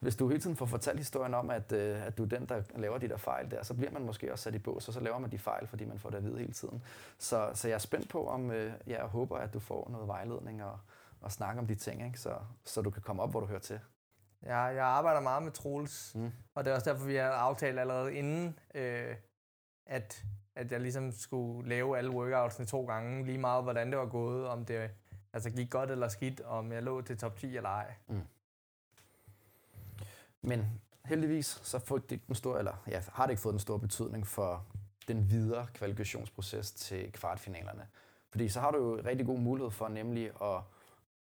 hvis 0.00 0.16
du 0.16 0.28
hele 0.28 0.40
tiden 0.40 0.56
får 0.56 0.66
fortalt 0.66 0.98
historien 0.98 1.34
om, 1.34 1.50
at, 1.50 1.72
øh, 1.72 2.06
at 2.06 2.18
du 2.18 2.22
er 2.22 2.28
den, 2.28 2.46
der 2.48 2.62
laver 2.76 2.98
de 2.98 3.08
der 3.08 3.16
fejl 3.16 3.50
der, 3.50 3.62
så 3.62 3.74
bliver 3.74 3.90
man 3.90 4.02
måske 4.02 4.32
også 4.32 4.42
sat 4.42 4.54
i 4.54 4.58
bås, 4.58 4.88
og 4.88 4.94
så 4.94 5.00
laver 5.00 5.18
man 5.18 5.30
de 5.30 5.38
fejl, 5.38 5.66
fordi 5.66 5.84
man 5.84 5.98
får 5.98 6.10
det 6.10 6.16
at 6.16 6.24
vide 6.24 6.38
hele 6.38 6.52
tiden. 6.52 6.82
Så, 7.18 7.50
så 7.54 7.68
jeg 7.68 7.74
er 7.74 7.78
spændt 7.78 8.08
på, 8.08 8.26
om 8.28 8.50
øh, 8.50 8.72
jeg 8.86 9.00
håber, 9.02 9.36
at 9.38 9.54
du 9.54 9.60
får 9.60 9.88
noget 9.90 10.08
vejledning 10.08 10.64
og, 10.64 10.78
og 11.20 11.32
snakke 11.32 11.60
om 11.60 11.66
de 11.66 11.74
ting, 11.74 12.06
ikke? 12.06 12.20
Så, 12.20 12.34
så 12.64 12.82
du 12.82 12.90
kan 12.90 13.02
komme 13.02 13.22
op, 13.22 13.30
hvor 13.30 13.40
du 13.40 13.46
hører 13.46 13.60
til. 13.60 13.80
Jeg, 14.42 14.72
jeg 14.76 14.84
arbejder 14.84 15.20
meget 15.20 15.42
med 15.42 15.52
Troels, 15.52 16.12
Mm. 16.14 16.20
mm. 16.20 16.32
og 16.54 16.64
det 16.64 16.70
er 16.70 16.74
også 16.74 16.90
derfor, 16.90 17.06
vi 17.06 17.14
har 17.16 17.30
aftalt 17.30 17.78
allerede 17.78 18.14
inden, 18.14 18.58
øh, 18.74 19.14
at, 19.86 20.24
at 20.56 20.72
jeg 20.72 20.80
ligesom 20.80 21.12
skulle 21.12 21.68
lave 21.68 21.98
alle 21.98 22.10
workoutsene 22.10 22.66
to 22.66 22.86
gange, 22.86 23.26
lige 23.26 23.38
meget 23.38 23.62
hvordan 23.62 23.90
det 23.90 23.98
var 23.98 24.06
gået, 24.06 24.46
om 24.48 24.64
det 24.64 24.90
altså 25.32 25.50
gik 25.50 25.70
godt 25.70 25.90
eller 25.90 26.08
skidt, 26.08 26.40
om 26.40 26.72
jeg 26.72 26.82
lå 26.82 27.02
til 27.02 27.18
top 27.18 27.36
10 27.36 27.56
eller 27.56 27.70
ej. 27.70 27.94
Men 30.46 30.80
heldigvis 31.04 31.60
så 31.62 31.78
får 31.78 31.98
det 31.98 32.12
ikke 32.12 32.24
den 32.26 32.34
store, 32.34 32.58
eller 32.58 32.82
ja, 32.88 33.02
har 33.12 33.26
det 33.26 33.30
ikke 33.30 33.42
fået 33.42 33.52
den 33.52 33.60
store 33.60 33.78
betydning 33.78 34.26
for 34.26 34.66
den 35.08 35.30
videre 35.30 35.66
kvalifikationsproces 35.74 36.72
til 36.72 37.12
kvartfinalerne. 37.12 37.86
Fordi 38.30 38.48
så 38.48 38.60
har 38.60 38.70
du 38.70 38.78
jo 38.78 39.00
rigtig 39.04 39.26
god 39.26 39.38
mulighed 39.38 39.70
for 39.70 39.88
nemlig 39.88 40.30
at 40.42 40.60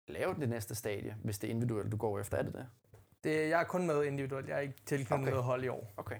lave 0.08 0.34
det 0.34 0.48
næste 0.48 0.74
stadie, 0.74 1.16
hvis 1.22 1.38
det 1.38 1.48
er 1.48 1.54
individuelt, 1.54 1.92
du 1.92 1.96
går 1.96 2.18
efter. 2.18 2.38
Er 2.38 2.42
det 2.42 2.52
det? 2.52 2.66
Det, 3.24 3.48
jeg 3.48 3.60
er 3.60 3.64
kun 3.64 3.86
med 3.86 4.04
individuelt, 4.04 4.48
jeg 4.48 4.56
er 4.56 4.60
ikke 4.60 4.74
tilknyttet 4.86 5.14
Okay. 5.14 5.30
noget 5.30 5.44
hold 5.44 5.64
i 5.64 5.68
år. 5.68 5.92
Okay. 5.96 6.18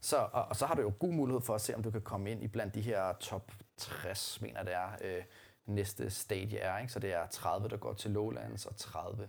Så, 0.00 0.28
og, 0.32 0.44
og 0.44 0.56
så 0.56 0.66
har 0.66 0.74
du 0.74 0.82
jo 0.82 0.92
god 0.98 1.12
mulighed 1.12 1.40
for 1.40 1.54
at 1.54 1.60
se, 1.60 1.74
om 1.74 1.82
du 1.82 1.90
kan 1.90 2.02
komme 2.02 2.30
ind 2.30 2.42
i 2.42 2.48
blandt 2.48 2.74
de 2.74 2.80
her 2.80 3.12
top 3.12 3.52
60, 3.76 4.40
mener 4.40 4.62
det 4.62 4.74
er, 4.74 4.88
øh, 5.00 5.22
næste 5.66 6.10
stadie 6.10 6.58
er. 6.58 6.78
Ikke? 6.78 6.92
Så 6.92 6.98
det 6.98 7.12
er 7.12 7.26
30, 7.26 7.68
der 7.68 7.76
går 7.76 7.92
til 7.92 8.10
Lowlands, 8.10 8.66
og 8.66 8.76
30 8.76 9.28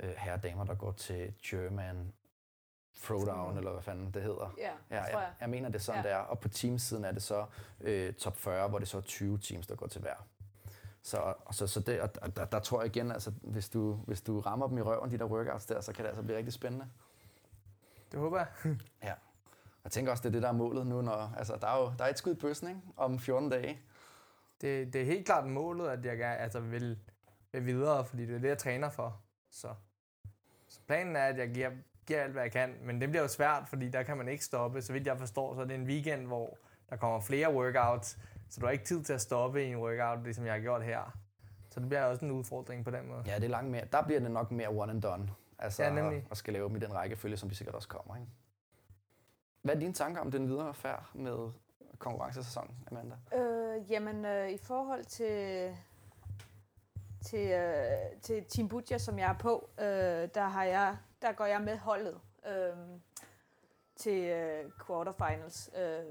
øh, 0.00 0.10
herre 0.16 0.36
damer, 0.42 0.64
der 0.64 0.74
går 0.74 0.92
til 0.92 1.34
German 1.46 2.12
Throwdown, 3.04 3.56
eller 3.58 3.72
hvad 3.72 3.82
fanden 3.82 4.10
det 4.14 4.22
hedder. 4.22 4.54
Ja, 4.58 4.70
Ja, 4.90 4.96
tror 4.96 5.04
jeg, 5.04 5.12
jeg. 5.12 5.32
jeg 5.40 5.50
mener, 5.50 5.68
det 5.68 5.74
er 5.78 5.80
sådan, 5.82 6.04
Ja. 6.04 6.08
det 6.08 6.14
er. 6.16 6.20
Og 6.20 6.38
på 6.38 6.48
teamsiden 6.48 7.04
er 7.04 7.12
det 7.12 7.22
så 7.22 7.46
øh, 7.80 8.12
top 8.14 8.36
40, 8.36 8.68
hvor 8.68 8.78
det 8.78 8.88
så 8.88 8.96
er 8.96 9.00
20 9.00 9.38
teams, 9.38 9.66
der 9.66 9.74
går 9.76 9.86
til 9.86 10.00
hver. 10.00 10.14
Så, 11.02 11.34
så, 11.50 11.66
så 11.66 11.80
det, 11.80 12.00
og 12.00 12.14
der, 12.14 12.26
der, 12.26 12.44
der 12.44 12.58
tror 12.60 12.82
jeg 12.82 12.96
igen, 12.96 13.12
altså, 13.12 13.32
hvis 13.42 13.68
du, 13.68 13.92
hvis 13.94 14.20
du 14.20 14.40
rammer 14.40 14.68
dem 14.68 14.78
i 14.78 14.82
røven, 14.82 15.10
de 15.10 15.18
der 15.18 15.24
workouts 15.24 15.66
der, 15.66 15.80
så 15.80 15.92
kan 15.92 16.02
det 16.04 16.08
altså 16.08 16.22
blive 16.22 16.36
rigtig 16.36 16.52
spændende. 16.52 16.86
Det 18.12 18.20
håber 18.20 18.38
jeg. 18.38 18.46
Ja. 19.02 19.14
Jeg 19.84 19.92
tænker 19.92 20.10
også, 20.12 20.22
det 20.22 20.28
er 20.28 20.32
det, 20.32 20.42
der 20.42 20.48
er 20.48 20.52
målet 20.52 20.86
nu, 20.86 21.02
når, 21.02 21.34
altså, 21.36 21.56
der 21.60 21.66
er 21.68 21.78
jo 21.80 21.92
der 21.98 22.04
er 22.04 22.08
et 22.08 22.18
skud 22.18 22.32
i 22.32 22.34
bøssen, 22.38 22.68
ikke? 22.68 22.80
Om 22.96 23.18
14 23.18 23.48
dage. 23.50 23.80
Det, 24.60 24.92
det 24.92 25.00
er 25.00 25.04
helt 25.04 25.26
klart 25.26 25.46
målet, 25.46 25.88
at 25.88 26.04
jeg 26.04 26.18
gerne, 26.18 26.36
altså 26.36 26.60
vil, 26.60 26.98
vil 27.52 27.66
videre, 27.66 28.04
fordi 28.04 28.26
det 28.26 28.34
er 28.34 28.38
det, 28.38 28.48
jeg 28.48 28.58
træner 28.58 28.90
for. 28.90 29.20
Så 29.50 29.74
planen 30.88 31.16
er, 31.16 31.24
at 31.24 31.38
jeg 31.38 31.48
giver, 31.50 31.70
giver 32.06 32.22
alt, 32.22 32.32
hvad 32.32 32.42
jeg 32.42 32.52
kan, 32.52 32.74
men 32.82 33.00
det 33.00 33.08
bliver 33.08 33.22
jo 33.22 33.28
svært, 33.28 33.68
fordi 33.68 33.88
der 33.88 34.02
kan 34.02 34.16
man 34.16 34.28
ikke 34.28 34.44
stoppe. 34.44 34.82
Så 34.82 34.92
vidt 34.92 35.06
jeg 35.06 35.18
forstår, 35.18 35.54
så 35.54 35.60
er 35.60 35.64
det 35.64 35.74
en 35.74 35.84
weekend, 35.86 36.26
hvor 36.26 36.58
der 36.90 36.96
kommer 36.96 37.20
flere 37.20 37.54
workouts, 37.54 38.18
så 38.50 38.60
du 38.60 38.66
har 38.66 38.72
ikke 38.72 38.84
tid 38.84 39.02
til 39.04 39.12
at 39.12 39.20
stoppe 39.20 39.64
i 39.64 39.66
en 39.66 39.76
workout, 39.76 40.22
ligesom 40.24 40.44
jeg 40.46 40.52
har 40.52 40.60
gjort 40.60 40.84
her. 40.84 41.18
Så 41.70 41.80
det 41.80 41.88
bliver 41.88 42.04
også 42.04 42.24
en 42.24 42.30
udfordring 42.30 42.84
på 42.84 42.90
den 42.90 43.08
måde. 43.08 43.22
Ja, 43.26 43.34
det 43.34 43.44
er 43.44 43.48
langt 43.48 43.70
mere. 43.70 43.84
Der 43.92 44.02
bliver 44.02 44.20
det 44.20 44.30
nok 44.30 44.50
mere 44.50 44.68
one 44.68 44.92
and 44.92 45.02
done. 45.02 45.30
Altså, 45.58 45.82
Ja, 45.82 45.90
nemlig. 45.90 46.26
Og 46.30 46.36
skal 46.36 46.52
lave 46.52 46.68
dem 46.68 46.76
i 46.76 46.78
den 46.78 46.94
rækkefølge, 46.94 47.36
som 47.36 47.48
de 47.48 47.54
sikkert 47.54 47.74
også 47.74 47.88
kommer. 47.88 48.16
Ikke? 48.16 48.28
Hvad 49.62 49.74
er 49.74 49.78
dine 49.80 49.92
tanker 49.92 50.20
om 50.20 50.30
den 50.30 50.48
videre 50.48 50.74
færd 50.74 51.10
med 51.14 51.50
konkurrencesæsonen, 51.98 52.76
Amanda? 52.90 53.14
Øh, 53.36 53.90
jamen, 53.90 54.24
øh, 54.24 54.50
i 54.50 54.58
forhold 54.58 55.04
til, 55.04 55.74
til, 57.24 57.50
øh, 57.50 58.20
til 58.22 58.44
Team 58.44 58.68
Budja, 58.68 58.98
som 58.98 59.18
jeg 59.18 59.30
er 59.30 59.38
på, 59.38 59.70
øh, 59.78 59.84
der, 60.34 60.48
har 60.48 60.64
jeg, 60.64 60.96
der 61.22 61.32
går 61.32 61.44
jeg 61.44 61.60
med 61.60 61.78
holdet 61.78 62.20
øh, 62.46 62.76
til 63.96 64.24
øh, 64.24 64.70
quarterfinals, 64.86 65.70
øh, 65.78 66.04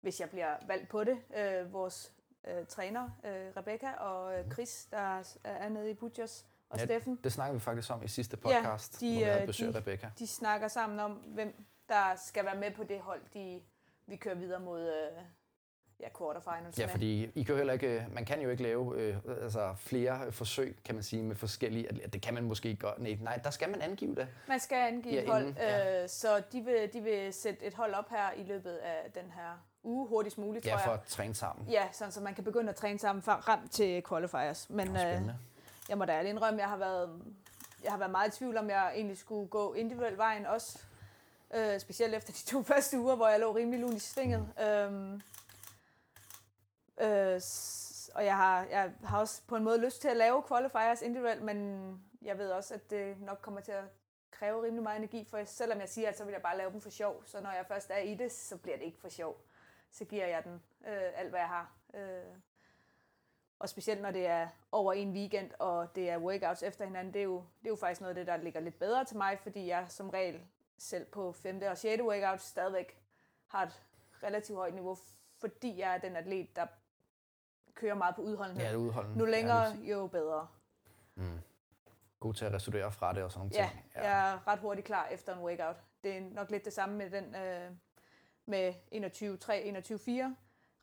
hvis 0.00 0.20
jeg 0.20 0.30
bliver 0.30 0.56
valgt 0.66 0.88
på 0.88 1.04
det. 1.04 1.18
Øh, 1.36 1.72
vores 1.72 2.12
øh, 2.46 2.66
træner, 2.66 3.10
øh, 3.24 3.52
Rebecca 3.56 3.92
og 3.92 4.38
øh, 4.38 4.52
Chris, 4.52 4.88
der 4.90 5.22
er 5.44 5.68
nede 5.68 5.90
i 5.90 5.94
Budjas, 5.94 6.46
og 6.70 6.78
Ja, 6.78 6.84
Steffen, 6.84 7.16
Det 7.24 7.32
snakkede 7.32 7.54
vi 7.54 7.60
faktisk 7.60 7.90
om 7.92 8.02
i 8.02 8.08
sidste 8.08 8.38
Ja, 8.46 8.60
podcast, 8.60 9.00
de, 9.00 9.16
hvor 9.16 9.24
havde 9.26 9.40
øh, 9.40 9.46
besøg 9.46 9.66
af 9.66 9.72
de- 9.72 9.78
Rebecca. 9.78 10.10
de 10.18 10.26
snakker 10.26 10.68
sammen 10.68 11.00
om, 11.00 11.12
hvem 11.12 11.64
der 11.88 12.16
skal 12.16 12.44
være 12.44 12.56
med 12.56 12.70
på 12.70 12.84
det 12.84 13.00
hold, 13.00 13.20
de, 13.34 13.62
vi 14.06 14.16
kører 14.16 14.34
videre 14.34 14.60
mod 14.60 14.82
øh, 14.88 15.22
ja, 16.00 16.06
quarterfinals 16.18 16.78
Ja, 16.78 16.86
fordi 16.86 17.30
I 17.34 17.42
kan 17.42 17.56
heller 17.56 17.72
ikke, 17.72 18.06
man 18.12 18.24
kan 18.24 18.40
jo 18.42 18.50
ikke 18.50 18.62
lave 18.62 18.96
øh, 19.00 19.16
altså 19.42 19.74
flere 19.78 20.32
forsøg, 20.32 20.76
kan 20.84 20.94
man 20.94 21.04
sige, 21.04 21.22
med 21.22 21.36
forskellige. 21.36 21.88
Det 22.12 22.22
kan 22.22 22.34
man 22.34 22.44
måske 22.44 22.68
ikke 22.68 22.80
gøre. 22.80 22.94
Nej, 23.00 23.18
nej, 23.20 23.36
der 23.44 23.50
skal 23.50 23.70
man 23.70 23.82
angive 23.82 24.14
det. 24.14 24.28
Man 24.48 24.60
skal 24.60 24.76
angive 24.76 25.14
Ja, 25.14 25.22
et 25.22 25.28
hold, 25.28 25.42
inden, 25.42 25.56
ja. 25.58 26.02
øh, 26.02 26.08
så 26.08 26.42
de 26.52 26.60
vil, 26.60 26.90
de 26.92 27.00
vil 27.00 27.32
sætte 27.32 27.64
et 27.64 27.74
hold 27.74 27.94
op 27.94 28.10
her 28.10 28.32
i 28.36 28.42
løbet 28.42 28.76
af 28.76 29.10
den 29.14 29.30
her 29.30 29.62
uge, 29.82 30.08
hurtigst 30.08 30.38
muligt, 30.38 30.66
Ja, 30.66 30.70
tror 30.70 30.78
for 30.78 30.90
jeg. 30.90 31.00
at 31.00 31.06
træne 31.06 31.34
sammen. 31.34 31.68
Ja, 31.68 31.82
sådan, 31.92 32.12
så 32.12 32.20
man 32.20 32.34
kan 32.34 32.44
begynde 32.44 32.68
at 32.68 32.76
træne 32.76 32.98
sammen 32.98 33.22
frem 33.22 33.68
til 33.68 34.02
qualifiers. 34.08 34.70
Men 34.70 34.86
Nå, 34.88 34.98
øh, 35.00 35.20
jeg 35.88 35.98
må 35.98 36.04
da 36.04 36.12
ærligt 36.12 36.30
indrømme, 36.30 36.60
jeg 36.60 36.68
har 36.68 36.76
været, 36.76 37.22
jeg 37.84 37.92
har 37.92 37.98
været 37.98 38.10
meget 38.10 38.28
i 38.34 38.38
tvivl 38.38 38.56
om, 38.56 38.70
jeg 38.70 38.92
egentlig 38.94 39.18
skulle 39.18 39.48
gå 39.48 39.74
individuel 39.74 40.18
vejen 40.18 40.46
også. 40.46 40.78
Øh, 41.54 41.80
specielt 41.80 42.14
efter 42.14 42.32
de 42.32 42.38
to 42.38 42.62
første 42.72 42.98
uger, 42.98 43.16
hvor 43.16 43.28
jeg 43.28 43.40
lå 43.40 43.56
rimelig 43.56 43.80
lun 43.80 43.92
i 43.92 43.98
svinget. 43.98 44.48
Øhm, 44.68 45.20
øh, 47.00 47.40
og 48.14 48.24
jeg 48.24 48.36
har, 48.36 48.64
jeg 48.64 48.92
har 49.04 49.20
også 49.20 49.42
på 49.46 49.56
en 49.56 49.64
måde 49.64 49.80
lyst 49.80 50.00
til 50.00 50.08
at 50.08 50.16
lave 50.16 50.42
qualifiers 50.48 51.02
individuelt, 51.02 51.42
men 51.42 52.00
jeg 52.22 52.38
ved 52.38 52.50
også, 52.50 52.74
at 52.74 52.90
det 52.90 53.20
nok 53.20 53.38
kommer 53.42 53.60
til 53.60 53.72
at 53.72 53.84
kræve 54.30 54.62
rimelig 54.62 54.82
meget 54.82 54.98
energi, 54.98 55.24
for 55.24 55.44
selvom 55.44 55.80
jeg 55.80 55.88
siger, 55.88 56.08
at 56.08 56.18
så 56.18 56.24
vil 56.24 56.32
jeg 56.32 56.42
bare 56.42 56.56
lave 56.56 56.72
dem 56.72 56.80
for 56.80 56.90
sjov, 56.90 57.22
så 57.26 57.40
når 57.40 57.50
jeg 57.50 57.66
først 57.66 57.90
er 57.90 57.98
i 57.98 58.14
det, 58.14 58.32
så 58.32 58.58
bliver 58.58 58.76
det 58.76 58.84
ikke 58.84 58.98
for 58.98 59.08
sjov. 59.08 59.40
Så 59.90 60.04
giver 60.04 60.26
jeg 60.26 60.44
den 60.44 60.62
øh, 60.86 61.10
alt, 61.14 61.30
hvad 61.30 61.40
jeg 61.40 61.48
har. 61.48 61.72
Øh, 61.94 62.36
og 63.58 63.68
specielt 63.68 64.02
når 64.02 64.10
det 64.10 64.26
er 64.26 64.48
over 64.72 64.92
en 64.92 65.12
weekend, 65.12 65.50
og 65.58 65.94
det 65.94 66.10
er 66.10 66.18
workouts 66.18 66.62
efter 66.62 66.84
hinanden, 66.84 67.14
det 67.14 67.20
er 67.20 67.24
jo, 67.24 67.36
det 67.36 67.66
er 67.66 67.70
jo 67.70 67.76
faktisk 67.76 68.00
noget 68.00 68.10
af 68.10 68.14
det, 68.14 68.26
der 68.26 68.36
ligger 68.36 68.60
lidt 68.60 68.78
bedre 68.78 69.04
til 69.04 69.16
mig, 69.16 69.38
fordi 69.38 69.66
jeg 69.66 69.86
som 69.88 70.10
regel 70.10 70.40
selv 70.78 71.04
på 71.04 71.32
5. 71.32 71.62
og 71.70 71.78
6. 71.78 72.02
workout 72.02 72.40
stadigvæk 72.40 72.98
har 73.46 73.62
et 73.62 73.82
relativt 74.22 74.58
højt 74.58 74.74
niveau, 74.74 74.96
fordi 75.38 75.78
jeg 75.78 75.94
er 75.94 75.98
den 75.98 76.16
atlet, 76.16 76.56
der 76.56 76.66
kører 77.74 77.94
meget 77.94 78.14
på 78.14 78.22
udholdenhed. 78.22 78.62
Ja, 78.64 78.68
det 78.68 78.74
er 78.76 78.80
udholdende. 78.80 79.18
nu 79.18 79.24
Ja, 79.24 79.30
længere, 79.30 79.76
jo 79.82 80.06
bedre. 80.06 80.46
Mm. 81.14 81.40
God 82.20 82.34
til 82.34 82.44
at 82.44 82.52
restituere 82.52 82.92
fra 82.92 83.12
det 83.12 83.22
og 83.22 83.30
sådan 83.30 83.38
nogle 83.40 83.52
Ja, 83.64 83.68
ting. 83.72 84.04
jeg 84.04 84.30
er 84.32 84.48
ret 84.48 84.58
hurtigt 84.58 84.86
klar 84.86 85.06
efter 85.10 85.34
en 85.36 85.40
workout. 85.40 85.76
Det 86.04 86.16
er 86.16 86.20
nok 86.32 86.50
lidt 86.50 86.64
det 86.64 86.72
samme 86.72 86.96
med 86.96 87.10
den 87.10 87.34
øh, 87.34 87.70
med 88.46 88.72
21-3, 88.92 90.34
21-4. 90.34 90.34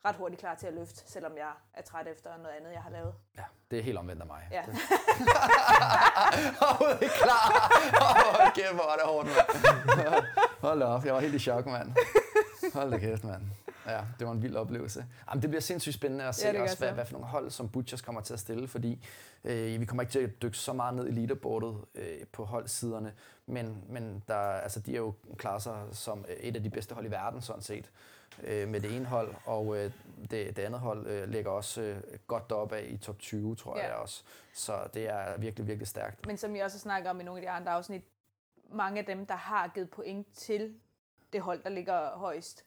Ret 0.04 0.16
hurtigt 0.16 0.40
klar 0.40 0.54
til 0.54 0.66
at 0.66 0.74
løfte, 0.74 1.10
selvom 1.10 1.36
jeg 1.36 1.50
er 1.74 1.82
træt 1.82 2.06
efter 2.06 2.36
noget 2.36 2.54
andet, 2.56 2.72
jeg 2.72 2.82
har 2.82 2.90
lavet. 2.90 3.14
ja, 3.38 3.42
det 3.70 3.78
er 3.78 3.82
helt 3.82 3.98
omvendt 3.98 4.22
af 4.22 4.26
mig. 4.26 4.48
Ja. 4.50 4.62
Det. 4.66 4.74
Overhovedet 6.62 7.02
ikke 7.02 7.14
klar. 7.14 7.70
Hold 8.40 8.54
kæft, 8.54 8.74
hvor 8.74 8.92
er 8.92 8.96
det 8.96 9.04
hårdt, 9.06 9.28
mand. 9.28 10.24
Hold 10.60 10.82
op, 10.82 11.04
jeg 11.04 11.14
var 11.14 11.20
helt 11.20 11.34
i 11.34 11.38
chok, 11.38 11.66
mand. 11.66 11.92
Hold 12.74 12.90
da 12.90 12.98
kæft, 12.98 13.24
mand. 13.24 13.42
Ja, 13.86 14.00
det 14.18 14.26
var 14.26 14.32
en 14.32 14.42
vild 14.42 14.56
oplevelse. 14.56 15.06
Jamen, 15.30 15.42
det 15.42 15.50
bliver 15.50 15.60
sindssygt 15.60 15.94
spændende 15.94 16.24
at 16.24 16.34
se 16.34 16.48
Ja, 16.48 16.62
også, 16.62 16.78
hvad, 16.78 16.92
hvad 16.92 17.04
for 17.06 17.12
nogle 17.12 17.26
hold, 17.26 17.50
som 17.50 17.68
Butchers 17.68 18.00
kommer 18.00 18.20
til 18.20 18.32
at 18.34 18.40
stille, 18.40 18.68
fordi 18.68 19.06
øh, 19.44 19.80
vi 19.80 19.84
kommer 19.84 20.02
ikke 20.02 20.12
til 20.12 20.18
at 20.18 20.42
dykke 20.42 20.56
så 20.58 20.72
meget 20.72 20.94
ned 20.94 21.08
i 21.08 21.10
leaderboardet 21.10 21.76
øh, 21.94 22.26
på 22.32 22.44
holdsiderne, 22.44 23.12
men, 23.46 23.84
men 23.88 24.22
der, 24.28 24.36
altså, 24.38 24.80
de 24.80 24.92
er 24.92 24.96
jo 24.98 25.14
klarer 25.36 25.58
sig 25.58 25.82
som 25.92 26.24
et 26.40 26.56
af 26.56 26.62
de 26.62 26.70
bedste 26.70 26.94
hold 26.94 27.06
i 27.06 27.10
verden, 27.10 27.40
sådan 27.42 27.62
set, 27.62 27.90
øh, 28.44 28.68
med 28.68 28.80
det 28.80 28.96
ene 28.96 29.04
hold, 29.06 29.34
og 29.44 29.76
øh, 29.76 29.92
det, 30.30 30.56
det 30.56 30.58
andet 30.58 30.80
hold 30.80 31.06
øh, 31.06 31.28
ligger 31.28 31.50
også 31.50 31.80
øh, 31.80 31.96
godt 32.26 32.50
deroppe 32.50 32.76
af 32.76 32.86
i 32.90 32.96
top 32.96 33.18
20, 33.18 33.56
tror 33.56 33.78
Ja. 33.78 33.84
jeg 33.86 33.94
også. 33.94 34.22
Så 34.54 34.78
det 34.94 35.08
er 35.08 35.38
virkelig, 35.38 35.66
virkelig 35.66 35.88
stærkt. 35.88 36.26
Men 36.26 36.36
som 36.36 36.56
jeg 36.56 36.64
også 36.64 36.78
snakker 36.78 37.10
om 37.10 37.20
i 37.20 37.24
nogle 37.24 37.40
af 37.40 37.42
de 37.46 37.50
andre 37.50 37.72
afsnit, 37.72 38.02
mange 38.74 38.98
af 39.00 39.06
dem, 39.06 39.26
der 39.26 39.34
har 39.36 39.68
givet 39.74 39.90
point 39.90 40.26
til 40.34 40.74
det 41.32 41.40
hold, 41.40 41.62
der 41.62 41.70
ligger 41.70 42.10
højst, 42.10 42.64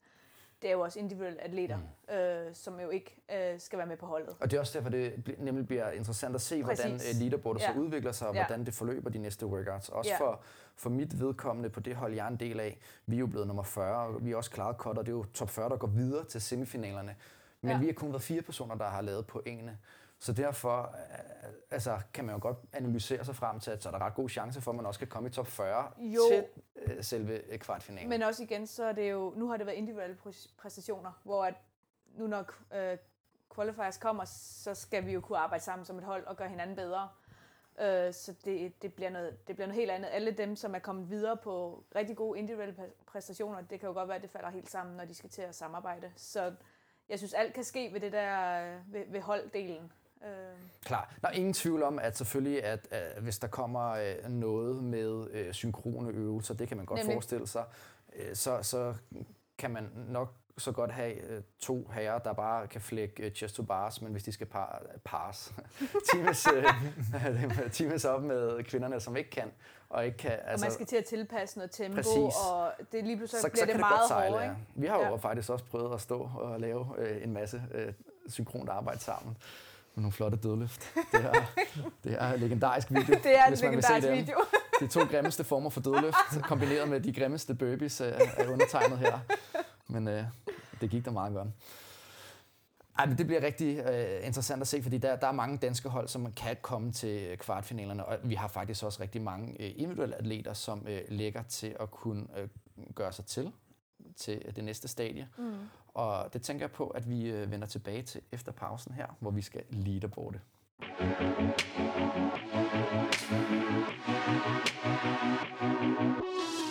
det 0.66 0.72
er 0.72 0.76
jo 0.76 0.82
også 0.82 1.00
individuelle 1.00 1.42
atleter, 1.44 1.78
mm. 2.10 2.16
øh, 2.16 2.54
som 2.56 2.80
jo 2.80 2.90
ikke 2.90 3.22
øh, 3.36 3.60
skal 3.60 3.78
være 3.78 3.88
med 3.88 3.98
på 3.98 4.06
holdet. 4.06 4.36
Og 4.40 4.52
det 4.52 4.58
er 4.58 4.62
også 4.62 4.78
derfor, 4.78 4.90
det 4.90 5.36
nemlig 5.38 5.68
bliver 5.68 5.92
interessant 5.92 6.36
at 6.36 6.42
se, 6.42 6.64
hvordan 6.64 6.92
Præcis. 6.92 7.16
øh, 7.16 7.22
leaderboardet 7.22 7.62
Ja. 7.62 7.74
så 7.74 7.80
udvikler 7.80 8.12
sig, 8.12 8.28
og 8.28 8.36
Ja. 8.36 8.46
hvordan 8.48 8.66
det 8.66 8.74
forløber 8.74 9.10
de 9.10 9.18
næste 9.18 9.46
workouts. 9.46 9.90
Også 9.90 10.12
Ja. 10.12 10.18
for, 10.20 10.42
for 10.76 10.90
mit 10.90 11.20
vedkommende 11.20 11.70
på 11.70 11.80
det 11.80 11.96
hold, 11.96 12.14
jeg 12.14 12.24
er 12.26 12.30
en 12.30 12.36
del 12.38 12.60
af. 12.60 12.78
Vi 13.06 13.16
er 13.16 13.20
jo 13.20 13.28
blevet 13.28 13.48
nummer 13.48 13.64
40, 13.64 14.08
og 14.08 14.26
vi 14.26 14.32
er 14.32 14.36
også 14.36 14.52
klaret 14.52 14.78
cut, 14.78 14.98
og 14.98 15.06
det 15.06 15.12
er 15.12 15.16
jo 15.16 15.26
top 15.34 15.50
40, 15.50 15.70
der 15.70 15.78
går 15.78 15.88
videre 15.88 16.26
til 16.26 16.42
semifinalerne. 16.42 17.16
Men 17.62 17.72
Ja. 17.72 17.78
vi 17.80 17.86
har 17.86 17.94
kun 17.94 18.10
været 18.12 18.22
fire 18.24 18.42
personer, 18.42 18.76
der 18.76 18.86
har 18.86 19.02
lavet 19.02 19.28
pointene. 19.28 19.78
Så 20.20 20.34
derfor 20.34 20.82
øh, 20.82 21.50
altså, 21.72 22.00
kan 22.14 22.26
man 22.26 22.36
jo 22.36 22.42
godt 22.42 22.58
analysere 22.74 23.26
sig 23.26 23.36
frem 23.36 23.60
til, 23.60 23.72
at 23.72 23.84
så 23.84 23.90
er 23.90 23.94
der 23.94 24.00
ret 24.00 24.14
god 24.16 24.30
chance 24.30 24.62
for, 24.62 24.72
at 24.72 24.76
man 24.76 24.86
også 24.86 25.00
kan 25.00 25.08
komme 25.08 25.30
i 25.30 25.32
top 25.32 25.48
40 25.48 25.92
Jo. 25.98 26.22
til 26.32 26.46
øh, 26.76 27.04
selve 27.04 27.52
øh, 27.54 27.60
kvartfinalen. 27.60 28.10
Men 28.10 28.22
også 28.22 28.44
igen, 28.44 28.68
så 28.68 28.84
er 28.86 28.92
det 28.92 29.12
jo, 29.12 29.34
nu 29.36 29.48
har 29.50 29.58
det 29.58 29.66
været 29.66 29.78
individuelle 29.78 30.18
præ- 30.26 30.50
præstationer, 30.58 31.12
hvor 31.24 31.46
at 31.46 31.54
nu 32.18 32.28
når 32.28 32.46
øh, 32.76 32.98
qualifiers 33.56 33.98
kommer, 33.98 34.24
så 34.26 34.74
skal 34.74 35.06
vi 35.06 35.14
jo 35.14 35.22
kunne 35.22 35.38
arbejde 35.38 35.64
sammen 35.64 35.86
som 35.86 35.98
et 35.98 36.04
hold 36.04 36.26
og 36.26 36.36
gøre 36.38 36.50
hinanden 36.50 36.76
bedre. 36.76 37.10
Øh, 37.82 38.14
så 38.14 38.34
det, 38.46 38.82
det, 38.82 38.94
bliver 38.94 39.10
noget, 39.10 39.48
det 39.48 39.56
bliver 39.56 39.68
noget 39.68 39.80
helt 39.80 39.92
andet. 39.92 40.10
Alle 40.12 40.32
dem, 40.32 40.56
som 40.56 40.76
er 40.76 40.80
kommet 40.80 41.10
videre 41.10 41.38
på 41.38 41.84
rigtig 41.96 42.16
gode 42.18 42.40
individuelle 42.40 42.76
præ- 42.80 43.04
præstationer, 43.06 43.62
det 43.62 43.80
kan 43.80 43.88
jo 43.88 43.94
godt 43.94 44.08
være, 44.08 44.16
at 44.18 44.22
det 44.24 44.30
falder 44.30 44.50
helt 44.50 44.70
sammen, 44.70 44.98
når 44.98 45.06
de 45.06 45.14
skal 45.16 45.30
til 45.30 45.42
at 45.42 45.56
samarbejde. 45.56 46.12
Så 46.16 46.54
jeg 47.10 47.18
synes, 47.18 47.34
alt 47.34 47.54
kan 47.54 47.64
ske 47.64 47.94
ved 47.94 48.00
det 48.00 48.12
der 48.12 48.62
øh, 48.76 48.94
ved, 48.94 49.04
ved 49.08 49.22
holddelen. 49.22 49.92
Øh, 50.26 50.32
Klar. 50.86 51.14
Der 51.22 51.28
er 51.28 51.32
ingen 51.32 51.54
tvivl 51.54 51.84
om, 51.84 52.00
at 52.00 52.18
selvfølgelig, 52.18 52.64
at, 52.64 52.88
at 52.92 53.22
hvis 53.22 53.40
der 53.40 53.48
kommer 53.48 53.90
øh, 53.92 54.30
noget 54.30 54.84
med 54.84 55.28
øh, 55.32 55.54
synkrone 55.54 56.10
øvelser, 56.12 56.54
det 56.54 56.68
kan 56.68 56.78
man 56.78 56.86
godt 56.86 56.98
Nemlig. 57.00 57.14
forestille 57.16 57.48
sig, 57.48 57.64
øh, 58.16 58.36
så, 58.36 58.64
så 58.64 58.94
kan 59.58 59.72
man 59.72 59.90
nok 60.10 60.34
så 60.58 60.72
godt 60.72 60.92
have 60.92 61.14
øh, 61.16 61.42
to 61.60 61.90
herrer, 61.94 62.20
der 62.20 62.34
bare 62.34 62.68
kan 62.68 62.82
flække 62.82 63.24
øh, 63.24 63.32
chest 63.32 63.56
to 63.56 63.64
bars, 63.64 64.02
men 64.02 64.12
hvis 64.12 64.24
de 64.24 64.32
skal 64.32 64.48
par, 64.48 64.82
pars, 65.06 65.54
teames, 66.14 66.48
øh, 66.56 66.64
teames 67.72 68.06
op 68.06 68.24
med 68.24 68.64
kvinderne, 68.64 69.00
som 69.00 69.16
ikke 69.18 69.30
kan, 69.30 69.52
og 69.90 70.06
ikke 70.06 70.18
kan... 70.18 70.32
altså, 70.32 70.54
og 70.54 70.60
man 70.60 70.72
skal 70.72 70.86
til 70.86 70.96
at 70.98 71.06
tilpasse 71.06 71.58
noget 71.58 71.72
tempo, 71.72 71.96
Præcis. 71.96 72.16
og 72.52 72.72
det 72.92 73.04
lige 73.04 73.18
pludselig 73.18 73.42
så, 73.42 73.50
bliver 73.50 73.62
så 73.62 73.66
det 73.66 73.72
kan 73.72 73.80
meget 73.80 73.94
det 73.94 74.00
godt 74.00 74.08
sejle, 74.08 74.32
hårdere. 74.32 74.48
ja. 74.50 74.56
Vi 74.76 74.88
har 74.88 74.98
jo 74.98 75.04
Ja. 75.04 75.16
faktisk 75.16 75.50
også 75.50 75.66
prøvet 75.66 75.94
at 75.94 76.02
stå 76.02 76.30
og 76.36 76.60
lave 76.60 76.88
øh, 76.98 77.24
en 77.24 77.34
masse 77.34 77.64
øh, 77.74 77.94
synkront 78.28 78.70
arbejde 78.70 79.00
sammen 79.00 79.38
med 79.96 80.02
nogle 80.02 80.12
flotte 80.12 80.38
dødløft. 80.38 80.94
Det 81.12 81.26
er, 81.26 81.34
det 82.04 82.22
er 82.22 82.34
en 82.34 82.40
legendarisk 82.40 82.92
video, 82.92 83.14
Det 83.24 83.38
er 83.40 83.46
en 83.46 83.54
legendarisk 83.54 84.08
video. 84.08 84.40
De 84.80 84.88
to 84.88 85.00
grimmeste 85.00 85.44
former 85.44 85.70
for 85.70 85.82
dødløft, 85.82 86.16
kombineret 86.50 86.90
med 86.90 87.00
de 87.00 87.14
grimmeste 87.14 87.56
burpees 87.56 88.02
af, 88.02 88.34
af 88.38 88.48
undertegnet 88.48 89.00
her. 89.00 89.20
Men 89.88 90.08
øh, 90.08 90.24
det 90.82 90.90
gik 90.90 91.06
da 91.06 91.12
meget 91.12 91.34
godt. 91.34 91.48
Ej, 92.98 93.06
men 93.06 93.18
det 93.18 93.28
bliver 93.28 93.42
rigtig 93.42 93.80
øh, 93.80 94.26
interessant 94.28 94.62
at 94.62 94.68
se, 94.68 94.84
fordi 94.84 94.98
der, 94.98 95.16
der 95.16 95.28
er 95.28 95.32
mange 95.32 95.58
danske 95.58 95.90
hold, 95.90 96.08
som 96.08 96.32
kan 96.32 96.58
komme 96.62 96.92
til 96.92 97.38
kvartfinalerne, 97.38 98.06
og 98.06 98.18
vi 98.24 98.36
har 98.36 98.48
faktisk 98.48 98.84
også 98.84 99.02
rigtig 99.02 99.22
mange 99.22 99.62
øh, 99.62 99.72
individuelle 99.76 100.16
atleter, 100.16 100.54
som 100.54 100.88
øh, 100.88 101.02
ligger 101.10 101.44
til 101.44 101.76
at 101.80 101.92
kunne 101.92 102.28
øh, 102.38 102.48
gøre 102.96 103.12
sig 103.12 103.26
til 103.26 103.52
til 104.16 104.54
det 104.56 104.64
næste 104.64 104.88
stadie. 104.88 105.28
Mm. 105.38 105.56
Og 105.96 106.34
det 106.34 106.42
tænker 106.42 106.64
jeg 106.66 106.72
på, 106.72 106.88
at 106.88 107.10
vi 107.10 107.30
øh, 107.30 107.52
vender 107.52 107.68
tilbage 107.68 108.02
til 108.02 108.22
efter 108.32 108.52
pausen 108.52 108.94
her, 108.94 109.08
hvor 109.20 109.32
vi 109.32 109.42
skal 109.42 109.64
leaderboarde. 109.70 110.40
Thank 115.58 116.60
you. 116.60 116.65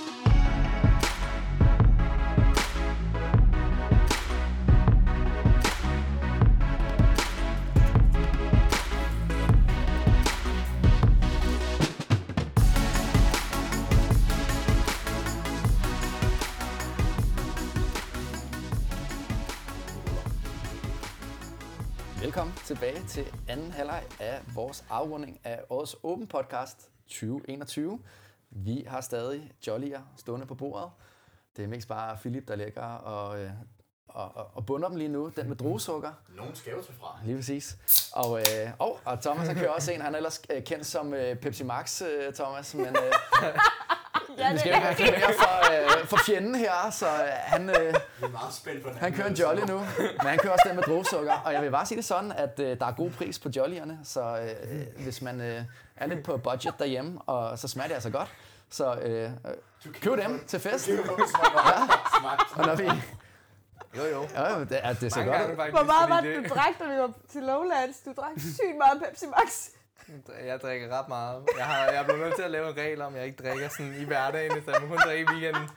Tilbage 22.85 23.07
til 23.09 23.33
anden 23.49 23.71
halvleg 23.71 24.05
af 24.21 24.41
vores 24.55 24.85
afrunding 24.91 25.41
af 25.45 25.61
årets 25.71 25.97
Open 26.03 26.27
Podcast 26.27 26.91
2021. 27.09 28.01
Vi 28.51 28.85
har 28.89 29.01
stadig 29.01 29.53
Jolly'er 29.69 30.01
stående 30.17 30.47
på 30.47 30.55
bordet. 30.55 30.91
Det 31.57 31.65
er 31.65 31.69
mest 31.69 31.89
bare 31.89 32.17
Philip, 32.17 32.49
der 32.49 32.57
ligger 32.57 32.83
og, 32.83 33.41
øh, 33.41 33.51
og, 34.09 34.37
og, 34.37 34.51
og 34.55 34.67
bunder 34.67 34.89
dem 34.89 34.97
lige 34.97 35.09
nu. 35.09 35.33
Den 35.37 35.49
med 35.49 35.57
druesukker. 35.57 36.13
Nogen 36.37 36.55
skal 36.55 36.73
jo 36.73 36.83
til 36.83 36.95
fra. 36.95 37.19
Lige 37.25 37.37
præcis. 37.37 37.79
Og, 38.13 38.41
øh, 38.41 38.71
og, 38.79 39.01
og 39.05 39.21
Thomas 39.23 39.47
han 39.47 39.57
kører 39.57 39.71
også 39.71 39.93
en. 39.93 40.01
Han 40.01 40.15
er 40.15 40.17
ellers 40.17 40.43
øh, 40.51 40.65
kendt 40.65 40.87
som 40.87 41.15
øh, 41.15 41.37
Pepsi 41.37 41.65
Max, 41.65 42.03
øh, 42.03 42.33
Thomas. 42.33 42.75
Men 42.75 42.87
øh, 42.87 43.13
Ja, 44.39 44.49
vi 44.49 44.53
det 44.53 44.61
skal 44.61 44.73
er 44.73 44.77
ikke 44.77 44.89
reklamere 44.89 45.33
for, 45.39 45.73
øh, 46.01 46.07
for 46.07 46.17
fjenden 46.27 46.55
her, 46.55 46.91
så 46.91 47.07
øh, 47.07 47.29
han... 47.29 47.69
Øh, 47.69 47.95
er 48.23 48.99
han 48.99 49.13
kører 49.13 49.29
en 49.29 49.35
Jolly 49.35 49.61
nu, 49.61 49.79
men 49.99 50.27
han 50.27 50.39
kører 50.39 50.53
også 50.53 50.65
den 50.69 50.77
med 50.77 50.85
druesukker. 50.85 51.33
Og 51.45 51.53
jeg 51.53 51.63
vil 51.63 51.71
bare 51.71 51.87
sige 51.87 51.97
det 51.97 52.05
sådan, 52.05 52.33
at 52.33 52.61
øh, 52.61 52.79
der 52.79 52.87
er 52.87 52.93
god 52.93 53.11
pris 53.11 53.39
på 53.39 53.49
Jolly'erne, 53.57 53.93
så 54.05 54.21
øh, 54.21 55.03
hvis 55.05 55.23
man 55.23 55.41
øh, 55.41 55.63
er 55.97 56.07
lidt 56.07 56.25
på 56.25 56.37
budget 56.37 56.75
derhjemme, 56.79 57.21
og 57.27 57.59
så 57.59 57.69
smager 57.69 57.89
det 57.89 57.95
altså 57.95 58.11
godt, 58.11 58.29
så 58.71 58.95
øh, 58.95 59.23
øh, 59.25 59.31
køb 60.01 60.19
dem 60.19 60.45
til 60.47 60.61
fest. 60.61 60.89
Er. 60.89 60.95
Smart. 62.21 62.43
Og 62.55 62.67
når 62.67 62.75
vi... 62.75 62.91
Jo, 63.97 64.05
jo. 64.05 64.29
Ja, 64.35 64.61
det, 64.61 64.81
er, 64.83 64.93
det 64.93 65.13
ser 65.13 65.25
Mange 65.27 65.39
godt 65.39 65.51
ud. 65.51 65.71
Hvor 65.71 65.83
meget 65.85 66.11
var 66.11 66.21
det, 66.21 66.37
du 66.37 66.55
drak, 66.55 66.79
da 66.79 66.85
vi 66.85 66.99
var 66.99 67.11
til 67.33 67.43
Lowlands? 67.43 67.97
Du 68.05 68.13
drak 68.17 68.33
sygt 68.39 68.77
meget 68.79 69.03
Pepsi 69.03 69.27
Max. 69.27 69.69
Jeg 70.47 70.61
drikker 70.63 70.99
ret 70.99 71.09
meget. 71.09 71.43
Jeg 71.59 71.67
har 71.67 71.85
jeg 71.85 71.95
er 71.97 72.05
blevet 72.05 72.21
nødt 72.21 72.35
til 72.35 72.43
at 72.43 72.51
lave 72.51 72.69
en 72.71 72.77
regel 72.77 73.03
om, 73.03 73.13
at 73.15 73.19
jeg 73.19 73.27
ikke 73.27 73.43
drikker 73.43 73.69
sådan 73.69 73.95
i 74.01 74.05
hverdagen, 74.05 74.65
så 74.65 74.71
jeg 74.71 74.81
må 74.83 74.89
kun 74.89 74.99
drikke 75.07 75.23
i 75.31 75.35
weekenden. 75.35 75.69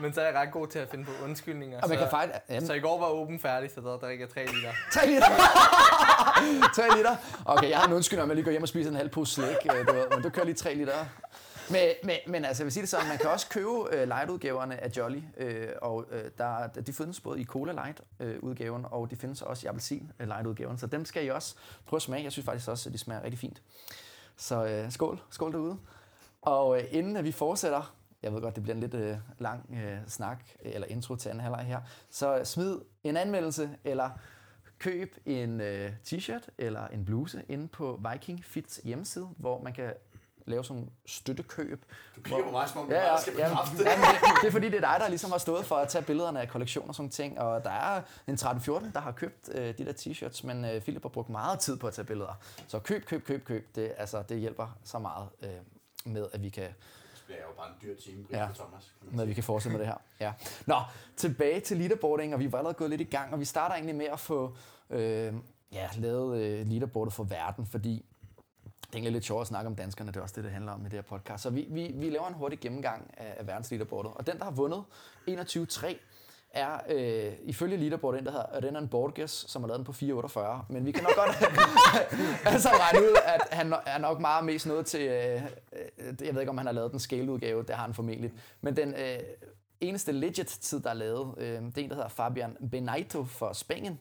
Men 0.00 0.14
så 0.14 0.20
er 0.20 0.24
jeg 0.26 0.34
ret 0.34 0.52
god 0.52 0.66
til 0.66 0.78
at 0.78 0.88
finde 0.90 1.04
på 1.04 1.10
undskyldninger. 1.24 1.80
Og 1.82 1.88
man 1.88 1.98
kan 1.98 2.06
så, 2.06 2.10
faktisk... 2.10 2.38
Jamen, 2.48 2.66
så 2.66 2.72
i 2.72 2.80
går 2.80 2.98
var 3.00 3.06
åben 3.06 3.40
færdig, 3.40 3.70
så 3.74 3.80
der 3.80 3.96
drikker 3.96 4.26
jeg 4.36 4.46
3 4.46 4.54
liter. 4.54 4.72
3 4.92 5.06
liter. 5.06 5.26
3 6.88 6.96
liter. 6.96 7.16
Okay, 7.44 7.70
jeg 7.70 7.78
har 7.78 7.86
en 7.86 7.92
undskyld 7.92 8.18
om, 8.18 8.24
at 8.24 8.28
jeg 8.28 8.34
lige 8.36 8.44
går 8.44 8.50
hjem 8.50 8.62
og 8.62 8.68
spiser 8.68 8.90
en 8.90 8.96
halv 8.96 9.08
pose 9.08 9.34
slik, 9.34 9.56
øh, 9.74 9.86
du 9.86 9.92
ved, 9.92 10.04
men 10.10 10.22
du 10.22 10.30
kører 10.30 10.46
lige 10.46 10.54
3 10.54 10.74
liter. 10.74 10.92
Men, 11.70 11.88
men, 12.04 12.16
men 12.26 12.44
altså, 12.44 12.62
jeg 12.62 12.64
vil 12.64 12.72
sige 12.72 12.80
det 12.80 12.88
sådan, 12.88 13.08
man 13.08 13.18
kan 13.18 13.30
også 13.30 13.48
købe 13.48 13.68
øh, 13.92 14.08
light-udgaverne 14.08 14.84
af 14.84 14.88
Jolly, 14.96 15.20
øh, 15.36 15.68
og 15.82 16.04
øh, 16.10 16.30
der, 16.38 16.66
de 16.66 16.92
findes 16.92 17.20
både 17.20 17.40
i 17.40 17.44
Cola 17.44 17.72
Light-udgaven, 17.72 18.84
øh, 18.84 18.92
og 18.92 19.10
de 19.10 19.16
findes 19.16 19.42
også 19.42 19.66
i 19.66 19.68
Appelsin 19.68 20.12
øh, 20.20 20.26
Light-udgaven, 20.26 20.78
så 20.78 20.86
dem 20.86 21.04
skal 21.04 21.26
I 21.26 21.28
også 21.28 21.54
prøve 21.86 21.98
at 21.98 22.02
smage. 22.02 22.24
Jeg 22.24 22.32
synes 22.32 22.44
faktisk 22.44 22.68
også, 22.68 22.88
at 22.88 22.92
de 22.92 22.98
smager 22.98 23.22
rigtig 23.22 23.38
fint. 23.38 23.62
Så 24.36 24.66
øh, 24.66 24.92
skål, 24.92 25.20
skål 25.30 25.52
derude. 25.52 25.78
Og 26.42 26.78
øh, 26.78 26.84
inden 26.90 27.16
at 27.16 27.24
vi 27.24 27.32
fortsætter, 27.32 27.94
jeg 28.22 28.32
ved 28.34 28.40
godt, 28.40 28.54
det 28.54 28.62
bliver 28.62 28.74
en 28.74 28.80
lidt 28.80 28.94
øh, 28.94 29.16
lang 29.38 29.78
øh, 29.84 29.98
snak, 30.06 30.44
eller 30.60 30.86
intro 30.86 31.16
til 31.16 31.28
anden 31.28 31.40
halvleg 31.40 31.64
her, 31.64 31.80
så 32.10 32.40
smid 32.44 32.78
en 33.04 33.16
anmeldelse, 33.16 33.70
eller 33.84 34.10
køb 34.78 35.16
en 35.26 35.60
øh, 35.60 35.92
t-shirt 36.06 36.48
eller 36.58 36.86
en 36.86 37.04
bluse 37.04 37.42
inde 37.48 37.68
på 37.68 38.00
Viking 38.12 38.44
Fits 38.44 38.80
hjemmeside, 38.84 39.28
hvor 39.36 39.62
man 39.62 39.72
kan 39.72 39.92
lave 40.46 40.64
sådan 40.64 40.76
nogle 40.76 40.90
støttekøb. 41.06 41.84
Du 42.16 42.20
kigger 42.20 42.44
på 42.44 42.50
mig, 42.50 42.68
som 42.68 42.80
om 42.80 42.90
Ja, 42.90 43.12
ja, 43.12 43.20
skal 43.20 43.34
ja, 43.38 43.48
bekræfte 43.48 43.90
ja, 43.90 43.96
men 43.96 44.04
det, 44.06 44.20
det 44.42 44.48
er 44.48 44.52
fordi, 44.52 44.66
det 44.66 44.76
er 44.76 44.80
dig, 44.80 44.96
der 45.00 45.08
ligesom 45.08 45.30
har 45.30 45.38
stået 45.38 45.64
for 45.64 45.76
at 45.76 45.88
tage 45.88 46.04
billederne 46.04 46.40
af 46.40 46.48
kollektioner 46.48 46.88
og 46.88 46.94
sådan 46.94 47.10
ting, 47.10 47.40
og 47.40 47.64
der 47.64 47.70
er 47.70 48.02
en 48.26 48.34
13-14, 48.34 48.92
der 48.92 49.00
har 49.00 49.12
købt 49.12 49.48
øh, 49.54 49.78
de 49.78 49.84
der 49.84 49.92
t-shirts, 49.92 50.46
men 50.46 50.64
øh, 50.64 50.80
Philip 50.80 51.02
har 51.02 51.08
brugt 51.08 51.28
meget 51.28 51.58
tid 51.58 51.76
på 51.76 51.86
at 51.86 51.92
tage 51.94 52.04
billeder. 52.06 52.38
Så 52.68 52.78
køb, 52.78 53.04
køb, 53.04 53.24
køb, 53.24 53.44
køb. 53.44 53.74
Det, 53.74 53.92
altså, 53.96 54.22
det 54.28 54.38
hjælper 54.40 54.76
så 54.84 54.98
meget 54.98 55.28
øh, 55.42 55.48
med, 56.04 56.26
at 56.32 56.42
vi 56.42 56.48
kan 56.48 56.64
Det 56.64 57.22
bliver 57.26 57.40
jo 57.40 57.52
bare 57.56 57.68
en 57.68 57.74
dyr 57.82 57.96
time, 58.04 58.24
Ja. 58.30 58.46
for 58.46 58.54
Thomas. 58.54 58.94
Kan 59.10 59.20
at 59.20 59.28
vi 59.28 59.34
kan 59.34 59.44
fortsætte 59.44 59.78
med 59.78 59.86
det 59.86 59.92
her. 59.92 60.00
Ja. 60.26 60.32
Nå, 60.66 60.76
tilbage 61.16 61.60
til 61.60 61.76
leaderboarding, 61.76 62.34
og 62.34 62.40
vi 62.40 62.52
var 62.52 62.58
allerede 62.58 62.74
gået 62.74 62.90
lidt 62.90 63.00
i 63.00 63.04
gang, 63.04 63.32
og 63.32 63.40
vi 63.40 63.44
starter 63.44 63.74
egentlig 63.74 63.96
med 63.96 64.06
at 64.06 64.20
få 64.20 64.56
øh, 64.90 65.32
ja, 65.72 65.88
lavet 65.96 66.40
øh, 66.42 66.66
leaderboardet 66.66 67.12
for 67.14 67.24
verden, 67.24 67.66
fordi 67.66 68.04
det 69.02 69.08
er 69.08 69.12
lidt 69.12 69.24
sjovt 69.24 69.40
at 69.40 69.46
snakke 69.46 69.66
om 69.66 69.76
danskerne, 69.76 70.12
det 70.12 70.16
er 70.16 70.22
også 70.22 70.34
det, 70.36 70.44
det 70.44 70.52
handler 70.52 70.72
om 70.72 70.80
i 70.80 70.84
det 70.84 70.92
her 70.92 71.02
podcast. 71.02 71.42
Så 71.42 71.50
vi, 71.50 71.66
vi, 71.70 71.92
vi 71.94 72.10
laver 72.10 72.28
en 72.28 72.34
hurtig 72.34 72.60
gennemgang 72.60 73.14
af, 73.16 73.34
af 73.38 73.46
verdens 73.46 73.70
leaderboardet, 73.70 74.12
og 74.14 74.26
den, 74.26 74.38
der 74.38 74.44
har 74.44 74.50
vundet 74.50 74.84
21-3, 75.28 75.96
er 76.54 76.78
øh, 76.88 77.32
ifølge 77.42 77.76
leaderboardet 77.76 78.18
en, 78.18 78.26
der 78.26 78.32
hedder 78.32 78.68
Renan 78.68 78.88
Borges, 78.88 79.44
som 79.48 79.62
har 79.62 79.66
lavet 79.68 79.78
den 79.78 79.84
på 79.84 79.92
448. 79.92 80.64
Men 80.68 80.86
vi 80.86 80.92
kan 80.92 81.02
nok 81.02 81.14
godt 81.14 81.36
altså 82.54 82.68
regne 82.68 83.00
ud, 83.00 83.16
at 83.24 83.40
han 83.50 83.74
er 83.86 83.98
nok 83.98 84.20
meget 84.20 84.44
mest 84.44 84.66
noget 84.66 84.86
til... 84.86 85.00
Øh, 85.00 85.42
øh, 85.98 86.26
jeg 86.26 86.34
ved 86.34 86.40
ikke, 86.40 86.50
om 86.50 86.58
han 86.58 86.66
har 86.66 86.72
lavet 86.72 86.90
den 86.90 87.00
scale-udgave, 87.00 87.62
det 87.62 87.74
har 87.74 87.82
han 87.84 87.94
formentlig. 87.94 88.32
Men 88.60 88.76
den 88.76 88.94
øh, 88.94 89.18
eneste 89.80 90.12
legit-tid, 90.12 90.80
der 90.80 90.90
er 90.90 90.94
lavet, 90.94 91.34
øh, 91.38 91.46
det 91.46 91.78
er 91.78 91.82
en, 91.82 91.88
der 91.88 91.94
hedder 91.94 92.08
Fabian 92.08 92.56
Benito 92.70 93.24
for 93.24 93.52
Spanien. 93.52 94.00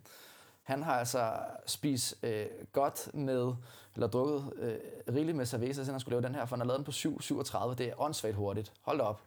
Han 0.63 0.84
har 0.84 0.93
altså 0.93 1.34
spist 1.65 2.15
øh, 2.23 2.45
godt 2.71 3.13
med, 3.13 3.54
eller 3.95 4.08
drukket 4.08 4.54
øh, 4.56 4.78
rigeligt 5.15 5.38
med 5.38 5.45
cerveza, 5.45 5.84
siden 5.84 5.93
han 5.93 5.99
skulle 5.99 6.13
lave 6.13 6.28
den 6.28 6.36
her, 6.36 6.45
for 6.45 6.56
han 6.56 6.60
har 6.60 6.67
lavet 6.67 6.78
den 6.78 6.86
på 6.86 6.91
7.37. 6.91 7.73
Det 7.73 7.89
er 7.89 8.02
åndssvagt 8.02 8.36
hurtigt. 8.36 8.73
Hold 8.82 8.97
da 8.97 9.04
op. 9.04 9.21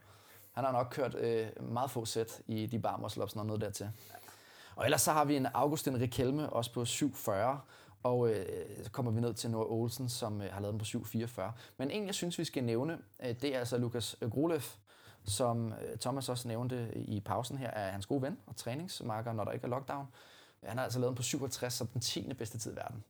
Han 0.53 0.65
har 0.65 0.73
nok 0.73 0.87
kørt 0.91 1.15
øh, 1.15 1.47
meget 1.61 1.91
få 1.91 2.05
sæt 2.05 2.41
i 2.47 2.67
de 2.67 2.79
barmorslops, 2.79 3.37
når 3.37 3.45
noget 3.45 3.61
dertil. 3.61 3.91
Og 4.77 4.85
ellers 4.85 5.03
så 5.03 5.13
har 5.13 5.25
vi 5.25 5.37
en 5.37 5.47
Augustin 5.55 6.01
Rikelme, 6.01 6.51
også 6.51 6.73
på 6.73 6.83
7.40. 6.83 7.33
Og 8.03 8.31
øh, 8.31 8.47
så 8.85 8.91
kommer 8.91 9.13
vi 9.13 9.21
ned 9.21 9.35
til 9.35 9.51
Noah 9.51 9.71
Olsen, 9.71 10.09
som 10.09 10.43
øh, 10.43 10.53
har 10.53 10.61
lavet 10.61 10.73
den 10.73 10.79
på 10.79 11.07
7.44. 11.09 11.43
Men 11.77 11.91
en, 11.91 12.07
jeg 12.07 12.15
synes, 12.15 12.39
vi 12.39 12.45
skal 12.45 12.65
nævne, 12.65 12.99
øh, 13.23 13.35
det 13.43 13.55
er 13.55 13.59
altså 13.59 13.79
Lukas 13.79 14.17
Grulev, 14.31 14.61
som 15.25 15.73
øh, 15.73 15.99
Thomas 15.99 16.29
også 16.29 16.49
nævnte 16.49 16.91
i 16.95 17.21
pausen 17.21 17.59
her, 17.59 17.71
er 17.71 17.91
hans 17.91 18.07
gode 18.07 18.23
ven 18.23 18.39
og 18.47 18.57
træningsmarker, 18.57 19.33
når 19.33 19.45
der 19.45 19.53
ikke 19.53 19.65
er 19.65 19.69
lockdown. 19.69 20.07
Han 20.65 20.77
har 20.79 20.85
altså 20.85 20.99
lavet 20.99 21.11
den 21.11 21.17
på 21.17 21.23
57 21.23 21.73
som 21.73 21.87
den 21.87 22.01
10. 22.01 22.33
bedste 22.35 22.59
tid 22.59 22.73
i 22.73 22.77
verden. 22.77 23.05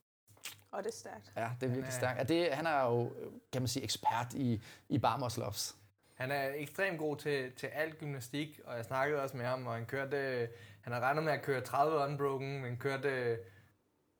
Og 0.71 0.85
det 0.85 0.91
er 0.91 0.95
stærkt. 0.95 1.33
Ja, 1.37 1.51
det 1.61 1.67
er 1.67 1.71
virkelig 1.71 1.89
er- 1.93 1.99
stærkt. 1.99 2.19
Ja, 2.19 2.25
det, 2.25 2.53
han 2.55 2.67
er 2.67 2.81
jo, 2.85 3.13
kan 3.53 3.63
man 3.63 3.69
sige, 3.69 3.83
ekspert 3.83 4.35
i, 4.35 4.63
i 4.89 4.99
bar 4.99 5.17
muscle 5.17 5.47
ups. 5.47 5.77
Han 6.15 6.31
er 6.31 6.49
ekstremt 6.55 6.99
god 6.99 7.17
til, 7.17 7.53
til 7.53 7.67
alt 7.67 7.99
gymnastik, 7.99 8.61
og 8.65 8.77
jeg 8.77 8.85
snakkede 8.85 9.23
også 9.23 9.37
med 9.37 9.45
ham, 9.47 9.67
og 9.67 9.75
han 9.75 9.87
kørte, 9.87 10.49
han 10.81 10.93
har 10.93 11.01
regnet 11.01 11.25
med 11.25 11.33
at 11.33 11.43
køre 11.43 11.61
30 11.61 11.97
unbroken, 11.99 12.63
men 12.63 12.77
kørte, 12.77 13.39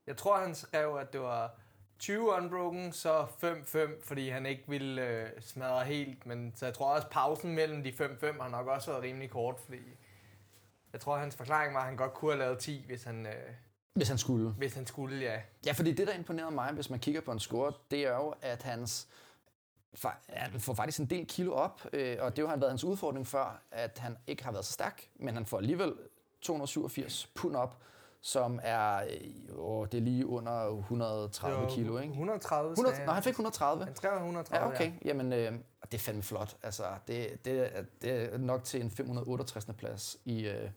jeg 0.07 0.17
tror 0.17 0.37
han 0.39 0.55
skrev, 0.55 0.95
at 1.01 1.13
det 1.13 1.21
var 1.21 1.55
20 1.99 2.33
unbroken, 2.33 2.91
så 2.91 3.23
5-5, 3.23 4.05
fordi 4.07 4.29
han 4.29 4.45
ikke 4.45 4.63
ville 4.67 5.01
øh, 5.07 5.29
smadre 5.41 5.85
helt, 5.85 6.25
men 6.25 6.53
så 6.55 6.65
jeg 6.65 6.73
tror 6.73 6.95
også 6.95 7.07
pausen 7.11 7.55
mellem 7.55 7.83
de 7.83 7.89
5-5 7.89 8.41
har 8.41 8.49
nok 8.49 8.67
også 8.67 8.91
været 8.91 9.03
rimelig 9.03 9.29
kort, 9.29 9.59
fordi 9.65 9.81
jeg 10.97 11.01
tror 11.01 11.17
hans 11.17 11.35
forklaring 11.35 11.73
var, 11.73 11.79
at 11.79 11.85
han 11.85 11.95
godt 11.95 12.13
kunne 12.13 12.31
have 12.31 12.39
lavet 12.39 12.59
10, 12.59 12.83
hvis 12.85 13.03
han, 13.03 13.25
øh, 13.25 13.33
Hvis 13.93 14.07
han 14.09 14.17
skulle. 14.17 14.49
hvis 14.49 14.73
han 14.73 14.85
skulle, 14.87 15.19
ja. 15.19 15.41
Ja, 15.65 15.71
fordi 15.71 15.93
det, 15.93 16.07
der 16.07 16.13
imponerede 16.13 16.51
mig, 16.51 16.71
hvis 16.73 16.89
man 16.89 16.99
kigger 16.99 17.21
på 17.21 17.31
en 17.31 17.39
score, 17.39 17.73
det 17.91 18.05
er 18.05 18.15
jo, 18.15 18.33
at 18.41 18.63
hans 18.63 19.07
ja, 20.03 20.09
han 20.29 20.59
får 20.59 20.73
faktisk 20.73 20.99
en 20.99 21.05
del 21.05 21.25
kilo 21.27 21.53
op, 21.53 21.81
øh, 21.93 22.17
og 22.19 22.35
det 22.37 22.47
har 22.47 22.53
jo 22.55 22.59
været 22.59 22.71
hans 22.71 22.83
udfordring 22.83 23.27
før, 23.27 23.61
at 23.71 23.97
han 23.99 24.17
ikke 24.27 24.43
har 24.43 24.51
været 24.51 24.65
så 24.65 24.71
stærk, 24.71 25.07
men 25.15 25.33
han 25.33 25.45
får 25.45 25.57
alligevel 25.57 25.93
287 26.41 27.27
pund 27.35 27.55
op, 27.55 27.77
som 28.21 28.59
er, 28.63 28.95
øh, 29.03 29.49
jo, 29.49 29.85
det 29.85 29.97
er 29.97 30.01
lige 30.01 30.25
under 30.27 30.67
130 30.77 31.55
Det 31.57 31.63
var 31.69 31.75
kilo, 31.75 31.97
ikke? 31.97 32.11
130, 32.11 32.71
100, 32.71 32.95
sagde 32.95 33.07
nå, 33.07 33.13
han 33.13 33.23
fik 33.23 33.31
130. 33.31 33.85
Han 33.85 33.95
skrev 33.95 34.13
130, 34.15 34.67
Ja, 34.67 34.73
okay. 34.75 34.91
Jamen, 35.05 35.33
øh, 35.33 35.51
det 35.91 35.93
er 35.93 35.97
fandme 35.99 36.23
flot. 36.23 36.57
Altså, 36.63 36.83
det, 37.07 37.45
det, 37.45 37.77
er- 37.77 37.83
det 38.01 38.33
er 38.33 38.37
nok 38.37 38.63
til 38.63 38.81
en 38.81 38.91
568. 38.91 39.65
plads 39.77 40.17
i, 40.25 40.47
øh, 40.47 40.69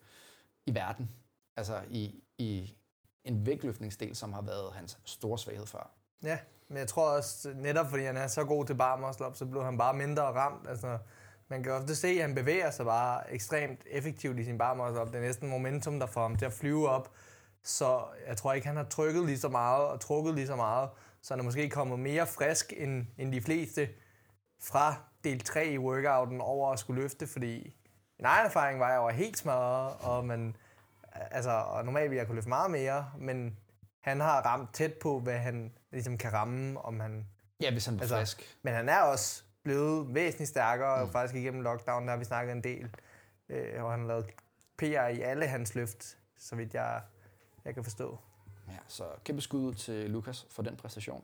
i 0.65 0.75
verden. 0.75 1.09
Altså, 1.57 1.81
i, 1.89 2.23
i 2.37 2.75
en 3.23 3.45
vægtløftningsdel, 3.45 4.15
som 4.15 4.33
har 4.33 4.41
været 4.41 4.73
hans 4.73 4.99
store 5.05 5.39
svaghed 5.39 5.67
før. 5.67 5.91
Ja, 6.23 6.39
men 6.67 6.77
jeg 6.77 6.87
tror 6.87 7.09
også, 7.09 7.53
netop 7.55 7.89
fordi 7.89 8.03
han 8.03 8.17
er 8.17 8.27
så 8.27 8.43
god 8.43 8.65
til 8.65 8.75
bare 8.75 8.99
muscle 8.99 9.27
up, 9.27 9.35
så 9.35 9.45
blev 9.45 9.63
han 9.63 9.77
bare 9.77 9.93
mindre 9.93 10.23
ramt. 10.23 10.69
Altså, 10.69 10.97
man 11.47 11.63
kan 11.63 11.71
ofte 11.71 11.95
se, 11.95 12.07
at 12.07 12.21
han 12.21 12.35
bevæger 12.35 12.71
sig 12.71 12.85
bare 12.85 13.33
ekstremt 13.33 13.81
effektivt 13.85 14.39
i 14.39 14.43
sin 14.43 14.57
bar 14.57 14.73
muscle 14.73 15.01
up. 15.01 15.07
Det 15.07 15.15
er 15.15 15.21
næsten 15.21 15.49
momentum, 15.49 15.99
der 15.99 16.05
får 16.05 16.21
ham 16.21 16.35
til 16.35 16.45
at 16.45 16.53
flyve 16.53 16.89
op. 16.89 17.11
Så 17.63 18.03
jeg 18.27 18.37
tror 18.37 18.53
ikke, 18.53 18.67
han 18.67 18.75
har 18.75 18.83
trykket 18.83 19.25
lige 19.25 19.39
så 19.39 19.49
meget 19.49 19.85
og 19.87 19.99
trukket 19.99 20.35
lige 20.35 20.47
så 20.47 20.55
meget. 20.55 20.89
Så 21.21 21.33
han 21.33 21.39
er 21.39 21.43
måske 21.43 21.69
kommet 21.69 21.99
mere 21.99 22.27
frisk 22.27 22.73
end, 22.77 23.05
end 23.17 23.33
de 23.33 23.41
fleste 23.41 23.89
fra 24.61 24.95
del 25.23 25.39
3 25.39 25.67
i 25.67 25.77
workouten 25.77 26.41
over 26.41 26.71
at 26.71 26.79
skulle 26.79 27.01
løfte, 27.01 27.27
fordi 27.27 27.75
min 28.21 28.25
egen 28.25 28.45
erfaring 28.45 28.79
var, 28.79 28.87
at 28.87 28.93
jeg 28.93 29.01
var 29.01 29.11
helt 29.11 29.37
smadret, 29.37 29.95
og 29.99 30.25
man, 30.25 30.55
altså, 31.11 31.51
og 31.51 31.85
normalt 31.85 32.09
ville 32.09 32.19
jeg 32.19 32.27
kunne 32.27 32.35
løfte 32.35 32.49
meget 32.49 32.71
mere, 32.71 33.11
men 33.17 33.57
han 33.99 34.19
har 34.19 34.41
ramt 34.41 34.73
tæt 34.73 34.93
på, 34.93 35.19
hvad 35.19 35.37
han 35.37 35.71
ligesom 35.91 36.17
kan 36.17 36.33
ramme, 36.33 36.81
om 36.81 36.99
han... 36.99 37.27
Ja, 37.61 37.71
hvis 37.71 37.85
han 37.85 37.95
var 37.95 38.01
Altså, 38.01 38.17
frisk. 38.17 38.57
Men 38.61 38.73
han 38.73 38.89
er 38.89 38.99
også 38.99 39.43
blevet 39.63 40.13
væsentligt 40.13 40.49
stærkere, 40.49 41.05
mm. 41.05 41.11
faktisk 41.11 41.35
igennem 41.35 41.61
lockdown, 41.61 42.03
der 42.03 42.09
har 42.09 42.17
vi 42.17 42.25
snakket 42.25 42.51
en 42.51 42.63
del, 42.63 42.89
øh, 43.49 43.83
og 43.83 43.91
han 43.91 43.99
har 43.99 44.07
lavet 44.07 44.25
PR 44.77 45.07
i 45.07 45.21
alle 45.21 45.47
hans 45.47 45.75
løft, 45.75 46.17
så 46.37 46.55
vidt 46.55 46.73
jeg, 46.73 47.01
jeg 47.65 47.73
kan 47.73 47.83
forstå. 47.83 48.19
Ja, 48.67 48.77
så 48.87 49.03
kæmpe 49.23 49.41
skud 49.41 49.59
ud 49.59 49.73
til 49.73 50.09
Lukas 50.09 50.47
for 50.49 50.63
den 50.63 50.77
præstation 50.77 51.23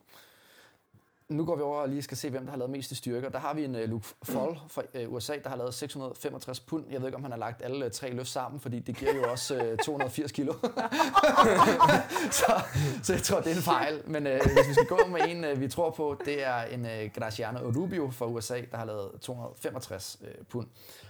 nu 1.29 1.45
går 1.45 1.55
vi 1.55 1.61
over 1.61 1.81
og 1.81 1.89
lige 1.89 2.01
skal 2.01 2.17
se, 2.17 2.29
hvem 2.29 2.43
der 2.43 2.51
har 2.51 2.57
lavet 2.57 2.71
mest 2.71 2.91
i 2.91 2.95
styrker. 2.95 3.29
Der 3.29 3.39
har 3.39 3.53
vi 3.53 3.63
en 3.63 3.75
uh, 3.75 3.81
Luke 3.81 4.07
Fall 4.23 4.59
fra 4.67 4.81
øh, 4.93 5.07
uh, 5.07 5.13
USA, 5.13 5.33
der 5.43 5.49
har 5.49 5.55
lavet 5.55 5.73
665 5.73 6.59
pund. 6.59 6.85
Jeg 6.91 6.99
ved 6.99 7.07
ikke, 7.07 7.15
om 7.15 7.23
han 7.23 7.31
har 7.31 7.39
lagt 7.39 7.61
alle 7.61 7.85
uh, 7.85 7.91
tre 7.91 8.11
løft 8.11 8.29
sammen, 8.29 8.59
fordi 8.59 8.79
det 8.79 8.97
giver 8.97 9.15
jo 9.15 9.31
også 9.31 9.71
uh, 9.71 9.77
280 9.85 10.31
kilo. 10.31 10.53
så, 12.39 12.61
så 13.03 13.13
jeg 13.13 13.21
tror, 13.21 13.39
det 13.39 13.51
er 13.51 13.55
en 13.55 13.61
fejl. 13.61 14.01
Men 14.05 14.27
uh, 14.27 14.33
hvis 14.33 14.67
vi 14.69 14.73
skal 14.73 14.85
gå 14.85 14.99
med 15.07 15.21
en, 15.27 15.45
uh, 15.51 15.61
vi 15.61 15.67
tror 15.67 15.89
på, 15.89 16.21
det 16.25 16.43
er 16.43 16.61
en 16.61 16.81
uh, 16.81 17.13
Graciano 17.13 17.59
Rubio 17.59 18.11
fra 18.11 18.25
USA, 18.25 18.61
der 18.71 18.77
har 18.77 18.85
lavet 18.85 19.11
265 19.21 20.17
uh, 20.21 20.45
pund. 20.45 20.67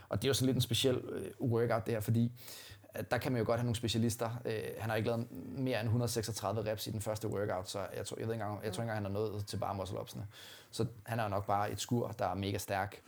Og 0.09 0.21
det 0.21 0.27
er 0.27 0.29
jo 0.29 0.33
sådan 0.33 0.45
lidt 0.45 0.55
en 0.55 0.61
speciel 0.61 0.97
uh, 1.41 1.51
workout 1.51 1.85
det 1.85 1.93
her, 1.93 2.01
fordi 2.01 2.31
der 3.11 3.17
kan 3.17 3.31
man 3.31 3.39
jo 3.39 3.45
godt 3.45 3.59
have 3.59 3.65
nogle 3.65 3.75
specialister. 3.75 4.41
Øh, 4.45 4.63
han 4.79 4.89
har 4.89 4.95
ikke 4.95 5.09
lavet 5.09 5.27
mere 5.31 5.79
end 5.79 5.87
136 5.87 6.71
reps 6.71 6.87
i 6.87 6.91
den 6.91 7.01
første 7.01 7.27
workout, 7.27 7.69
så 7.69 7.79
jeg 7.95 8.05
tror, 8.05 8.17
jeg 8.19 8.27
ved 8.27 8.33
ikke 8.33 8.43
engang, 8.43 8.63
jeg 8.63 8.73
tror 8.73 8.83
ikke 8.83 8.91
engang, 8.91 8.97
han 8.97 9.05
er 9.05 9.19
nået 9.19 9.45
til 9.45 9.57
bare 9.57 9.75
muscle 9.75 9.99
upsene. 9.99 10.27
Så 10.71 10.85
han 11.03 11.19
er 11.19 11.23
jo 11.23 11.29
nok 11.29 11.45
bare 11.45 11.71
et 11.71 11.79
skur, 11.79 12.07
der 12.07 12.25
er 12.27 12.35
mega 12.35 12.57
stærk. 12.57 13.01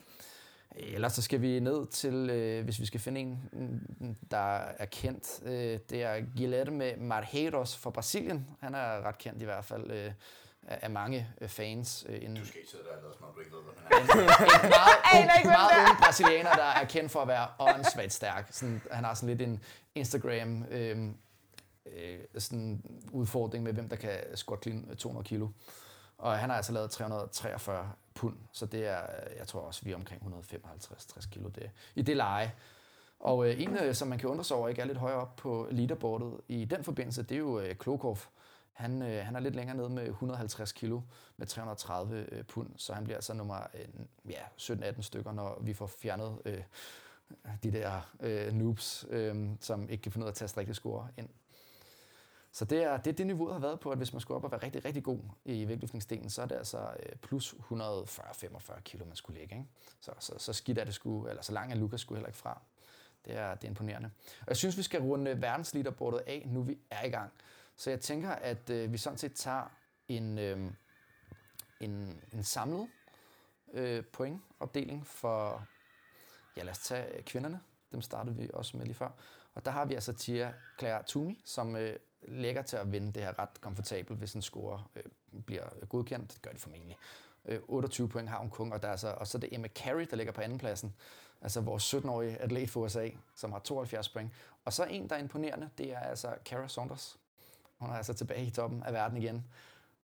Øh, 0.79 0.93
ellers 0.93 1.13
så 1.13 1.21
skal 1.21 1.41
vi 1.41 1.59
ned 1.59 1.87
til, 1.87 2.29
øh, 2.29 2.63
hvis 2.63 2.79
vi 2.79 2.85
skal 2.85 2.99
finde 2.99 3.21
en, 3.21 3.49
mm, 3.51 4.15
der 4.31 4.57
er 4.57 4.85
kendt, 4.85 5.41
øh, 5.45 5.79
det 5.89 6.03
er 6.03 6.21
Guilherme 6.37 6.93
Marheiros 6.97 7.77
fra 7.77 7.89
Brasilien. 7.89 8.47
Han 8.59 8.75
er 8.75 9.01
ret 9.01 9.17
kendt 9.17 9.41
i 9.41 9.45
hvert 9.45 9.65
fald. 9.65 9.91
Øh, 9.91 10.11
af 10.67 10.89
mange 10.89 11.27
øh, 11.41 11.49
fans. 11.49 12.05
Øh, 12.09 12.23
en, 12.23 12.35
du 12.35 12.45
skal 12.45 12.59
ikke 12.59 12.71
sidde 12.71 12.83
der 12.83 13.01
lade, 13.01 13.13
som 13.17 13.25
om 13.25 13.33
du 13.33 13.39
ikke 13.39 13.51
ved, 13.51 13.61
hvad 13.63 13.73
han 13.77 13.91
er. 13.91 13.97
En, 13.97 14.63
en 14.63 14.69
meget, 14.69 15.43
en, 15.43 15.47
meget 15.47 15.89
ung 15.89 15.97
brasilianer, 15.97 16.53
der 16.53 16.63
er 16.63 16.85
kendt 16.85 17.11
for 17.11 17.21
at 17.21 17.27
være 17.27 17.47
åndssvagt 17.59 18.13
stærk. 18.13 18.47
Sådan, 18.51 18.81
han 18.91 19.03
har 19.03 19.13
sådan 19.13 19.29
lidt 19.29 19.41
en 19.41 19.63
Instagram 19.95 20.63
øh, 20.63 21.07
øh, 21.85 22.19
sådan 22.37 22.83
udfordring 23.11 23.63
med, 23.63 23.73
hvem 23.73 23.89
der 23.89 23.95
kan 23.95 24.19
squat 24.35 24.63
clean 24.63 24.95
200 24.97 25.27
kilo. 25.27 25.47
Og 26.17 26.39
han 26.39 26.49
har 26.49 26.57
altså 26.57 26.71
lavet 26.71 26.91
343 26.91 27.91
pund, 28.13 28.37
så 28.51 28.65
det 28.65 28.87
er, 28.87 29.01
jeg 29.37 29.47
tror 29.47 29.59
også, 29.59 29.85
vi 29.85 29.91
er 29.91 29.95
omkring 29.95 30.21
155-60 30.21 31.29
kilo 31.29 31.49
det, 31.49 31.71
i 31.95 32.01
det 32.01 32.17
leje. 32.17 32.53
Og 33.19 33.49
øh, 33.49 33.61
en, 33.61 33.77
øh, 33.77 33.95
som 33.95 34.07
man 34.07 34.19
kan 34.19 34.29
undre 34.29 34.43
sig 34.43 34.57
over, 34.57 34.69
ikke 34.69 34.81
er 34.81 34.85
lidt 34.85 34.97
højere 34.97 35.17
op 35.17 35.35
på 35.35 35.67
leaderboardet 35.71 36.33
i 36.47 36.65
den 36.65 36.83
forbindelse, 36.83 37.23
det 37.23 37.35
er 37.35 37.39
jo 37.39 37.59
øh, 37.59 37.75
Klokov, 37.75 38.17
han, 38.79 39.01
øh, 39.01 39.25
han 39.25 39.35
er 39.35 39.39
lidt 39.39 39.55
længere 39.55 39.77
nede 39.77 39.89
med 39.89 40.07
150 40.07 40.71
kilo 40.71 41.01
med 41.37 41.47
330 41.47 42.25
øh, 42.31 42.43
pund, 42.43 42.69
så 42.77 42.93
han 42.93 43.03
bliver 43.03 43.17
altså 43.17 43.33
nummer 43.33 43.59
øh, 43.73 44.05
ja, 44.29 44.41
17-18 44.57 45.01
stykker, 45.01 45.31
når 45.31 45.59
vi 45.61 45.73
får 45.73 45.87
fjernet 45.87 46.41
øh, 46.45 46.63
de 47.63 47.71
der 47.71 48.11
øh, 48.19 48.53
noobs, 48.53 49.05
øh, 49.09 49.49
som 49.59 49.89
ikke 49.89 50.01
kan 50.01 50.11
finde 50.11 50.25
ud 50.25 50.27
af 50.27 50.31
at 50.31 50.35
tage 50.35 50.59
rigtig 50.59 50.75
score 50.75 51.07
ind. 51.17 51.29
Så 52.51 52.65
det 52.65 52.83
er, 52.83 52.97
det 52.97 53.11
er 53.11 53.15
det 53.15 53.27
niveau, 53.27 53.51
har 53.51 53.59
været 53.59 53.79
på, 53.79 53.91
at 53.91 53.97
hvis 53.97 54.13
man 54.13 54.21
skulle 54.21 54.35
op 54.35 54.43
og 54.43 54.51
være 54.51 54.63
rigtig, 54.63 54.85
rigtig 54.85 55.03
god 55.03 55.19
i 55.45 55.67
vægtløftningsdelen, 55.67 56.29
så 56.29 56.41
er 56.41 56.45
det 56.45 56.55
altså 56.55 56.77
øh, 56.77 57.15
plus 57.15 57.53
140-45 57.53 58.81
kilo, 58.81 59.05
man 59.05 59.15
skulle 59.15 59.39
lægge. 59.39 59.55
Ikke? 59.55 59.67
Så, 59.99 60.11
så, 60.19 60.33
så 60.37 60.53
skidt 60.53 60.77
er 60.77 60.83
det 60.83 60.93
skulle, 60.93 61.29
eller 61.29 61.43
så 61.43 61.51
langt 61.51 61.73
er 61.73 61.77
Lukas 61.77 62.01
skulle 62.01 62.17
heller 62.17 62.27
ikke 62.27 62.39
fra. 62.39 62.61
Det 63.25 63.37
er, 63.37 63.55
det 63.55 63.63
er 63.63 63.67
imponerende. 63.67 64.09
Og 64.41 64.47
jeg 64.47 64.57
synes, 64.57 64.77
vi 64.77 64.83
skal 64.83 65.01
runde 65.01 65.41
verdensleaderbordet 65.41 66.19
af, 66.27 66.47
nu 66.47 66.61
vi 66.61 66.77
er 66.89 67.05
i 67.05 67.09
gang. 67.09 67.31
Så 67.79 67.89
jeg 67.89 68.01
tænker, 68.01 68.29
at 68.29 68.69
øh, 68.69 68.93
vi 68.93 68.97
sådan 68.97 69.17
set 69.17 69.33
tager 69.33 69.71
en, 70.07 70.37
øh, 70.37 70.71
en, 71.79 72.21
en 72.33 72.43
samlet 72.43 72.89
øh, 73.73 74.03
pointopdeling 74.05 75.07
for, 75.07 75.67
ja 76.57 76.63
lad 76.63 76.71
os 76.71 76.79
tage 76.79 77.17
øh, 77.17 77.23
kvinderne, 77.23 77.61
dem 77.91 78.01
startede 78.01 78.35
vi 78.35 78.49
også 78.53 78.77
med 78.77 78.85
lige 78.85 78.95
før. 78.95 79.09
Og 79.53 79.65
der 79.65 79.71
har 79.71 79.85
vi 79.85 79.93
altså 79.93 80.13
Tia 80.13 80.53
Claire 80.79 81.03
Tumi, 81.03 81.41
som 81.45 81.75
øh, 81.75 81.95
lægger 82.21 82.61
til 82.61 82.77
at 82.77 82.91
vinde 82.91 83.13
det 83.13 83.23
her 83.23 83.39
ret 83.39 83.61
komfortabelt, 83.61 84.19
hvis 84.19 84.33
en 84.33 84.41
score 84.41 84.83
øh, 84.95 85.03
bliver 85.45 85.85
godkendt. 85.89 86.33
Det 86.33 86.41
gør 86.41 86.51
det 86.51 86.61
formentlig. 86.61 86.97
Øh, 87.45 87.59
28 87.67 88.09
point 88.09 88.29
har 88.29 88.39
hun 88.39 88.49
kun, 88.49 88.73
og, 88.73 88.81
der 88.81 88.87
er 88.87 88.91
altså, 88.91 89.09
og 89.17 89.27
så 89.27 89.37
er 89.37 89.39
det 89.39 89.53
Emma 89.53 89.67
Carey, 89.67 90.07
der 90.09 90.15
ligger 90.15 90.33
på 90.33 90.41
andenpladsen. 90.41 90.95
Altså 91.41 91.61
vores 91.61 91.93
17-årige 91.93 92.37
atlet 92.37 92.69
for 92.69 92.79
USA, 92.79 93.09
som 93.35 93.51
har 93.51 93.59
72 93.59 94.09
point. 94.09 94.31
Og 94.65 94.73
så 94.73 94.85
en, 94.85 95.09
der 95.09 95.15
er 95.15 95.19
imponerende, 95.19 95.69
det 95.77 95.93
er 95.93 95.99
altså 95.99 96.35
Kara 96.45 96.67
Saunders, 96.67 97.19
hun 97.79 97.89
er 97.89 97.93
altså 97.93 98.13
tilbage 98.13 98.45
i 98.45 98.49
toppen 98.49 98.83
af 98.83 98.93
verden 98.93 99.17
igen, 99.17 99.45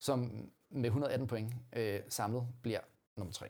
som 0.00 0.48
med 0.70 0.84
118 0.84 1.26
point 1.26 1.54
øh, 1.72 2.00
samlet 2.08 2.46
bliver 2.62 2.80
nummer 3.16 3.32
3. 3.32 3.46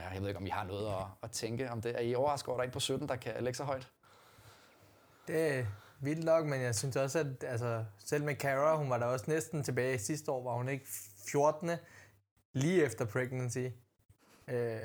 Ja, 0.00 0.08
jeg 0.08 0.20
ved 0.20 0.28
ikke, 0.28 0.38
om 0.38 0.46
I 0.46 0.50
har 0.50 0.64
noget 0.64 0.86
at, 0.86 1.04
at 1.22 1.30
tænke 1.30 1.70
om 1.70 1.82
det. 1.82 1.96
Er 1.96 2.00
I 2.00 2.14
overrasket 2.14 2.48
over, 2.48 2.56
at 2.56 2.58
der 2.58 2.64
er 2.64 2.68
en 2.68 2.72
på 2.72 2.80
17, 2.80 3.08
der 3.08 3.16
kan 3.16 3.34
lægge 3.40 3.56
sig 3.56 3.66
højt? 3.66 3.88
Det 5.28 5.58
er 5.58 5.66
vildt 6.00 6.24
nok, 6.24 6.46
men 6.46 6.60
jeg 6.60 6.74
synes 6.74 6.96
også, 6.96 7.18
at 7.18 7.44
altså, 7.44 7.84
selv 7.98 8.24
med 8.24 8.34
Cara, 8.34 8.76
hun 8.76 8.90
var 8.90 8.98
der 8.98 9.06
også 9.06 9.24
næsten 9.28 9.62
tilbage 9.62 9.98
sidste 9.98 10.30
år, 10.30 10.44
var 10.44 10.56
hun 10.56 10.68
ikke 10.68 10.86
14. 11.32 11.70
lige 12.52 12.84
efter 12.84 13.04
pregnancy. 13.04 13.58
Øh, 13.58 13.74
ja. 14.56 14.78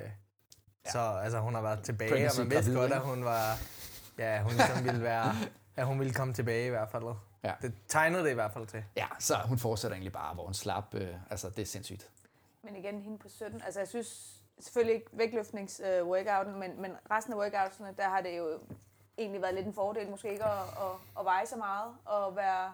Så 0.91 0.99
altså, 0.99 1.39
hun 1.39 1.53
har 1.53 1.61
været 1.61 1.83
tilbage, 1.83 2.11
pregnancy 2.11 2.39
og 2.39 2.47
man 2.47 2.55
vidste 2.55 2.73
godt, 2.73 2.91
at 2.91 3.01
hun 3.01 3.25
var, 3.25 3.57
ja, 4.17 4.41
hun 4.41 4.51
ligesom 4.51 4.85
ville 4.85 5.01
være, 5.01 5.35
at 5.75 5.85
hun 5.85 5.99
ville 5.99 6.13
komme 6.13 6.33
tilbage 6.33 6.67
i 6.67 6.69
hvert 6.69 6.89
fald. 6.89 7.03
Ja. 7.43 7.53
Det 7.61 7.73
tegnede 7.87 8.23
det 8.23 8.31
i 8.31 8.33
hvert 8.33 8.51
fald 8.51 8.67
til. 8.67 8.83
Ja, 8.95 9.07
så 9.19 9.35
hun 9.45 9.57
fortsætter 9.57 9.95
egentlig 9.95 10.13
bare, 10.13 10.33
hvor 10.33 10.43
hun 10.43 10.53
slap. 10.53 10.95
Øh, 10.95 11.15
altså, 11.29 11.49
det 11.49 11.59
er 11.59 11.65
sindssygt. 11.65 12.09
Men 12.63 12.75
igen, 12.75 13.01
hende 13.01 13.17
på 13.17 13.29
17. 13.29 13.61
Altså, 13.61 13.79
jeg 13.79 13.87
synes 13.87 14.41
selvfølgelig 14.59 14.95
ikke 14.95 15.07
vægtløftnings-workouten, 15.11 16.53
øh, 16.53 16.59
men, 16.59 16.81
men 16.81 16.91
resten 17.11 17.33
af 17.33 17.37
workoutsene, 17.37 17.93
der 17.97 18.09
har 18.09 18.21
det 18.21 18.37
jo 18.37 18.59
egentlig 19.17 19.41
været 19.41 19.55
lidt 19.55 19.65
en 19.65 19.73
fordel, 19.73 20.09
måske 20.09 20.31
ikke 20.31 20.45
at, 20.45 20.61
at, 20.61 21.19
at 21.19 21.25
veje 21.25 21.45
så 21.45 21.55
meget, 21.55 21.95
og 22.05 22.35
være 22.35 22.73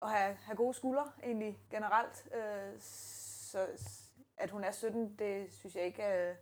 og 0.00 0.10
have, 0.10 0.36
have 0.42 0.56
gode 0.56 0.74
skuldre 0.74 1.04
egentlig 1.22 1.58
generelt. 1.70 2.28
Øh, 2.34 2.80
så 2.80 3.66
at 4.36 4.50
hun 4.50 4.64
er 4.64 4.72
17, 4.72 5.14
det 5.18 5.46
synes 5.50 5.74
jeg 5.74 5.84
ikke 5.84 6.02
er... 6.02 6.34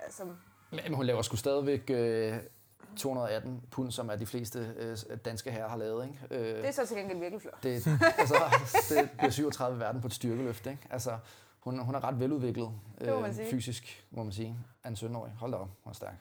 Altså, 0.00 0.34
men 0.70 0.94
hun 0.94 1.06
laver 1.06 1.22
sgu 1.22 1.36
stadigvæk 1.36 1.90
øh, 1.90 2.34
218 2.96 3.62
pund, 3.70 3.92
som 3.92 4.10
er 4.10 4.16
de 4.16 4.26
fleste 4.26 4.74
øh, 4.76 4.96
danske 5.24 5.50
herrer 5.50 5.68
har 5.68 5.76
lavet. 5.76 6.04
Ikke? 6.04 6.18
Øh, 6.30 6.56
det 6.56 6.66
er 6.66 6.70
så 6.70 6.86
til 6.86 6.96
gengæld 6.96 7.18
virkelig 7.18 7.42
flot. 7.42 7.62
Det, 7.62 7.86
altså, 8.18 8.34
det 8.94 9.10
bliver 9.18 9.30
37 9.30 9.80
verden 9.80 10.00
på 10.00 10.06
et 10.06 10.14
styrkeløft. 10.14 10.66
Ikke? 10.66 10.82
Altså, 10.90 11.18
hun, 11.60 11.78
hun 11.78 11.94
er 11.94 12.04
ret 12.04 12.20
veludviklet 12.20 12.72
øh, 13.00 13.34
fysisk, 13.50 14.06
må 14.10 14.22
man 14.22 14.32
sige, 14.32 14.58
af 14.84 14.88
en 14.88 14.94
17-årig. 14.94 15.32
Hold 15.32 15.52
da 15.52 15.58
op, 15.58 15.70
hun 15.82 15.90
er 15.90 15.94
stærk. 15.94 16.14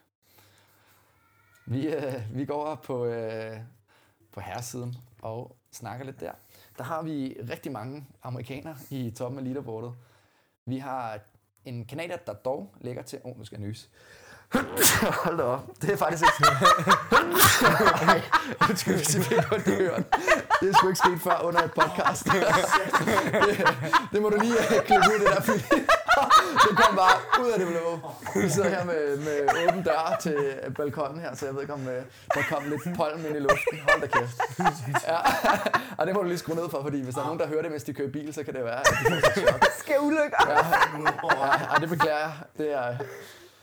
Vi, 1.65 1.88
øh, 1.88 2.13
vi 2.34 2.46
går 2.46 2.56
over 2.56 2.76
på, 2.76 3.06
øh, 3.06 3.58
på 4.32 4.39
herresiden 4.39 4.96
og 5.22 5.56
snakker 5.72 6.06
lidt 6.06 6.20
der. 6.20 6.32
Der 6.78 6.84
har 6.84 7.02
vi 7.02 7.38
rigtig 7.50 7.72
mange 7.72 8.08
amerikanere 8.24 8.76
i 8.89 9.12
toppen 9.12 9.39
af 9.39 9.46
leaderboardet. 9.46 9.94
Vi 10.65 10.78
har 10.78 11.20
en 11.65 11.86
kanadier, 11.86 12.18
der 12.18 12.34
dog 12.34 12.76
ligger 12.82 13.02
til... 13.02 13.20
Åh, 13.24 13.32
oh, 13.32 13.38
nu 13.38 13.46
skal 13.46 13.60
jeg 13.60 13.68
nys. 13.68 13.89
Hold 15.24 15.38
da 15.38 15.44
op. 15.44 15.63
Det 15.82 15.89
er 15.94 15.98
faktisk 15.98 16.24
ikke... 16.24 16.56
Nej, 18.06 18.22
det 18.68 18.80
skal 18.80 18.94
vi 19.00 19.04
simpelthen 19.04 19.44
godt 19.50 19.62
høre. 19.62 20.04
Det 20.60 20.70
er 20.70 20.74
sgu 20.74 20.88
ikke 20.88 21.00
sket 21.06 21.22
før 21.24 21.41
under 21.44 21.62
et 21.62 21.72
podcast. 21.72 22.24
det, 22.26 23.68
det 24.12 24.22
må 24.22 24.30
du 24.30 24.38
lige 24.41 24.54
uh, 24.54 24.86
klippe 24.86 25.06
ud, 25.13 25.20
det 25.20 25.28
der, 25.36 25.41
Philip. 25.41 25.88
det 26.65 26.78
kom 26.82 26.96
bare 26.96 27.44
ud 27.44 27.50
af 27.50 27.60
det 27.60 27.68
blå. 27.68 28.00
Vi 28.41 28.50
sidder 28.50 28.70
her 28.70 28.84
med, 28.86 29.18
med 29.18 29.38
åben 29.68 29.84
dør 29.84 30.18
til 30.22 30.38
balkonen 30.78 31.20
her, 31.20 31.36
så 31.36 31.46
jeg 31.46 31.54
ved 31.56 31.62
ikke, 31.62 31.74
om 31.74 31.82
uh, 31.82 31.94
der 32.36 32.41
kom 32.50 32.63
lidt 32.70 32.98
pollen 32.98 33.26
ind 33.26 33.36
i 33.36 33.39
luften. 33.39 33.80
Hold 33.89 34.02
da 34.02 34.08
kæft. 34.08 34.38
Ja. 35.08 35.18
Og 35.98 36.08
det 36.08 36.15
må 36.15 36.22
du 36.22 36.28
lige 36.28 36.38
skrue 36.38 36.56
ned 36.56 36.70
for, 36.70 36.82
fordi 36.84 37.04
hvis 37.04 37.13
der 37.15 37.22
er 37.22 37.26
nogen, 37.26 37.39
der 37.39 37.48
hører 37.48 37.62
det, 37.62 37.72
mens 37.72 37.84
de 37.84 37.94
kører 37.94 38.12
bil, 38.12 38.34
så 38.34 38.44
kan 38.44 38.54
det 38.54 38.63
være, 38.63 38.80
at 38.80 38.86
de 38.86 39.22
får 39.22 39.32
chok. 39.41 39.65
Skal 39.80 39.96
ulykker. 40.00 40.38
Ja, 40.50 40.58
ja, 41.74 41.80
det 41.82 41.89
beklager 41.89 42.18
jeg. 42.18 42.32
Det 42.58 42.74
er, 42.74 42.96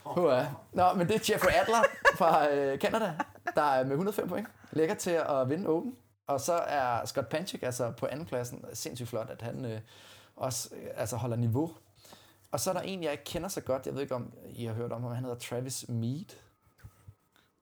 Hua. 0.05 0.47
Nå, 0.73 0.93
men 0.93 1.09
det 1.09 1.15
er 1.15 1.33
Jeffrey 1.33 1.53
Adler 1.53 1.83
fra 2.17 2.51
øh, 2.51 2.79
Canada, 2.79 3.13
der 3.55 3.63
er 3.63 3.85
med 3.85 3.91
105 3.91 4.29
point. 4.29 4.49
Lækker 4.71 4.95
til 4.95 5.11
at 5.11 5.49
vinde 5.49 5.69
Open. 5.69 5.97
Og 6.27 6.41
så 6.41 6.53
er 6.53 7.05
Scott 7.05 7.29
Panchik 7.29 7.63
altså 7.63 7.91
på 7.91 8.07
andenpladsen. 8.07 8.65
Sindssygt 8.73 9.09
flot, 9.09 9.31
at 9.31 9.43
han 9.43 9.65
øh, 9.65 9.81
også 10.37 10.69
øh, 10.75 10.91
altså 10.97 11.17
holder 11.17 11.37
niveau. 11.37 11.73
Og 12.53 12.61
så 12.61 12.71
er 12.71 12.75
der 12.75 12.81
en, 12.81 13.03
jeg 13.03 13.13
ikke 13.13 13.25
kender 13.25 13.49
så 13.49 13.61
godt. 13.61 13.87
Jeg 13.87 13.95
ved 13.95 14.03
ikke, 14.03 14.15
om 14.15 14.33
I 14.49 14.65
har 14.65 14.75
hørt 14.75 14.93
om 14.93 15.03
ham. 15.03 15.13
Han 15.13 15.25
hedder 15.25 15.39
Travis 15.39 15.89
Mead. 15.89 16.25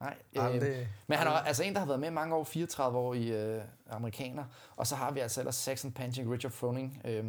Nej, 0.00 0.16
øh, 0.37 0.61
det... 0.61 0.88
men 1.07 1.18
han 1.18 1.26
er 1.26 1.31
altså 1.31 1.62
en, 1.62 1.72
der 1.72 1.79
har 1.79 1.87
været 1.87 2.00
med 2.00 2.11
mange 2.11 2.35
år, 2.35 2.44
34 2.44 2.98
år 2.98 3.14
i 3.14 3.29
øh, 3.29 3.62
amerikaner. 3.90 4.44
Og 4.76 4.86
så 4.86 4.97
har 4.97 5.11
vi 5.11 5.20
altså 5.20 5.41
ellers 5.41 5.55
Saxon 5.55 5.93
Panchik, 5.93 6.26
Richard 6.26 6.53
Froning 6.53 7.01
øh, 7.05 7.24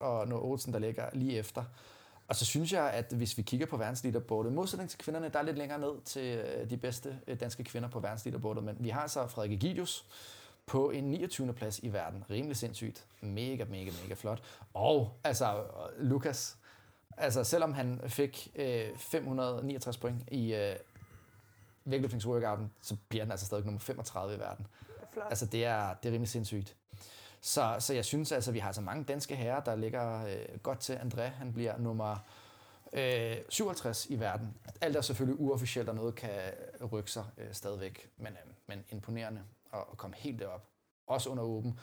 og 0.00 0.28
Noah 0.28 0.44
Olsen, 0.44 0.72
der 0.72 0.78
ligger 0.78 1.08
lige 1.12 1.38
efter. 1.38 1.64
Og 2.30 2.36
så 2.36 2.44
synes 2.44 2.72
jeg, 2.72 2.90
at 2.90 3.12
hvis 3.12 3.38
vi 3.38 3.42
kigger 3.42 3.66
på 3.66 3.76
verdensleaderbordet, 3.76 4.52
modsætning 4.52 4.90
til 4.90 4.98
kvinderne, 4.98 5.28
der 5.28 5.38
er 5.38 5.42
lidt 5.42 5.58
længere 5.58 5.78
ned 5.78 5.92
til 6.04 6.22
øh, 6.22 6.70
de 6.70 6.76
bedste 6.76 7.18
øh, 7.26 7.40
danske 7.40 7.64
kvinder 7.64 7.88
på 7.88 8.00
verdensleaderbordet, 8.00 8.64
men 8.64 8.76
vi 8.80 8.88
har 8.88 9.06
så 9.06 9.26
Frederik 9.26 9.52
Egidius 9.52 10.06
på 10.66 10.90
en 10.90 11.04
29. 11.04 11.52
plads 11.52 11.78
i 11.78 11.92
verden. 11.92 12.24
Rimelig 12.30 12.56
sindssygt. 12.56 13.06
Mega, 13.20 13.64
mega, 13.64 13.90
mega 14.02 14.14
flot. 14.14 14.42
Og 14.74 15.18
altså, 15.24 15.64
Lukas, 15.98 16.56
altså 17.16 17.44
selvom 17.44 17.74
han 17.74 18.00
fik 18.06 18.52
øh, 18.54 18.96
569 18.96 19.96
point 19.96 20.22
i 20.30 20.54
øh, 20.54 20.76
vægtløftningsworkouten, 21.84 22.70
så 22.82 22.96
bliver 23.08 23.24
han 23.24 23.30
altså 23.30 23.46
stadig 23.46 23.64
nummer 23.64 23.80
35 23.80 24.34
i 24.34 24.38
verden. 24.38 24.66
Er 25.00 25.06
flot. 25.12 25.26
Altså 25.30 25.46
det 25.46 25.64
er, 25.64 25.94
det 26.02 26.08
er 26.08 26.12
rimelig 26.12 26.28
sindssygt. 26.28 26.76
Så, 27.40 27.76
så 27.78 27.94
jeg 27.94 28.04
synes 28.04 28.32
altså, 28.32 28.52
vi 28.52 28.58
har 28.58 28.72
så 28.72 28.80
mange 28.80 29.04
danske 29.04 29.36
herrer, 29.36 29.60
der 29.60 29.76
ligger 29.76 30.26
øh, 30.26 30.58
godt 30.62 30.80
til. 30.80 30.92
André, 30.92 31.20
han 31.22 31.52
bliver 31.52 31.78
nummer 31.78 32.16
øh, 32.92 33.36
57 33.48 34.06
i 34.06 34.20
verden. 34.20 34.56
Alt 34.80 34.96
er 34.96 35.00
selvfølgelig 35.00 35.40
uofficielt, 35.40 35.88
og 35.88 35.94
noget 35.94 36.14
kan 36.14 36.30
rykke 36.92 37.10
sig 37.10 37.24
øh, 37.38 37.46
stadigvæk, 37.52 38.10
men, 38.16 38.32
øh, 38.32 38.52
men 38.66 38.84
imponerende 38.88 39.42
at, 39.74 39.80
at 39.92 39.98
komme 39.98 40.16
helt 40.16 40.38
derop. 40.38 40.66
Også 41.06 41.30
under 41.30 41.44
åben, 41.44 41.78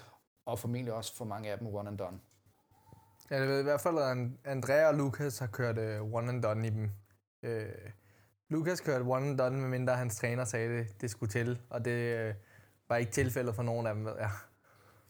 og 0.46 0.60
formentlig 0.60 0.94
også 0.94 1.16
for 1.16 1.26
mange 1.26 1.52
af 1.52 1.58
dem 1.58 1.68
one 1.68 1.90
and 1.90 1.98
done. 1.98 2.20
Ja, 3.30 3.42
det 3.42 3.48
ved 3.48 3.60
i 3.60 3.64
hvert 3.64 3.82
fald, 3.82 3.98
at 3.98 4.52
Andrea 4.52 4.88
og 4.88 4.94
Lukas 4.94 5.40
har 5.40 5.48
kørt 5.48 5.78
uh, 5.78 6.14
one 6.14 6.30
and 6.32 6.44
done 6.44 6.68
i 6.68 6.70
dem. 6.70 6.92
Øh, 7.44 7.66
uh, 7.66 7.92
Lukas 8.50 8.82
kørte 8.82 9.04
one 9.04 9.30
and 9.30 9.38
done, 9.38 9.58
medmindre 9.58 9.96
hans 9.96 10.16
træner 10.16 10.46
sagde, 10.46 10.78
det, 10.78 11.02
det 11.02 11.12
skulle 11.12 11.32
til, 11.32 11.62
og 11.70 11.86
det 11.86 12.30
uh, 12.30 12.36
var 12.90 12.96
ikke 12.96 13.12
tilfældet 13.12 13.56
for 13.56 13.64
nogen 13.64 13.88
af 13.88 13.96
dem, 13.96 14.06
ved 14.06 14.14
jeg. 14.18 14.32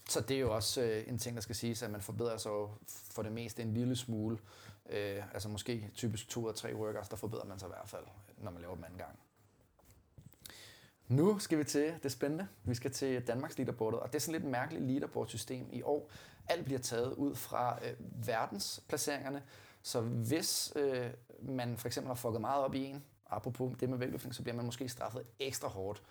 Så 0.09 0.21
det 0.21 0.35
er 0.35 0.39
jo 0.39 0.55
også 0.55 0.81
øh, 0.81 1.03
en 1.07 1.17
ting, 1.17 1.35
der 1.35 1.41
skal 1.41 1.55
siges, 1.55 1.83
at 1.83 1.91
man 1.91 2.01
forbedrer 2.01 2.37
sig 2.37 2.49
jo 2.49 2.69
for 2.87 3.23
det 3.23 3.31
meste 3.31 3.61
en 3.61 3.73
lille 3.73 3.95
smule. 3.95 4.37
Øh, 4.89 5.33
altså 5.33 5.49
måske 5.49 5.91
typisk 5.95 6.29
to 6.29 6.41
eller 6.41 6.55
tre 6.55 6.75
workouts, 6.75 7.09
der 7.09 7.15
forbedrer 7.15 7.45
man 7.45 7.59
sig 7.59 7.67
i 7.67 7.69
hvert 7.69 7.89
fald, 7.89 8.03
når 8.37 8.51
man 8.51 8.61
laver 8.61 8.75
dem 8.75 8.83
anden 8.83 8.97
gang. 8.97 9.19
Nu 11.07 11.39
skal 11.39 11.57
vi 11.57 11.63
til 11.63 11.93
det 12.03 12.11
spændende. 12.11 12.47
Vi 12.63 12.75
skal 12.75 12.91
til 12.91 13.27
Danmarks 13.27 13.57
leaderboardet, 13.57 13.99
og 13.99 14.07
det 14.07 14.15
er 14.15 14.19
sådan 14.19 14.31
lidt 14.31 14.43
et 14.43 14.49
mærkeligt 14.49 14.85
leaderboard-system 14.85 15.69
i 15.71 15.81
år. 15.81 16.11
Alt 16.47 16.65
bliver 16.65 16.79
taget 16.79 17.13
ud 17.13 17.35
fra 17.35 17.79
øh, 17.85 17.93
verdensplaceringerne, 18.27 19.43
så 19.81 20.01
hvis 20.01 20.73
øh, 20.75 21.09
man 21.41 21.77
for 21.77 21.87
eksempel 21.87 22.07
har 22.07 22.15
fucket 22.15 22.41
meget 22.41 22.63
op 22.63 22.75
i 22.75 22.85
en, 22.85 23.03
apropos 23.29 23.77
det 23.79 23.89
med 23.89 23.97
vægtløftning, 23.97 24.35
så 24.35 24.41
bliver 24.43 24.55
man 24.55 24.65
måske 24.65 24.89
straffet 24.89 25.25
ekstra 25.39 25.67
hårdt. 25.67 26.03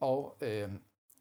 Og 0.00 0.36
øh, 0.40 0.70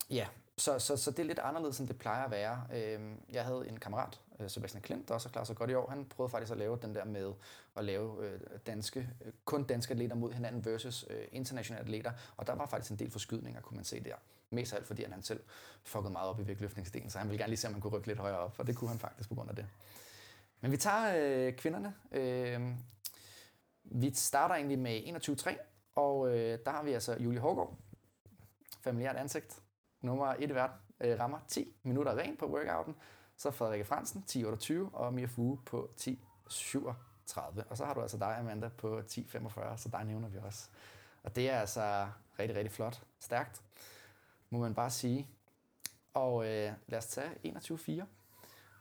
ja, 0.09 0.28
så, 0.58 0.80
så, 0.80 0.97
så 0.97 1.12
det 1.12 1.20
er 1.20 1.24
lidt 1.24 1.39
anderledes, 1.39 1.80
end 1.80 1.88
det 1.88 1.99
plejer 1.99 2.26
at 2.26 2.32
være. 2.32 2.68
Øhm, 2.74 3.22
jeg 3.30 3.45
havde 3.45 3.68
en 3.68 3.80
kammerat, 3.80 4.20
øh, 4.39 4.49
Sebastian 4.49 4.82
Klint, 4.82 5.08
der 5.08 5.14
også 5.14 5.28
har 5.28 5.32
klaret 5.32 5.47
sig 5.47 5.56
godt 5.56 5.70
i 5.70 5.74
år. 5.74 5.89
Han 5.89 6.06
prøvede 6.06 6.32
faktisk 6.32 6.52
at 6.52 6.58
lave 6.58 6.80
den 6.82 6.95
der 6.95 7.06
med 7.06 7.34
at 7.76 7.86
lave 7.86 8.26
øh, 8.26 8.39
danske, 8.66 9.10
øh, 9.26 9.32
kun 9.45 9.64
danske 9.64 9.91
atleter 9.91 10.16
mod 10.16 10.34
hinanden 10.34 10.66
versus 10.66 11.06
internationale 11.32 11.84
atleter. 11.84 12.12
Og 12.38 12.47
der 12.47 12.56
var 12.56 12.68
faktisk 12.68 12.91
en 12.91 12.99
del 12.99 13.12
forskydninger, 13.12 13.62
kunne 13.62 13.76
man 13.76 13.86
se 13.86 14.04
der. 14.04 14.16
Mest 14.49 14.74
af 14.74 14.78
alt, 14.78 14.88
fordi 14.88 15.04
han 15.04 15.24
selv 15.24 15.43
fuckede 15.84 16.12
meget 16.12 16.30
op 16.30 16.39
i 16.39 16.47
vægtløftningsdelen, 16.47 17.10
så 17.10 17.18
han 17.18 17.28
ville 17.30 17.38
gerne 17.38 17.49
lige 17.49 17.58
se, 17.58 17.68
om 17.68 17.74
han 17.74 17.82
kunne 17.82 17.97
rykke 17.97 18.08
lidt 18.08 18.20
højere 18.20 18.38
op, 18.38 18.56
og 18.60 18.68
det 18.68 18.76
kunne 18.76 18.89
han 18.89 18.99
faktisk 18.99 19.30
på 19.30 19.36
grund 19.36 19.49
af 19.49 19.56
det. 19.56 19.66
Men 20.62 20.72
vi 20.72 20.78
tager 20.78 21.14
øh, 21.18 21.54
kvinderne. 21.54 21.93
Øh, 22.12 22.76
vi 23.84 24.14
starter 24.14 24.56
egentlig 24.56 24.80
med 24.80 24.99
21-3, 25.02 25.56
og 25.95 26.28
øh, 26.28 26.60
der 26.66 26.72
har 26.72 26.84
vi 26.84 26.93
altså 26.93 27.18
Julie 27.20 27.39
Hågaard, 27.39 27.78
familiært 28.82 29.16
ansigt, 29.16 29.62
nummer 30.02 30.36
1 30.39 30.49
i 30.49 30.54
verden, 30.56 30.76
øh, 30.99 31.20
rammer 31.20 31.39
10 31.47 31.76
minutter 31.84 32.18
rent 32.18 32.39
på 32.39 32.45
workouten. 32.47 32.95
Så 33.38 33.52
Frederikke 33.52 33.86
Fransen, 33.86 34.24
10.28, 34.28 34.74
og 34.93 35.14
Mia 35.14 35.26
Fuge 35.26 35.60
på 35.66 35.89
10.37. 36.02 37.64
Og 37.70 37.78
så 37.78 37.86
har 37.86 37.93
du 37.93 38.02
altså 38.02 38.18
dig, 38.18 38.38
Amanda, 38.38 38.70
på 38.78 38.99
10.45, 38.99 39.78
så 39.78 39.89
dig 39.91 40.06
nævner 40.06 40.30
vi 40.30 40.38
også. 40.38 40.70
Og 41.24 41.36
det 41.36 41.49
er 41.49 41.60
altså 41.60 42.08
rigtig, 42.39 42.58
rigtig 42.58 42.72
flot. 42.72 43.02
Stærkt, 43.20 43.62
må 44.49 44.60
man 44.60 44.74
bare 44.74 44.89
sige. 44.89 45.28
Og 46.14 46.45
øh, 46.45 46.74
lad 46.88 46.97
os 46.97 47.08
tage 47.08 47.30
21.4. 47.45 48.04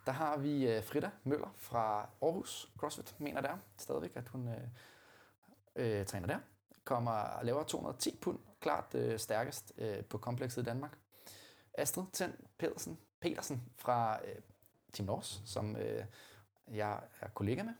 Der 0.05 0.11
har 0.11 0.37
vi 0.37 0.67
øh, 0.67 0.83
Frida 0.83 1.09
Møller 1.23 1.53
fra 1.57 2.09
Aarhus 2.21 2.71
CrossFit, 2.77 3.15
mener 3.19 3.41
der 3.41 3.57
stadigvæk, 3.77 4.11
at 4.15 4.27
hun 4.27 4.47
øh, 4.47 5.99
øh, 5.99 6.05
træner 6.05 6.27
der. 6.27 6.39
Kommer 6.83 7.11
og 7.11 7.45
laver 7.45 7.63
210 7.63 8.17
pund, 8.21 8.39
klart 8.59 8.95
øh, 8.95 9.19
stærkest 9.19 9.73
øh, 9.77 10.03
på 10.05 10.17
komplekset 10.17 10.61
i 10.61 10.65
Danmark. 10.65 10.97
Astrid 11.73 12.05
Ten 12.13 12.33
Pedersen, 12.57 12.97
Petersen 13.19 13.63
fra 13.77 14.19
øh, 14.25 14.35
Team 14.93 15.05
Norse, 15.05 15.41
som 15.45 15.75
øh, 15.75 16.05
jeg 16.67 17.03
er 17.21 17.27
kollega 17.27 17.63
med, 17.63 17.73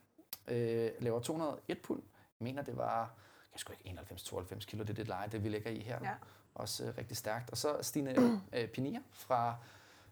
øh, 0.48 0.92
laver 1.00 1.20
201 1.20 1.82
pund. 1.82 2.02
Jeg 2.39 2.44
mener, 2.44 2.62
det 2.62 2.78
var 2.78 3.16
jeg 3.54 3.60
sgu 3.60 3.74
ikke 3.74 4.02
91-92 4.02 4.60
kilo, 4.60 4.84
det 4.84 4.89
er 4.89 4.94
det 4.94 5.08
leje, 5.08 5.30
det 5.30 5.44
vi 5.44 5.50
ligger 5.50 5.72
i 5.72 5.80
her. 5.80 6.00
Ja. 6.04 6.14
Også 6.56 6.86
øh, 6.86 6.98
rigtig 6.98 7.18
stærkt. 7.18 7.50
Og 7.50 7.58
så 7.58 7.78
Stine 7.82 8.16
øh, 8.54 8.68
Pinia 8.68 9.00
fra 9.12 9.56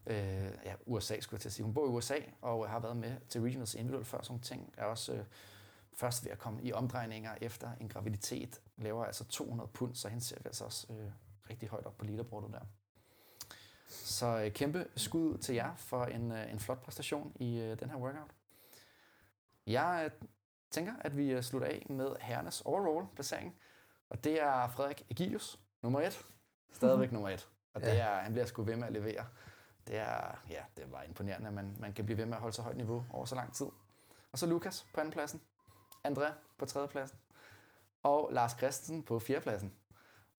øh, 0.05 0.51
ja, 0.65 0.75
USA, 0.85 1.19
skulle 1.19 1.37
jeg 1.37 1.41
til 1.41 1.49
at 1.49 1.53
sige. 1.53 1.63
Hun 1.63 1.73
bor 1.73 1.85
i 1.85 1.89
USA 1.89 2.15
og 2.41 2.69
har 2.69 2.79
været 2.79 2.97
med 2.97 3.15
til 3.29 3.41
Regionals 3.41 3.75
Individual 3.75 4.05
før, 4.05 4.21
sådan 4.21 4.41
ting. 4.41 4.73
Er 4.77 4.85
også 4.85 5.13
øh, 5.13 5.25
først 5.93 6.25
ved 6.25 6.31
at 6.31 6.39
komme 6.39 6.63
i 6.63 6.73
omdrejninger 6.73 7.35
efter 7.41 7.71
en 7.79 7.89
graviditet. 7.89 8.61
Laver 8.77 9.05
altså 9.05 9.25
200 9.25 9.69
pund, 9.73 9.95
så 9.95 10.09
hende 10.09 10.23
ser 10.23 10.35
vi 10.35 10.43
altså 10.45 10.65
også 10.65 10.93
øh, 10.93 11.11
rigtig 11.49 11.69
højt 11.69 11.85
op 11.85 11.97
på 11.97 12.05
leaderboardet 12.05 12.53
der. 12.53 12.65
Så 13.89 14.25
øh, 14.45 14.51
kæmpe 14.51 14.87
skud 14.95 15.37
til 15.37 15.55
jer 15.55 15.75
for 15.75 16.05
en, 16.05 16.31
øh, 16.31 16.51
en 16.51 16.59
flot 16.59 16.81
præstation 16.81 17.33
i 17.39 17.59
øh, 17.59 17.79
den 17.79 17.89
her 17.89 17.97
workout. 17.97 18.31
Jeg 19.67 20.11
tænker, 20.71 20.93
at 21.01 21.17
vi 21.17 21.41
slutter 21.41 21.67
af 21.67 21.85
med 21.89 22.15
herrenes 22.21 22.61
overall 22.61 23.07
placering. 23.15 23.55
Og 24.09 24.23
det 24.23 24.41
er 24.41 24.67
Frederik 24.67 25.05
Egilius, 25.09 25.59
nummer 25.81 26.01
et. 26.01 26.25
Stadigvæk 26.71 27.11
nummer 27.11 27.29
et. 27.29 27.49
Og 27.73 27.81
det 27.81 27.99
er, 27.99 28.19
han 28.19 28.31
bliver 28.31 28.45
sgu 28.45 28.63
ved 28.63 28.75
med 28.75 28.87
at 28.87 28.93
levere. 28.93 29.25
Det 29.87 29.97
er, 29.97 30.43
ja, 30.49 30.63
det 30.77 30.91
var 30.91 31.03
imponerende, 31.03 31.47
at 31.47 31.53
man, 31.53 31.75
man 31.79 31.93
kan 31.93 32.05
blive 32.05 32.17
ved 32.17 32.25
med 32.25 32.33
at 32.33 32.41
holde 32.41 32.55
så 32.55 32.61
højt 32.61 32.77
niveau 32.77 33.05
over 33.11 33.25
så 33.25 33.35
lang 33.35 33.53
tid. 33.53 33.65
Og 34.31 34.39
så 34.39 34.45
Lukas 34.45 34.87
på 34.93 34.99
andenpladsen. 34.99 35.41
André 36.07 36.31
på 36.57 36.65
tredjepladsen. 36.65 37.17
Og 38.03 38.29
Lars 38.31 38.51
Christensen 38.51 39.03
på 39.03 39.19
fjerdepladsen. 39.19 39.73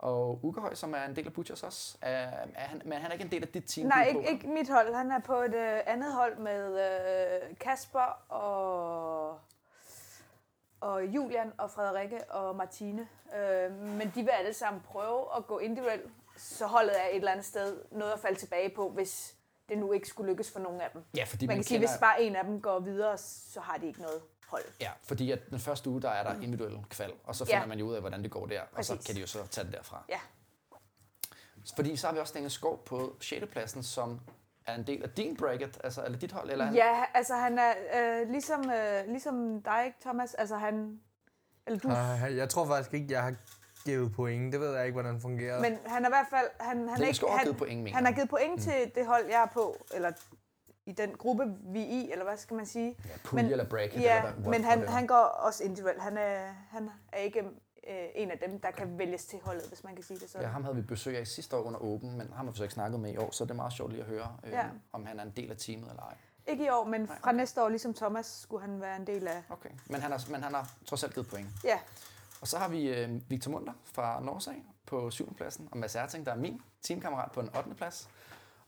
Og 0.00 0.44
Ukehøj, 0.44 0.74
som 0.74 0.94
er 0.94 1.04
en 1.04 1.16
del 1.16 1.26
af 1.26 1.32
Butchers 1.32 1.62
også, 1.62 1.98
er, 2.00 2.28
er 2.54 2.66
han, 2.68 2.82
men 2.84 2.92
han 2.92 3.10
er 3.10 3.12
ikke 3.12 3.24
en 3.24 3.30
del 3.30 3.42
af 3.42 3.48
dit 3.48 3.64
team? 3.66 3.86
Nej, 3.86 4.04
ikke, 4.04 4.30
ikke 4.30 4.48
mit 4.48 4.68
hold. 4.68 4.94
Han 4.94 5.10
er 5.10 5.18
på 5.18 5.34
et 5.34 5.54
uh, 5.54 5.92
andet 5.92 6.12
hold 6.12 6.38
med 6.38 6.72
uh, 7.50 7.56
Kasper 7.58 8.32
og, 8.34 9.38
og 10.80 11.06
Julian 11.06 11.52
og 11.58 11.70
Frederikke 11.70 12.30
og 12.30 12.56
Martine. 12.56 13.08
Uh, 13.26 13.76
men 13.76 14.12
de 14.14 14.22
vil 14.22 14.30
alle 14.30 14.52
sammen 14.52 14.82
prøve 14.82 15.24
at 15.36 15.46
gå 15.46 15.58
individuelt, 15.58 16.10
så 16.36 16.66
holdet 16.66 17.00
er 17.00 17.08
et 17.10 17.16
eller 17.16 17.32
andet 17.32 17.46
sted 17.46 17.80
noget 17.90 18.12
at 18.12 18.20
falde 18.20 18.38
tilbage 18.38 18.70
på, 18.76 18.88
hvis 18.88 19.34
det 19.68 19.78
nu 19.78 19.92
ikke 19.92 20.08
skulle 20.08 20.30
lykkes 20.30 20.52
for 20.52 20.60
nogen 20.60 20.80
af 20.80 20.90
dem. 20.92 21.04
Ja, 21.16 21.24
fordi 21.24 21.46
man, 21.46 21.50
man 21.50 21.58
kan 21.58 21.64
sige, 21.64 21.78
hvis 21.78 21.98
bare 22.00 22.22
en 22.22 22.36
af 22.36 22.44
dem 22.44 22.60
går 22.60 22.78
videre, 22.78 23.18
så 23.18 23.60
har 23.60 23.76
de 23.76 23.86
ikke 23.86 24.00
noget 24.00 24.22
hold. 24.50 24.64
Ja, 24.80 24.90
fordi 25.02 25.30
at 25.30 25.50
den 25.50 25.58
første 25.58 25.90
uge, 25.90 26.02
der 26.02 26.10
er 26.10 26.22
der 26.22 26.34
mm. 26.34 26.42
individuel 26.42 26.84
kval, 26.90 27.12
og 27.24 27.34
så 27.34 27.44
finder 27.44 27.60
ja. 27.60 27.66
man 27.66 27.78
jo 27.78 27.86
ud 27.86 27.94
af, 27.94 28.00
hvordan 28.00 28.22
det 28.22 28.30
går 28.30 28.46
der, 28.46 28.60
Præcis. 28.74 28.90
og 28.90 28.96
så 28.96 29.06
kan 29.06 29.14
de 29.14 29.20
jo 29.20 29.26
så 29.26 29.46
tage 29.46 29.64
det 29.64 29.74
derfra. 29.74 30.04
Ja. 30.08 30.20
Fordi 31.76 31.96
så 31.96 32.06
har 32.06 32.14
vi 32.14 32.20
også 32.20 32.32
Daniel 32.32 32.50
Skov 32.50 32.84
på 32.84 33.16
6. 33.20 33.46
pladsen, 33.52 33.82
som 33.82 34.20
er 34.66 34.74
en 34.74 34.86
del 34.86 35.02
af 35.02 35.10
din 35.10 35.36
bracket, 35.36 35.80
altså 35.84 36.04
eller 36.04 36.18
dit 36.18 36.32
hold, 36.32 36.50
eller 36.50 36.64
han? 36.64 36.74
Ja, 36.74 37.04
altså 37.14 37.34
han 37.34 37.58
er 37.58 37.72
øh, 37.94 38.30
ligesom, 38.30 38.70
øh, 38.70 39.08
ligesom 39.08 39.62
dig, 39.62 39.94
Thomas, 40.00 40.34
altså 40.34 40.56
han... 40.56 41.00
Eller 41.66 41.78
du... 41.78 41.88
Uh, 41.88 42.36
jeg 42.36 42.48
tror 42.48 42.66
faktisk 42.66 42.94
ikke, 42.94 43.06
jeg 43.10 43.22
har 43.22 43.34
givet 43.84 44.12
point. 44.12 44.52
Det 44.52 44.60
ved 44.60 44.74
jeg 44.74 44.84
ikke, 44.84 44.92
hvordan 44.92 45.14
det 45.14 45.22
fungerer. 45.22 45.60
Men 45.60 45.78
han 45.86 46.04
er 46.04 46.08
i 46.08 46.12
hvert 46.12 46.26
fald... 46.30 46.46
Han, 46.60 46.88
han, 46.88 47.02
er 47.02 47.06
ikke, 47.06 47.26
han, 47.28 47.44
givet 47.44 47.56
point, 47.56 47.94
han 47.94 48.04
har 48.04 48.12
givet 48.12 48.28
point 48.28 48.52
mm. 48.52 48.58
til 48.58 48.92
det 48.94 49.06
hold, 49.06 49.26
jeg 49.26 49.42
er 49.42 49.46
på, 49.46 49.76
eller 49.94 50.12
i 50.90 50.92
den 50.92 51.10
gruppe, 51.18 51.44
vi 51.62 51.80
er 51.80 51.86
i, 51.86 52.12
eller 52.12 52.24
hvad 52.24 52.36
skal 52.36 52.56
man 52.56 52.66
sige. 52.66 52.96
Ja, 53.04 53.10
men, 53.32 53.46
eller 53.46 53.64
bracket. 53.64 54.00
Ja, 54.00 54.18
eller 54.18 54.32
hvad, 54.32 54.50
men 54.50 54.64
han, 54.64 54.88
han 54.88 55.06
går 55.06 55.14
også 55.14 55.64
individuelt. 55.64 56.02
Han 56.02 56.16
er, 56.16 56.52
han 56.70 56.90
er 57.12 57.18
ikke 57.18 57.40
øh, 57.88 58.06
en 58.14 58.30
af 58.30 58.38
dem, 58.38 58.60
der 58.60 58.68
okay. 58.68 58.78
kan 58.78 58.98
vælges 58.98 59.24
til 59.24 59.38
holdet, 59.42 59.64
hvis 59.68 59.84
man 59.84 59.94
kan 59.94 60.04
sige 60.04 60.18
det 60.18 60.30
sådan. 60.30 60.46
Ja, 60.46 60.52
ham 60.52 60.64
havde 60.64 60.76
vi 60.76 60.82
besøg 60.82 61.18
af 61.18 61.26
sidste 61.26 61.56
år 61.56 61.62
under 61.62 61.82
Åben, 61.82 62.18
men 62.18 62.32
ham 62.32 62.46
har 62.46 62.52
vi 62.52 62.56
så 62.56 62.62
ikke 62.62 62.74
snakket 62.74 63.00
med 63.00 63.12
i 63.12 63.16
år, 63.16 63.30
så 63.30 63.44
det 63.44 63.50
er 63.50 63.54
meget 63.54 63.72
sjovt 63.72 63.92
lige 63.92 64.02
at 64.02 64.08
høre, 64.08 64.36
øh, 64.44 64.52
ja. 64.52 64.64
om 64.92 65.06
han 65.06 65.18
er 65.18 65.22
en 65.22 65.32
del 65.36 65.50
af 65.50 65.56
teamet 65.56 65.90
eller 65.90 66.02
ej. 66.02 66.14
Ikke 66.46 66.64
i 66.64 66.68
år, 66.68 66.84
men 66.84 67.00
Nej, 67.00 67.10
okay. 67.10 67.22
fra 67.22 67.32
næste 67.32 67.62
år, 67.62 67.68
ligesom 67.68 67.94
Thomas, 67.94 68.26
skulle 68.26 68.66
han 68.66 68.80
være 68.80 68.96
en 68.96 69.06
del 69.06 69.28
af... 69.28 69.42
Okay, 69.50 69.70
men 69.86 70.00
han 70.00 70.10
har, 70.10 70.26
men 70.30 70.42
han 70.42 70.54
har 70.54 70.70
trods 70.86 71.04
alt 71.04 71.14
givet 71.14 71.28
point. 71.28 71.48
Ja. 71.64 71.78
Og 72.40 72.48
så 72.48 72.58
har 72.58 72.68
vi 72.68 72.88
øh, 72.88 73.30
Victor 73.30 73.50
Munter 73.50 73.72
fra 73.84 74.20
Norsag 74.20 74.64
på 74.86 75.10
7. 75.10 75.34
pladsen, 75.34 75.68
og 75.72 75.78
Mads 75.78 75.96
Erting, 75.96 76.26
der 76.26 76.32
er 76.32 76.36
min 76.36 76.62
teamkammerat 76.82 77.32
på 77.32 77.40
en 77.40 77.56
8. 77.56 77.74
plads. 77.74 78.08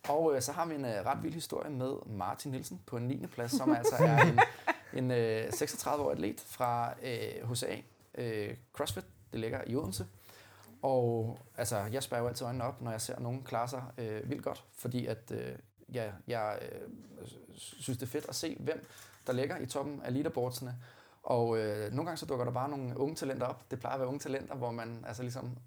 Og 0.09 0.35
øh, 0.35 0.43
så 0.43 0.53
har 0.53 0.67
vi 0.67 0.75
en 0.75 0.85
øh, 0.85 1.07
ret 1.07 1.23
vild 1.23 1.35
historie 1.35 1.71
med 1.71 1.93
Martin 2.07 2.51
Nielsen 2.51 2.81
på 2.87 2.97
en 2.97 3.03
9. 3.03 3.27
plads, 3.27 3.53
som 3.53 3.75
altså 3.75 3.95
er 3.95 4.19
en, 4.19 4.41
en 5.05 5.11
øh, 5.11 5.49
36-årig 5.49 6.13
atlet 6.13 6.41
fra 6.41 6.95
øh, 7.03 7.51
HCA 7.51 7.77
øh, 8.15 8.57
CrossFit. 8.73 9.05
Det 9.33 9.41
ligger 9.41 9.61
i 9.67 9.77
Odense. 9.77 10.07
Og 10.83 11.39
altså, 11.57 11.77
jeg 11.77 12.03
spærer 12.03 12.21
jo 12.21 12.29
altid 12.29 12.47
øjnene 12.47 12.65
op, 12.65 12.83
når 12.83 12.91
jeg 12.91 13.01
ser 13.01 13.21
nogen 13.21 13.43
klare 13.43 13.69
sig 13.69 13.83
øh, 13.99 14.31
vildt 14.31 14.43
godt, 14.43 14.65
fordi 14.75 15.07
at 15.07 15.31
øh, 15.31 15.59
ja, 15.95 16.11
jeg 16.27 16.59
øh, 16.63 16.89
synes, 17.55 17.99
det 17.99 18.07
er 18.07 18.11
fedt 18.11 18.29
at 18.29 18.35
se, 18.35 18.57
hvem 18.61 18.87
der 19.27 19.33
ligger 19.33 19.59
i 19.59 19.67
toppen 19.67 20.03
af 20.05 20.13
leaderboardsene. 20.13 20.77
Og 21.23 21.59
øh, 21.59 21.93
nogle 21.93 22.07
gange 22.07 22.17
så 22.17 22.27
dukker 22.27 22.45
der 22.45 22.53
bare 22.53 22.69
nogle 22.69 22.99
unge 22.99 23.15
talenter 23.15 23.47
op. 23.47 23.71
Det 23.71 23.81
plejer 23.81 23.95
at 23.95 24.01
være 24.01 24.09
unge 24.09 24.21
talenter, 24.21 24.55
hvor 24.55 24.71
man 24.71 25.05
altså 25.07 25.23
ligesom 25.23 25.59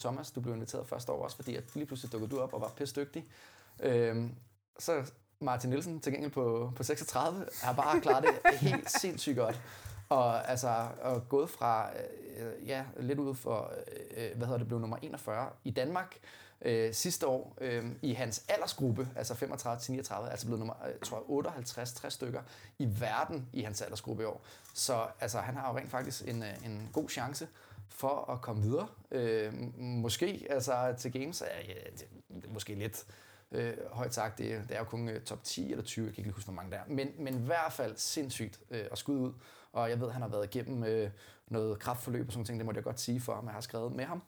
Thomas, 0.00 0.30
du 0.30 0.40
blev 0.40 0.54
inviteret 0.54 0.86
første 0.86 1.12
år 1.12 1.24
også, 1.24 1.36
fordi 1.36 1.56
at 1.56 1.64
lige 1.74 1.86
pludselig 1.86 2.12
dukkede 2.12 2.30
du 2.30 2.40
op 2.40 2.52
og 2.52 2.60
var 2.60 2.72
pisse 2.76 3.00
dygtig. 3.00 3.26
Øhm, 3.82 4.34
så 4.78 5.10
Martin 5.40 5.70
Nielsen 5.70 6.00
til 6.00 6.12
gengæld 6.12 6.32
på, 6.32 6.72
på 6.76 6.82
36 6.82 7.46
har 7.62 7.72
bare 7.72 8.00
klaret 8.00 8.24
det 8.24 8.58
helt 8.68 8.90
sindssygt 8.90 9.36
godt. 9.36 9.60
Og 10.08 10.50
altså 10.50 10.88
og 11.02 11.28
gået 11.28 11.50
fra, 11.50 11.90
øh, 12.36 12.68
ja, 12.68 12.84
lidt 12.96 13.18
ud 13.18 13.34
for, 13.34 13.72
øh, 14.16 14.24
øh 14.24 14.36
hvad 14.36 14.46
hedder 14.46 14.58
det, 14.58 14.66
blev 14.66 14.80
nummer 14.80 14.96
41 15.02 15.48
i 15.64 15.70
Danmark, 15.70 16.16
øh, 16.62 16.94
sidste 16.94 17.26
år 17.26 17.56
øh, 17.60 17.84
i 18.02 18.12
hans 18.12 18.44
aldersgruppe, 18.48 19.08
altså 19.16 19.34
35-39, 19.34 20.30
altså 20.30 20.46
blevet 20.46 20.58
nummer, 20.58 20.74
øh, 20.88 21.00
tror 21.02 21.44
jeg, 21.44 21.54
58-60 21.54 22.08
stykker 22.08 22.42
i 22.78 22.88
verden 23.00 23.48
i 23.52 23.62
hans 23.62 23.82
aldersgruppe 23.82 24.22
i 24.22 24.26
år. 24.26 24.44
Så 24.74 25.06
altså, 25.20 25.38
han 25.38 25.56
har 25.56 25.72
jo 25.72 25.78
rent 25.78 25.90
faktisk 25.90 26.28
en, 26.28 26.42
øh, 26.42 26.66
en 26.66 26.90
god 26.92 27.08
chance 27.08 27.48
for 27.88 28.30
at 28.32 28.40
komme 28.40 28.62
videre. 28.62 28.88
Øh, 29.10 29.52
måske 29.78 30.46
altså 30.50 30.94
til 30.98 31.12
Games, 31.12 31.42
ja, 31.68 31.74
det, 31.90 32.08
det 32.42 32.52
måske 32.52 32.74
lidt 32.74 33.06
øh, 33.52 33.74
højt 33.90 34.14
sagt, 34.14 34.38
det, 34.38 34.62
det 34.68 34.74
er 34.74 34.78
jo 34.78 34.84
kun 34.84 35.08
øh, 35.08 35.20
top 35.20 35.44
10 35.44 35.70
eller 35.70 35.84
20, 35.84 36.06
jeg 36.06 36.14
kan 36.14 36.20
ikke 36.22 36.34
huske, 36.34 36.46
hvor 36.46 36.54
mange 36.54 36.70
der 36.70 36.78
er. 36.78 36.84
Men, 36.86 37.08
men 37.18 37.34
i 37.34 37.46
hvert 37.46 37.72
fald 37.72 37.96
sindssygt 37.96 38.60
øh, 38.70 38.84
at 38.92 38.98
skud 38.98 39.18
ud. 39.18 39.32
Og 39.72 39.90
jeg 39.90 40.00
ved, 40.00 40.06
at 40.06 40.12
han 40.12 40.22
har 40.22 40.28
været 40.28 40.54
igennem 40.54 40.84
øh, 40.84 41.10
noget 41.48 41.78
kraftforløb 41.78 42.26
og 42.26 42.32
sådan 42.32 42.44
ting, 42.44 42.58
det 42.58 42.66
må 42.66 42.72
jeg 42.72 42.82
godt 42.82 43.00
sige 43.00 43.20
for 43.20 43.34
ham, 43.34 43.44
jeg 43.44 43.54
har 43.54 43.60
skrevet 43.60 43.92
med 43.92 44.04
ham. 44.04 44.22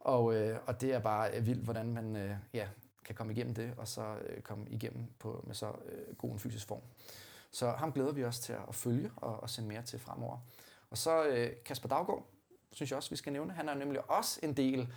Og, 0.00 0.34
øh, 0.34 0.58
og 0.66 0.80
det 0.80 0.94
er 0.94 0.98
bare 0.98 1.30
øh, 1.36 1.46
vildt, 1.46 1.64
hvordan 1.64 1.92
man 1.92 2.16
øh, 2.16 2.36
ja, 2.54 2.68
kan 3.04 3.14
komme 3.14 3.32
igennem 3.32 3.54
det, 3.54 3.72
og 3.76 3.88
så 3.88 4.16
øh, 4.28 4.40
komme 4.42 4.66
igennem 4.70 5.06
på, 5.18 5.44
med 5.46 5.54
så 5.54 5.66
øh, 5.66 6.16
god 6.16 6.32
en 6.32 6.38
fysisk 6.38 6.68
form. 6.68 6.80
Så 7.50 7.70
ham 7.70 7.92
glæder 7.92 8.12
vi 8.12 8.24
os 8.24 8.38
til 8.38 8.52
at 8.68 8.74
følge 8.74 9.10
og, 9.16 9.42
og 9.42 9.50
sende 9.50 9.68
mere 9.68 9.82
til 9.82 9.98
fremover. 9.98 10.38
Og 10.90 10.98
så 10.98 11.26
øh, 11.26 11.52
Kasper 11.64 11.88
Daggaard, 11.88 12.26
synes 12.72 12.90
jeg 12.90 12.96
også, 12.96 13.10
vi 13.10 13.16
skal 13.16 13.32
nævne. 13.32 13.52
Han 13.52 13.68
er 13.68 13.74
nemlig 13.74 14.10
også 14.10 14.40
en 14.42 14.56
del 14.56 14.92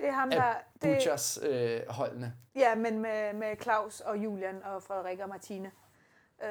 det 0.00 0.08
er 0.08 0.12
ham, 0.12 0.30
der... 0.30 0.54
Det, 0.82 0.94
Butchers 0.94 1.38
øh, 1.42 1.80
holdene. 1.88 2.34
ja, 2.54 2.74
men 2.74 2.98
med, 2.98 3.32
med 3.32 3.56
Claus 3.62 4.00
og 4.00 4.16
Julian 4.18 4.62
og 4.64 4.82
Frederik 4.82 5.18
og 5.20 5.28
Martine. 5.28 5.70
Øh, 6.44 6.48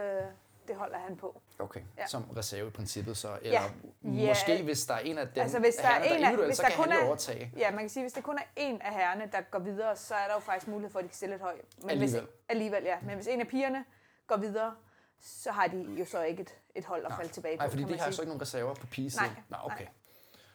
det 0.67 0.75
holder 0.77 0.97
han 0.97 1.17
på. 1.17 1.41
Okay, 1.59 1.79
ja. 1.79 2.01
Ja. 2.01 2.07
som 2.07 2.23
reserve 2.23 2.67
i 2.67 2.71
princippet 2.71 3.17
så. 3.17 3.39
Eller 3.41 3.61
Ja. 4.03 4.27
måske 4.27 4.63
hvis 4.63 4.85
der 4.85 4.93
er 4.93 4.99
en 4.99 5.17
af 5.17 5.27
dem, 5.27 5.41
Altså, 5.43 5.59
hvis 5.59 5.75
der 5.75 5.83
er 5.87 5.87
herrerne, 5.91 6.05
en 6.05 6.11
af- 6.11 6.17
individuelt, 6.17 6.47
hvis 6.49 6.57
så 6.57 6.63
der 6.63 6.69
kan 6.69 6.77
han 6.77 6.85
kun 6.85 6.93
jo 6.93 6.99
er- 7.01 7.07
overtage. 7.07 7.53
Ja, 7.57 7.71
man 7.71 7.79
kan 7.79 7.89
sige, 7.89 8.03
hvis 8.03 8.13
det 8.13 8.23
kun 8.23 8.37
er 8.37 8.41
en 8.55 8.81
af 8.81 8.93
herrerne, 8.93 9.29
der 9.31 9.41
går 9.51 9.59
videre, 9.59 9.95
så 9.95 10.15
er 10.15 10.27
der 10.27 10.33
jo 10.33 10.39
faktisk 10.39 10.67
mulighed 10.67 10.91
for, 10.91 10.99
at 10.99 11.03
de 11.03 11.09
kan 11.09 11.15
stille 11.15 11.35
et 11.35 11.41
højt. 11.41 11.61
Men 11.81 11.89
Alligevel. 11.89 12.21
Hvis, 12.21 12.31
alligevel, 12.49 12.83
ja. 12.83 12.97
Men 13.01 13.15
hvis 13.15 13.27
en 13.27 13.41
af 13.41 13.47
pigerne 13.47 13.85
går 14.27 14.37
videre, 14.37 14.73
så 15.21 15.51
har 15.51 15.67
de 15.67 15.77
jo 15.99 16.05
så 16.05 16.23
ikke 16.23 16.41
et, 16.41 16.55
et 16.75 16.85
hold 16.85 17.05
at 17.05 17.13
falde 17.17 17.31
tilbage 17.33 17.57
på, 17.57 17.61
Nej, 17.61 17.69
fordi 17.69 17.83
de 17.83 17.97
har 17.97 18.03
sige. 18.05 18.13
så 18.13 18.21
ikke 18.21 18.29
nogen 18.29 18.41
reserver 18.41 18.73
på 18.73 18.87
pigesiden. 18.87 19.31
Nej, 19.31 19.43
Nå, 19.49 19.57
okay. 19.65 19.83
nej. 19.83 19.87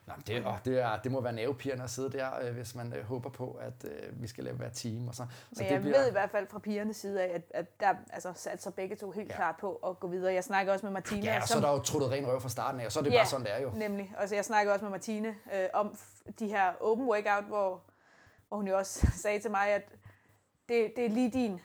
Nå, 0.07 0.12
men 0.16 0.24
det, 0.26 0.46
åh, 0.46 0.55
det, 0.64 0.80
er, 0.80 0.98
det 1.02 1.12
må 1.12 1.20
være 1.20 1.32
nervepirrende 1.32 1.84
at 1.84 1.90
sidde 1.90 2.12
der, 2.18 2.40
øh, 2.42 2.55
hvis 2.55 2.74
man 2.74 2.92
øh, 2.92 3.05
håber 3.05 3.30
på, 3.30 3.52
at 3.61 3.84
øh, 3.84 4.22
vi 4.22 4.26
skal 4.26 4.44
lave 4.44 4.57
hver 4.57 4.68
team. 4.68 5.09
Og 5.09 5.14
så. 5.14 5.26
så 5.52 5.62
Men 5.62 5.72
jeg 5.72 5.84
ved 5.84 6.09
i 6.09 6.11
hvert 6.11 6.30
fald 6.30 6.46
fra 6.46 6.59
pigernes 6.59 6.96
side 6.96 7.22
af, 7.22 7.34
at, 7.34 7.42
at 7.50 7.80
der 7.80 7.94
altså, 8.12 8.32
satser 8.36 8.70
begge 8.70 8.96
to 8.96 9.11
helt 9.11 9.28
Ja. 9.30 9.36
klart 9.36 9.57
på 9.61 9.74
at 9.74 10.00
gå 10.00 10.09
videre. 10.09 10.34
Jeg 10.34 10.44
snakker 10.44 10.72
også 10.72 10.86
med 10.86 10.92
Martine. 10.92 11.22
Ja, 11.22 11.40
og 11.42 11.48
så 11.48 11.57
er 11.57 11.61
der 11.61 11.70
jo 11.72 11.78
truttet 11.78 12.11
ren 12.11 12.26
røv 12.26 12.40
fra 12.40 12.48
starten 12.48 12.80
af, 12.80 12.86
og 12.86 12.92
så 12.92 12.98
er 12.98 13.02
det 13.05 13.11
Ja. 13.12 13.16
bare 13.18 13.26
sådan, 13.26 13.46
det 13.46 13.55
er 13.55 13.59
jo. 13.61 13.70
Nemlig. 13.74 14.14
Altså, 14.18 14.34
jeg 14.34 14.44
snakker 14.44 14.72
også 14.72 14.84
med 14.84 14.90
Martine 14.90 15.28
øh, 15.55 15.68
om 15.72 15.96
de 16.38 16.46
her 16.48 16.72
open 16.80 17.07
workout, 17.07 17.44
hvor, 17.44 17.82
hvor 18.48 18.57
hun 18.57 18.68
jo 18.68 18.78
også 18.78 19.07
sagde 19.22 19.38
til 19.40 19.50
mig, 19.50 19.68
at 19.68 19.82
det, 20.68 20.92
det 20.96 21.05
er 21.05 21.11
lige 21.11 21.30
din 21.30 21.61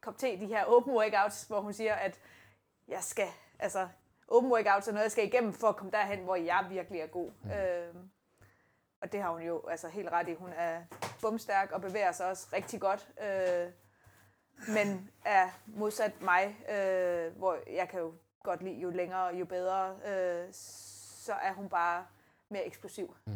kop 0.00 0.18
te, 0.18 0.40
de 0.40 0.46
her 0.46 0.64
open 0.64 0.92
workouts, 0.94 1.42
hvor 1.42 1.60
hun 1.60 1.72
siger, 1.72 1.94
at 1.94 2.18
jeg 2.88 2.98
skal, 3.02 3.28
altså, 3.58 3.88
open 4.28 4.52
workouts 4.52 4.88
er 4.88 4.92
noget, 4.92 5.04
jeg 5.04 5.12
skal 5.12 5.24
igennem 5.26 5.52
for 5.52 5.68
at 5.68 5.76
komme 5.76 5.90
derhen, 5.90 6.24
hvor 6.24 6.36
jeg 6.36 6.66
virkelig 6.70 7.00
er 7.00 7.06
god. 7.06 7.30
Mm. 7.44 7.50
Øh, 7.50 7.94
og 9.00 9.12
det 9.12 9.22
har 9.22 9.30
hun 9.32 9.42
jo 9.42 9.66
altså 9.68 9.88
helt 9.88 10.08
ret 10.08 10.28
i. 10.28 10.34
Hun 10.34 10.52
er 10.52 10.82
bumstærk 11.20 11.70
og 11.72 11.80
bevæger 11.80 12.12
sig 12.12 12.26
også 12.26 12.48
rigtig 12.52 12.80
godt. 12.80 13.08
Øh, 13.22 13.72
men 14.74 15.10
er 15.24 15.48
modsat 15.66 16.20
mig, 16.20 16.56
øh, 16.70 17.36
hvor 17.36 17.58
jeg 17.72 17.88
kan 17.88 18.00
jo 18.00 18.14
godt 18.42 18.62
lide, 18.62 18.80
jo 18.80 18.90
længere, 18.90 19.26
jo 19.34 19.44
bedre, 19.44 19.98
øh, 20.06 20.48
så 20.52 21.32
er 21.32 21.52
hun 21.52 21.68
bare 21.68 22.06
mere 22.48 22.64
eksplosiv. 22.64 23.16
Mm. 23.26 23.32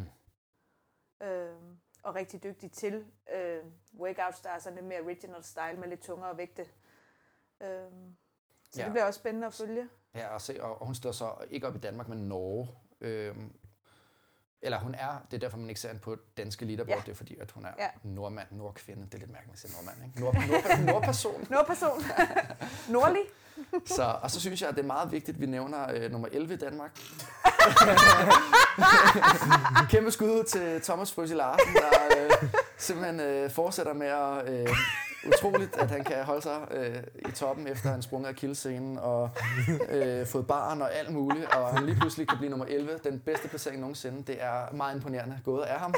Øh, 1.27 1.55
og 2.03 2.15
rigtig 2.15 2.43
dygtig 2.43 2.71
til 2.71 3.05
øh, 3.33 3.63
workouts, 3.99 4.39
der 4.41 4.49
er 4.49 4.59
sådan 4.59 4.75
lidt 4.75 4.85
mere 4.87 5.01
original 5.01 5.43
style 5.43 5.73
med 5.77 5.87
lidt 5.87 6.01
tungere 6.01 6.37
vægte. 6.37 6.61
Øh, 7.61 7.91
så 8.71 8.79
Ja. 8.79 8.83
det 8.83 8.91
bliver 8.91 9.05
også 9.05 9.19
spændende 9.19 9.47
at 9.47 9.53
følge. 9.53 9.89
Ja, 10.15 10.27
og, 10.27 10.41
se, 10.41 10.63
og 10.63 10.85
hun 10.85 10.95
står 10.95 11.11
så 11.11 11.31
ikke 11.51 11.67
op 11.67 11.75
i 11.75 11.79
Danmark, 11.79 12.07
men 12.07 12.17
Norge. 12.17 12.69
Øhm, 13.01 13.51
eller 14.61 14.79
hun 14.79 14.95
er, 14.95 15.25
det 15.31 15.37
er 15.37 15.39
derfor, 15.39 15.57
man 15.57 15.69
ikke 15.69 15.81
ser 15.81 15.87
hende 15.89 16.01
på 16.01 16.15
danske 16.37 16.65
leaderboard, 16.65 16.97
Ja. 16.97 17.03
det 17.05 17.11
er 17.11 17.15
fordi, 17.15 17.37
at 17.37 17.51
hun 17.51 17.65
er 17.65 17.69
Ja. 17.79 17.87
nordmand, 18.03 18.47
nordkvinde. 18.51 19.05
Det 19.05 19.13
er 19.13 19.17
lidt 19.17 19.31
mærkeligt 19.31 19.53
at 19.53 19.59
sige 19.59 19.71
nordmand, 19.73 19.97
ikke? 20.07 20.19
Nord, 20.21 20.35
nord, 20.35 20.79
nordperson. 20.93 21.47
Nordperson. 21.51 22.03
Nordlig. 22.89 23.21
Så, 23.85 24.15
og 24.21 24.31
så 24.31 24.39
synes 24.39 24.61
jeg, 24.61 24.69
at 24.69 24.75
det 24.75 24.81
er 24.81 24.87
meget 24.87 25.11
vigtigt, 25.11 25.35
at 25.35 25.41
vi 25.41 25.45
nævner 25.45 25.91
øh, 25.93 26.11
nummer 26.11 26.27
11 26.31 26.53
i 26.53 26.57
Danmark. 26.57 26.99
Kæmpe 29.91 30.11
skud 30.11 30.43
til 30.43 30.81
Thomas 30.81 31.11
Frøsi 31.11 31.33
Larsen, 31.33 31.73
der 31.73 32.23
øh, 32.25 32.31
simpelthen 32.77 33.19
øh, 33.19 33.51
fortsætter 33.51 33.93
med 33.93 34.07
at... 34.07 34.49
Øh, 34.49 34.67
utroligt, 35.27 35.77
at 35.77 35.89
han 35.91 36.03
kan 36.03 36.23
holde 36.23 36.41
sig 36.41 36.57
øh, 36.71 36.95
i 37.29 37.31
toppen, 37.31 37.67
efter 37.67 37.89
han 37.91 38.01
sprunget 38.01 38.29
af 38.29 38.35
kildscenen 38.35 38.97
og 38.97 39.29
øh, 39.89 40.27
fået 40.27 40.47
barn 40.47 40.81
og 40.81 40.95
alt 40.95 41.09
muligt, 41.13 41.45
og 41.55 41.67
han 41.73 41.85
lige 41.85 41.95
pludselig 41.99 42.27
kan 42.27 42.37
blive 42.37 42.49
nummer 42.49 42.65
11, 42.65 42.99
den 43.03 43.19
bedste 43.19 43.47
placering 43.47 43.79
nogensinde. 43.81 44.23
Det 44.27 44.43
er 44.43 44.73
meget 44.73 44.95
imponerende 44.95 45.39
gået 45.45 45.63
af 45.63 45.79
ham. 45.79 45.93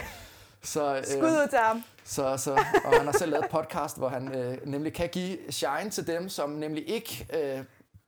Så, 0.63 0.95
øh, 0.97 1.03
Skud 1.05 1.21
ud 1.21 1.47
til 1.49 1.59
ham. 1.59 1.83
så, 2.03 2.37
så, 2.37 2.51
og 2.85 2.97
han 2.97 3.05
har 3.05 3.11
selv 3.17 3.31
lavet 3.31 3.45
et 3.45 3.51
podcast, 3.51 3.97
hvor 3.97 4.09
han 4.09 4.35
øh, 4.35 4.57
nemlig 4.65 4.93
kan 4.93 5.09
give 5.09 5.37
shine 5.49 5.89
til 5.91 6.07
dem, 6.07 6.29
som 6.29 6.49
nemlig 6.49 6.89
ikke 6.89 7.27
øh, 7.57 7.63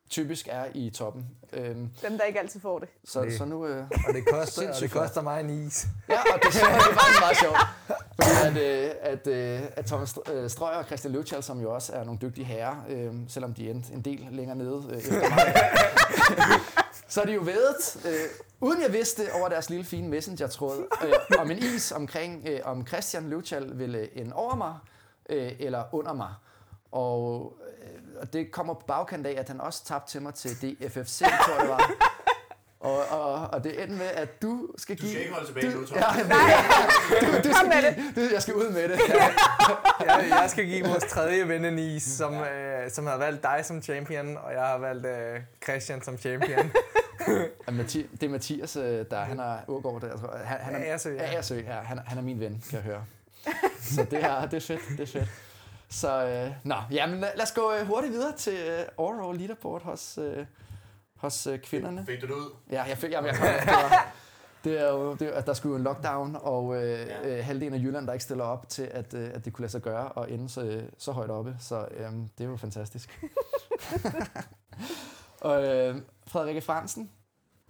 typisk 0.10 0.48
er 0.52 0.66
i 0.74 0.90
toppen. 0.90 1.28
Øhm, 1.54 1.90
Dem, 2.02 2.18
der 2.18 2.24
ikke 2.24 2.40
altid 2.40 2.60
får 2.60 2.80
det. 2.80 2.90
så, 3.06 3.22
Det- 3.22 3.38
så 3.38 3.46
nu... 3.46 3.68
Øh, 3.68 3.84
Og 4.08 4.14
det 4.14 4.26
koster, 4.32 4.74
og 4.74 4.80
det 4.80 4.92
koster 4.92 5.22
mig 5.22 5.40
en 5.42 5.50
is. 5.68 5.86
ja, 6.10 6.20
og 6.34 6.40
det, 6.44 6.54
det 6.54 6.62
er 6.62 6.80
faktisk 6.80 7.20
meget 7.20 7.38
sjovt. 7.38 7.58
Fordi 8.16 8.30
at, 8.46 8.58
øh, 8.58 8.92
at, 9.02 9.28
øh, 9.28 9.62
at 9.76 9.86
Thomas 9.86 10.20
øh, 10.34 10.50
Strøger 10.50 10.78
og 10.78 10.86
Christian 10.86 11.14
Løvtjal, 11.14 11.44
som 11.44 11.62
jo 11.62 11.74
også 11.74 11.94
er 11.94 12.04
nogle 12.04 12.20
dygtige 12.22 12.46
herrer, 12.46 12.76
øh, 12.90 13.14
selvom 13.28 13.54
de 13.54 13.70
endte 13.70 13.94
en 13.94 14.02
del 14.02 14.28
længere 14.32 14.58
nede 14.58 14.84
øh, 14.90 14.98
efter 14.98 15.30
mig, 15.30 15.56
så 17.08 17.22
er 17.22 17.26
de 17.26 17.34
jo 17.34 17.42
vedet, 17.42 18.06
øh, 18.06 18.30
uden 18.62 18.82
jeg 18.82 18.94
vidste 18.94 19.22
over 19.34 19.50
deres 19.50 19.70
lille 19.70 19.86
fine 19.86 20.08
messenger-tråd, 20.08 20.88
øh, 21.04 21.14
om 21.40 21.52
en 21.52 21.58
is 21.58 21.92
omkring, 21.92 22.48
øh, 22.48 22.60
om 22.64 22.88
Christian 22.88 23.30
Løvtjal 23.30 23.80
ville 23.80 24.18
ende 24.18 24.34
over 24.36 24.56
mig 24.56 24.74
øh, 25.30 25.52
eller 25.60 25.84
under 25.92 26.14
mig. 26.14 26.34
Og, 26.92 27.54
øh, 27.84 28.00
og 28.22 28.34
det 28.34 28.52
kommer 28.52 28.74
på 28.74 28.84
bagkant 28.88 29.26
af, 29.28 29.36
at 29.40 29.48
han 29.48 29.62
også 29.62 29.86
tabte 29.86 30.12
til 30.12 30.22
mig 30.22 30.34
til 30.34 30.52
DFFC, 30.52 31.20
tror 31.20 31.54
jeg 31.54 31.62
det 31.62 31.70
var. 31.70 31.94
Og, 32.84 33.06
og, 33.10 33.50
og 33.54 33.64
det 33.64 33.82
endte 33.84 33.96
med, 33.96 34.06
at 34.06 34.42
du 34.42 34.68
skal 34.78 34.96
Du 34.96 35.02
give... 35.02 35.12
skal 35.12 35.22
ikke 35.22 35.34
holde 35.34 35.48
tilbage 35.48 35.72
du, 35.72 35.80
nu, 35.80 35.86
Tom. 35.86 35.98
ja, 35.98 36.04
du, 37.22 37.26
du 37.26 37.54
Kom 37.54 37.54
skal 37.54 37.68
med 37.68 37.96
give, 38.16 38.28
du, 38.28 38.34
jeg 38.34 38.42
skal 38.42 38.54
ud 38.54 38.70
med 38.70 38.84
det. 38.90 39.00
Ja. 39.10 39.30
Jeg, 40.06 40.28
jeg 40.30 40.50
skal 40.50 40.66
give 40.66 40.88
vores 40.88 41.04
tredje 41.04 41.48
ven 41.48 42.00
som, 42.00 42.34
øh, 42.34 42.92
som 42.92 43.06
har 43.08 43.18
valgt 43.18 43.44
dig 43.44 43.60
som 43.64 43.82
champion, 43.82 44.38
og 44.38 44.54
jeg 44.54 44.62
har 44.62 44.78
valgt 44.78 45.06
øh, 45.06 45.40
Christian 45.64 46.02
som 46.02 46.18
champion. 46.18 46.72
Mathi, 47.72 48.08
det 48.12 48.24
er 48.24 48.30
Mathias, 48.30 48.76
øh, 48.76 49.06
der 49.12 49.20
han 49.20 49.40
er 49.40 49.58
Urgaard, 49.68 50.02
der, 50.02 50.18
tror 50.18 50.36
jeg. 50.38 50.48
han, 50.48 50.60
han 50.60 50.76
er, 50.76 50.80
Agersø, 50.86 51.10
ja. 51.10 51.32
Agersø, 51.32 51.56
ja, 51.56 51.74
han, 51.74 52.00
han 52.06 52.18
er 52.18 52.22
min 52.22 52.40
ven, 52.40 52.64
kan 52.70 52.76
jeg 52.78 52.84
høre. 52.84 53.04
Så 53.82 54.06
det 54.12 54.24
er, 54.24 54.46
det 54.46 54.58
er 54.58 54.62
fedt, 54.62 54.82
det 54.90 55.00
er 55.00 55.20
fedt. 55.20 55.30
Så 55.90 56.26
øh, 56.26 56.52
nå, 56.64 56.76
jamen 56.92 57.20
lad, 57.20 57.30
lad 57.36 57.44
os 57.44 57.52
gå 57.52 57.74
øh, 57.80 57.88
hurtigt 57.88 58.14
videre 58.14 58.38
til 58.38 58.54
øh, 58.70 58.86
overall 58.98 59.38
leaderboard 59.40 59.84
hos, 59.84 60.20
øh, 60.22 60.46
hos 61.24 61.48
øh, 61.48 61.60
kvinderne. 61.60 62.06
Fik 62.06 62.22
du 62.22 62.28
det 62.28 62.34
ud? 62.34 62.56
Ja, 62.72 62.84
jeg 62.84 62.98
fik, 62.98 63.12
jamen, 63.12 63.28
jeg 63.28 63.36
kom, 63.38 63.48
det, 63.48 63.68
var, 63.68 64.14
det 64.64 64.80
er 64.82 64.90
jo, 64.90 65.14
det, 65.14 65.28
er, 65.28 65.32
at 65.34 65.48
der 65.48 65.54
skulle 65.54 65.72
jo 65.74 65.78
en 65.78 65.84
lockdown, 65.84 66.38
og 66.42 66.76
øh, 66.76 66.82
Ja. 67.08 67.38
øh, 67.38 67.46
halvdelen 67.46 67.74
af 67.74 67.80
Jylland, 67.80 68.08
der 68.08 68.14
ikke 68.14 68.24
stiller 68.24 68.44
op 68.44 68.70
til, 68.70 68.84
at, 68.92 69.14
øh, 69.14 69.30
at 69.34 69.46
det 69.46 69.54
kunne 69.54 69.64
lade 69.64 69.72
sig 69.72 69.82
gøre 69.82 70.08
og 70.12 70.32
ende 70.32 70.50
så, 70.50 70.82
så 70.98 71.12
højt 71.12 71.30
oppe. 71.30 71.56
Så 71.60 71.88
øh, 71.92 72.12
det 72.38 72.44
er 72.46 72.50
jo 72.50 72.58
fantastisk. 72.58 73.24
og 75.42 75.66
øh, 75.66 75.96
Frederikke 76.28 76.62
Fransen 76.62 77.12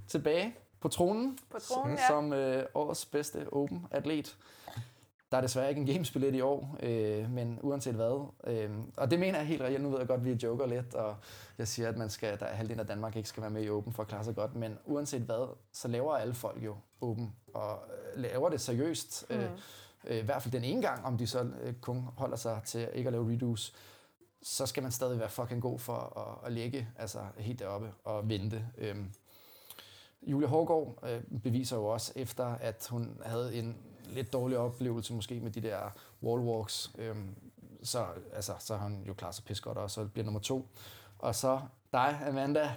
tilbage 0.07 0.55
på 0.79 0.87
tronen, 0.87 1.37
På 1.51 1.59
tronen, 1.59 1.97
som, 1.97 2.03
ja. 2.03 2.07
som 2.07 2.33
øh, 2.33 2.65
årets 2.73 3.05
bedste 3.05 3.45
open 3.51 3.85
atlet. 3.91 4.37
Der 5.33 5.37
er 5.37 5.41
desværre 5.41 5.69
ikke 5.69 5.81
en 5.81 5.87
gamesbillet 5.87 6.35
i 6.35 6.41
år, 6.41 6.77
øh, 6.83 7.31
men 7.31 7.59
uanset 7.61 7.95
hvad. 7.95 8.27
Øh, 8.47 8.69
og 8.97 9.11
det 9.11 9.19
mener 9.19 9.37
jeg 9.37 9.47
helt 9.47 9.61
reelt. 9.61 9.83
Nu 9.83 9.89
ved 9.89 9.97
jeg 9.97 10.07
godt, 10.07 10.19
at 10.19 10.25
vi 10.25 10.39
joker 10.43 10.65
lidt, 10.65 10.93
og 10.93 11.15
jeg 11.57 11.67
siger, 11.67 11.89
at 11.89 11.97
man 11.97 12.09
skal, 12.09 12.39
der 12.39 12.45
er 12.45 12.55
halvdelen 12.55 12.79
af 12.79 12.87
Danmark 12.87 13.15
ikke 13.15 13.29
skal 13.29 13.41
være 13.41 13.51
med 13.51 13.63
i 13.63 13.69
Open 13.69 13.93
for 13.93 14.03
at 14.03 14.09
klare 14.09 14.23
sig 14.23 14.35
godt. 14.35 14.55
Men 14.55 14.77
uanset 14.85 15.21
hvad, 15.21 15.55
så 15.71 15.87
laver 15.87 16.15
alle 16.15 16.33
folk 16.33 16.63
jo 16.63 16.75
Open, 17.01 17.33
og 17.53 17.79
øh, 18.15 18.21
laver 18.21 18.49
det 18.49 18.61
seriøst. 18.61 19.25
Mm. 19.29 19.35
Øh, 19.35 19.49
øh, 20.07 20.17
I 20.17 20.21
hvert 20.21 20.41
fald 20.41 20.51
den 20.51 20.63
ene 20.63 20.81
gang, 20.81 21.05
om 21.05 21.17
de 21.17 21.27
så 21.27 21.49
øh, 21.63 21.73
kun 21.73 22.07
holder 22.17 22.37
sig 22.37 22.61
til 22.65 22.89
ikke 22.93 23.07
at 23.07 23.13
lave 23.13 23.31
redos, 23.31 23.73
så 24.41 24.65
skal 24.65 24.83
man 24.83 24.91
stadig 24.91 25.19
være 25.19 25.29
fucking 25.29 25.61
god 25.61 25.79
for 25.79 26.19
at, 26.19 26.47
at 26.47 26.53
ligge 26.53 26.87
altså, 26.97 27.19
helt 27.37 27.59
deroppe 27.59 27.91
og 28.03 28.29
vente. 28.29 28.65
Øhm, 28.77 29.11
Julia 30.21 30.47
Hårgaard 30.47 30.99
øh, 31.03 31.39
beviser 31.39 31.77
jo 31.77 31.85
også, 31.85 32.13
efter 32.15 32.45
at 32.45 32.87
hun 32.91 33.21
havde 33.25 33.55
en 33.55 33.77
lidt 34.05 34.33
dårlig 34.33 34.57
oplevelse 34.57 35.13
måske 35.13 35.39
med 35.39 35.51
de 35.51 35.61
der 35.61 35.79
wallwalks, 36.23 36.91
øhm, 36.97 37.35
så, 37.83 38.05
altså, 38.33 38.53
så 38.59 38.77
har 38.77 38.83
hun 38.87 39.03
jo 39.07 39.13
klaret 39.13 39.35
sig 39.35 39.45
pis 39.45 39.61
godt 39.61 39.77
også, 39.77 40.01
og 40.01 40.11
bliver 40.11 40.25
nummer 40.25 40.39
to. 40.39 40.67
Og 41.19 41.35
så 41.35 41.61
dig, 41.93 42.19
Amanda. 42.27 42.75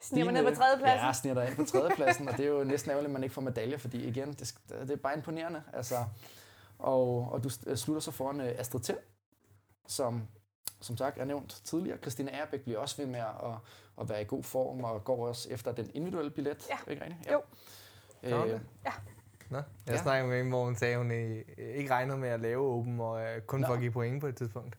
Sniger 0.00 0.24
man 0.24 0.34
ned 0.34 0.42
på 0.42 0.48
øh, 0.50 0.56
tredjepladsen. 0.56 1.06
Ja, 1.06 1.12
sniger 1.12 1.34
dig 1.34 1.48
ind 1.48 1.56
på 1.56 1.64
tredjepladsen, 1.64 2.28
og 2.28 2.36
det 2.36 2.44
er 2.46 2.50
jo 2.50 2.64
næsten 2.64 2.90
ærgerligt, 2.90 3.08
at 3.08 3.12
man 3.12 3.22
ikke 3.22 3.34
får 3.34 3.42
medalje, 3.42 3.78
fordi 3.78 4.04
igen, 4.08 4.32
det, 4.32 4.54
det 4.68 4.90
er 4.90 4.96
bare 4.96 5.14
imponerende. 5.16 5.62
Altså, 5.72 6.04
Og, 6.78 7.32
og 7.32 7.44
du 7.44 7.48
st- 7.48 7.74
slutter 7.74 8.00
så 8.00 8.10
foran 8.10 8.40
øh, 8.40 8.54
Astrid 8.58 8.80
Til, 8.80 8.96
som 9.86 10.22
som 10.80 10.96
sagt 10.96 11.18
er 11.18 11.24
nævnt 11.24 11.60
tidligere. 11.64 11.98
Christina 11.98 12.30
Erbæk 12.30 12.60
bliver 12.60 12.78
også 12.78 12.96
ved 12.96 13.06
med 13.06 13.20
at, 13.20 13.50
at 14.00 14.08
være 14.08 14.22
i 14.22 14.24
god 14.24 14.42
form 14.42 14.84
og 14.84 15.04
går 15.04 15.28
også 15.28 15.48
efter 15.50 15.72
den 15.72 15.90
individuelle 15.94 16.30
billet. 16.30 16.66
Ja. 16.70 16.92
Ikke 16.92 17.04
rigtigt? 17.04 17.32
Jo. 17.32 17.42
Gør 18.22 18.38
hun 18.38 18.48
Øh, 18.48 18.52
det? 18.54 18.60
Nå, 19.50 19.56
jeg 19.56 19.64
Ja. 19.94 20.02
snakkede 20.02 20.28
med 20.28 20.36
hende, 20.36 20.50
hvor 20.50 20.64
hun 20.64 20.76
sagde, 20.76 20.92
at 20.94 20.98
hun 20.98 21.10
øh, 21.10 21.36
ikke 21.58 21.90
regnede 21.90 22.18
med 22.18 22.28
at 22.28 22.40
lave 22.40 22.60
åben, 22.60 23.00
og 23.00 23.22
øh, 23.22 23.40
kun 23.40 23.60
Nå. 23.60 23.66
for 23.66 23.74
at 23.74 23.80
give 23.80 23.92
point 23.92 24.20
på 24.20 24.26
et 24.26 24.36
tidspunkt. 24.36 24.78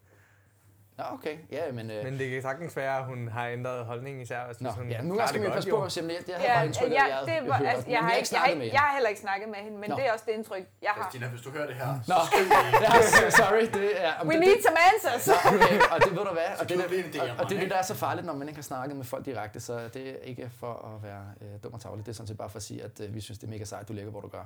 Nå, 0.99 1.05
okay. 1.13 1.37
Ja, 1.51 1.71
men... 1.71 1.91
Øh, 1.91 2.03
Men 2.03 2.19
det 2.19 2.29
kan 2.29 2.41
sagtens 2.41 2.75
være, 2.75 2.97
at 2.97 3.05
hun 3.05 3.27
har 3.27 3.47
ændret 3.47 3.85
holdning, 3.85 4.21
især 4.21 4.45
hvis 4.45 4.61
Nå, 4.61 4.69
hun 4.69 4.89
ja, 4.89 5.01
nu 5.01 5.19
skal 5.27 5.41
vi 5.41 5.49
passe 5.49 5.69
på, 5.69 5.83
at 5.83 5.95
det, 5.95 6.27
det 6.27 6.35
har 6.35 6.43
Ja, 6.43 6.53
bare 6.53 6.65
indtryk 6.65 6.91
af, 6.91 6.93
ja, 6.93 7.05
jeg 7.05 7.21
det 7.25 7.33
har 7.33 7.41
var, 7.47 7.55
altså, 7.55 7.89
jeg, 7.89 7.99
har 7.99 8.09
har 8.09 8.15
ikke, 8.15 8.29
jeg, 8.31 8.39
har 8.39 8.47
snakket 8.47 8.49
ikke, 8.49 8.59
med 8.59 8.71
jeg 8.71 8.79
har 8.79 8.93
heller 8.93 9.09
ikke 9.09 9.21
snakket 9.21 9.49
med 9.49 9.59
hende, 9.65 9.77
men 9.77 9.89
Nå. 9.89 9.95
det 9.95 10.05
er 10.07 10.11
også 10.13 10.25
det 10.27 10.33
indtryk, 10.33 10.65
jeg 10.81 10.91
har. 10.95 11.03
Christina, 11.03 11.27
hvis 11.27 11.41
du 11.41 11.49
hører 11.51 11.67
det 11.67 11.75
her, 11.75 11.87
Nå, 12.11 12.15
så 12.19 12.25
skriv 12.31 12.45
ja, 12.83 13.29
sorry, 13.41 13.65
det 13.79 13.89
er... 14.05 14.11
We 14.25 14.33
det, 14.33 14.39
need 14.39 14.59
some 14.67 14.79
answers! 14.91 15.23
Nå, 15.27 15.33
okay, 15.55 15.75
og 15.93 15.97
det 16.05 16.11
ved 16.17 16.23
du 16.29 16.33
hvad, 16.39 16.51
og 16.59 16.69
det, 16.69 16.75
er, 16.77 16.87
DM, 17.13 17.19
og, 17.31 17.37
og 17.39 17.49
det 17.49 17.55
er 17.57 17.61
det, 17.63 17.69
der 17.73 17.77
er 17.83 17.87
så 17.93 17.95
farligt, 18.05 18.25
når 18.29 18.35
man 18.41 18.47
ikke 18.47 18.57
har 18.57 18.69
snakket 18.73 18.95
med 18.97 19.05
folk 19.05 19.25
direkte, 19.25 19.59
så 19.59 19.73
det 19.93 20.03
er 20.09 20.15
ikke 20.31 20.51
for 20.61 20.73
at 20.89 21.03
være 21.03 21.23
øh, 21.41 21.63
dum 21.63 21.73
og 21.73 21.81
tavlig, 21.81 22.05
det 22.05 22.11
er 22.11 22.15
sådan 22.15 22.27
set 22.27 22.37
bare 22.37 22.49
for 22.49 22.57
at 22.57 22.63
sige, 22.63 22.83
at 22.83 22.99
øh, 22.99 23.15
vi 23.15 23.21
synes, 23.21 23.37
det 23.39 23.47
er 23.47 23.51
mega 23.51 23.63
sejt, 23.63 23.87
du 23.87 23.93
ligger, 23.93 24.11
hvor 24.11 24.21
du 24.21 24.27
gør. 24.27 24.45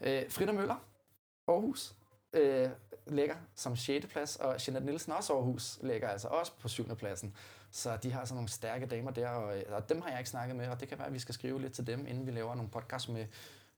Øh, 0.00 0.22
Frida 0.30 0.52
Møller, 0.52 0.76
Aarhus, 1.48 1.92
øh, 2.34 2.70
ligger 3.06 3.34
som 3.54 3.76
6. 3.76 4.06
plads, 4.06 4.36
og 4.36 4.56
Jeanette 4.66 4.86
Nielsen 4.86 5.12
også 5.12 5.32
Aarhus 5.32 5.78
ligger 5.82 6.08
altså 6.08 6.28
også 6.28 6.52
på 6.60 6.68
7. 6.68 6.96
pladsen. 6.96 7.36
Så 7.70 7.96
de 7.96 8.12
har 8.12 8.20
altså 8.20 8.34
nogle 8.34 8.48
stærke 8.48 8.86
damer 8.86 9.10
der, 9.10 9.28
og, 9.28 9.58
øh, 9.58 9.62
og 9.68 9.88
dem 9.88 10.00
har 10.02 10.10
jeg 10.10 10.18
ikke 10.18 10.30
snakket 10.30 10.56
med, 10.56 10.68
og 10.68 10.80
det 10.80 10.88
kan 10.88 10.98
være, 10.98 11.06
at 11.06 11.14
vi 11.14 11.18
skal 11.18 11.34
skrive 11.34 11.60
lidt 11.60 11.72
til 11.72 11.86
dem, 11.86 12.06
inden 12.06 12.26
vi 12.26 12.30
laver 12.30 12.54
nogle 12.54 12.70
podcasts 12.70 13.08
med, 13.08 13.26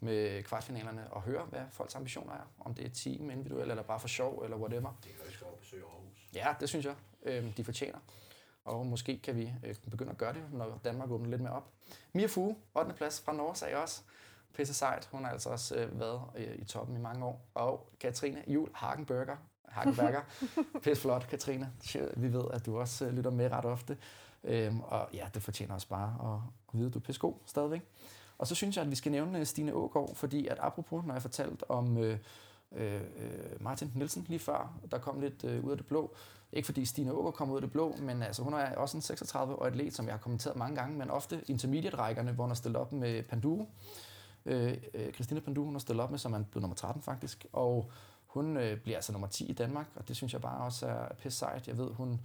med 0.00 0.42
kvartfinalerne, 0.42 1.10
og 1.10 1.22
høre, 1.22 1.44
hvad 1.44 1.60
folks 1.70 1.94
ambitioner 1.94 2.32
er. 2.32 2.52
Om 2.60 2.74
det 2.74 2.86
er 2.86 2.90
team, 2.90 3.30
individuelt, 3.30 3.70
eller 3.70 3.82
bare 3.82 4.00
for 4.00 4.08
sjov, 4.08 4.42
eller 4.44 4.56
whatever. 4.56 4.98
Det 5.04 5.10
kan 5.10 5.30
vi 5.30 5.34
og 5.42 5.58
besøge 5.60 5.82
Aarhus. 5.82 6.18
Ja, 6.34 6.54
det 6.60 6.68
synes 6.68 6.86
jeg, 6.86 6.94
øh, 7.22 7.56
de 7.56 7.64
fortjener. 7.64 7.98
Og 8.64 8.86
måske 8.86 9.18
kan 9.18 9.36
vi 9.36 9.52
øh, 9.64 9.74
begynde 9.90 10.10
at 10.10 10.18
gøre 10.18 10.32
det, 10.32 10.42
når 10.52 10.80
Danmark 10.84 11.10
åbner 11.10 11.30
lidt 11.30 11.40
mere 11.40 11.52
op. 11.52 11.70
Mia 12.12 12.26
Fuge, 12.26 12.56
8. 12.74 12.94
plads 12.94 13.20
fra 13.20 13.32
Norge, 13.32 13.56
sagde 13.56 13.76
også. 13.76 14.02
Pisse 14.56 14.74
sejt. 14.74 15.08
Hun 15.12 15.24
har 15.24 15.30
altså 15.30 15.48
også 15.48 15.76
øh, 15.76 16.00
været 16.00 16.20
øh, 16.36 16.54
i 16.58 16.64
toppen 16.64 16.96
i 16.96 17.00
mange 17.00 17.24
år. 17.24 17.40
Og 17.54 17.88
Katrine 18.00 18.42
Jul 18.48 18.68
Hagenberger. 18.74 19.36
Hagenberger. 19.68 20.20
Pisse 20.82 21.02
flot, 21.02 21.26
Katrine. 21.28 21.72
Vi 22.16 22.32
ved, 22.32 22.44
at 22.52 22.66
du 22.66 22.78
også 22.78 23.06
øh, 23.06 23.12
lytter 23.12 23.30
med 23.30 23.52
ret 23.52 23.64
ofte. 23.64 23.96
Øhm, 24.44 24.80
og 24.80 25.08
ja, 25.14 25.26
det 25.34 25.42
fortjener 25.42 25.74
også 25.74 25.88
bare 25.88 26.34
at, 26.34 26.40
at 26.72 26.78
vide, 26.78 26.86
at 26.86 26.94
du 26.94 26.98
er 26.98 27.02
pisse 27.02 27.20
god 27.20 27.34
stadigvæk. 27.46 27.82
Og 28.38 28.46
så 28.46 28.54
synes 28.54 28.76
jeg, 28.76 28.84
at 28.84 28.90
vi 28.90 28.96
skal 28.96 29.12
nævne 29.12 29.38
øh, 29.38 29.46
Stine 29.46 29.74
Ågaard, 29.74 30.14
fordi 30.14 30.46
at 30.46 30.58
apropos, 30.60 31.04
når 31.04 31.14
jeg 31.14 31.22
fortalt 31.22 31.64
om 31.68 31.98
øh, 31.98 32.18
øh, 32.72 32.94
øh, 32.94 33.00
Martin 33.60 33.92
Nielsen 33.94 34.26
lige 34.28 34.38
før, 34.38 34.78
der 34.90 34.98
kom 34.98 35.20
lidt 35.20 35.44
øh, 35.44 35.64
ud 35.64 35.70
af 35.70 35.76
det 35.76 35.86
blå. 35.86 36.14
Ikke 36.52 36.66
fordi 36.66 36.84
Stine 36.84 37.12
Ågaard 37.12 37.34
kom 37.34 37.50
ud 37.50 37.56
af 37.56 37.62
det 37.62 37.72
blå, 37.72 37.96
men 38.00 38.22
altså, 38.22 38.42
hun 38.42 38.54
er 38.54 38.76
også 38.76 38.96
en 38.96 39.02
36-årig 39.02 39.72
atlet, 39.72 39.94
som 39.94 40.06
jeg 40.06 40.12
har 40.14 40.18
kommenteret 40.18 40.56
mange 40.56 40.76
gange, 40.76 40.98
men 40.98 41.10
ofte 41.10 41.42
intermediate-rækkerne, 41.48 42.32
hvor 42.32 42.44
hun 42.44 42.50
har 42.50 42.54
stillet 42.54 42.80
op 42.80 42.92
med 42.92 43.22
Panduro. 43.22 43.60
Øh, 43.60 43.66
øh, 44.46 45.12
Christina 45.14 45.40
Panduro, 45.40 45.64
hun 45.64 45.74
har 45.74 45.80
stillet 45.80 46.04
op 46.04 46.10
med, 46.10 46.18
som 46.18 46.32
er 46.32 46.42
blevet 46.42 46.62
nummer 46.62 46.76
13 46.76 47.02
faktisk, 47.02 47.46
og 47.52 47.90
hun 48.26 48.56
øh, 48.56 48.80
bliver 48.80 48.96
altså 48.96 49.12
nummer 49.12 49.28
10 49.28 49.46
i 49.46 49.52
Danmark, 49.52 49.86
og 49.94 50.08
det 50.08 50.16
synes 50.16 50.32
jeg 50.32 50.40
bare 50.40 50.64
også 50.64 50.86
er 50.86 51.14
pisse 51.14 51.38
sejt. 51.38 51.68
Jeg 51.68 51.78
ved, 51.78 51.90
hun 51.90 52.20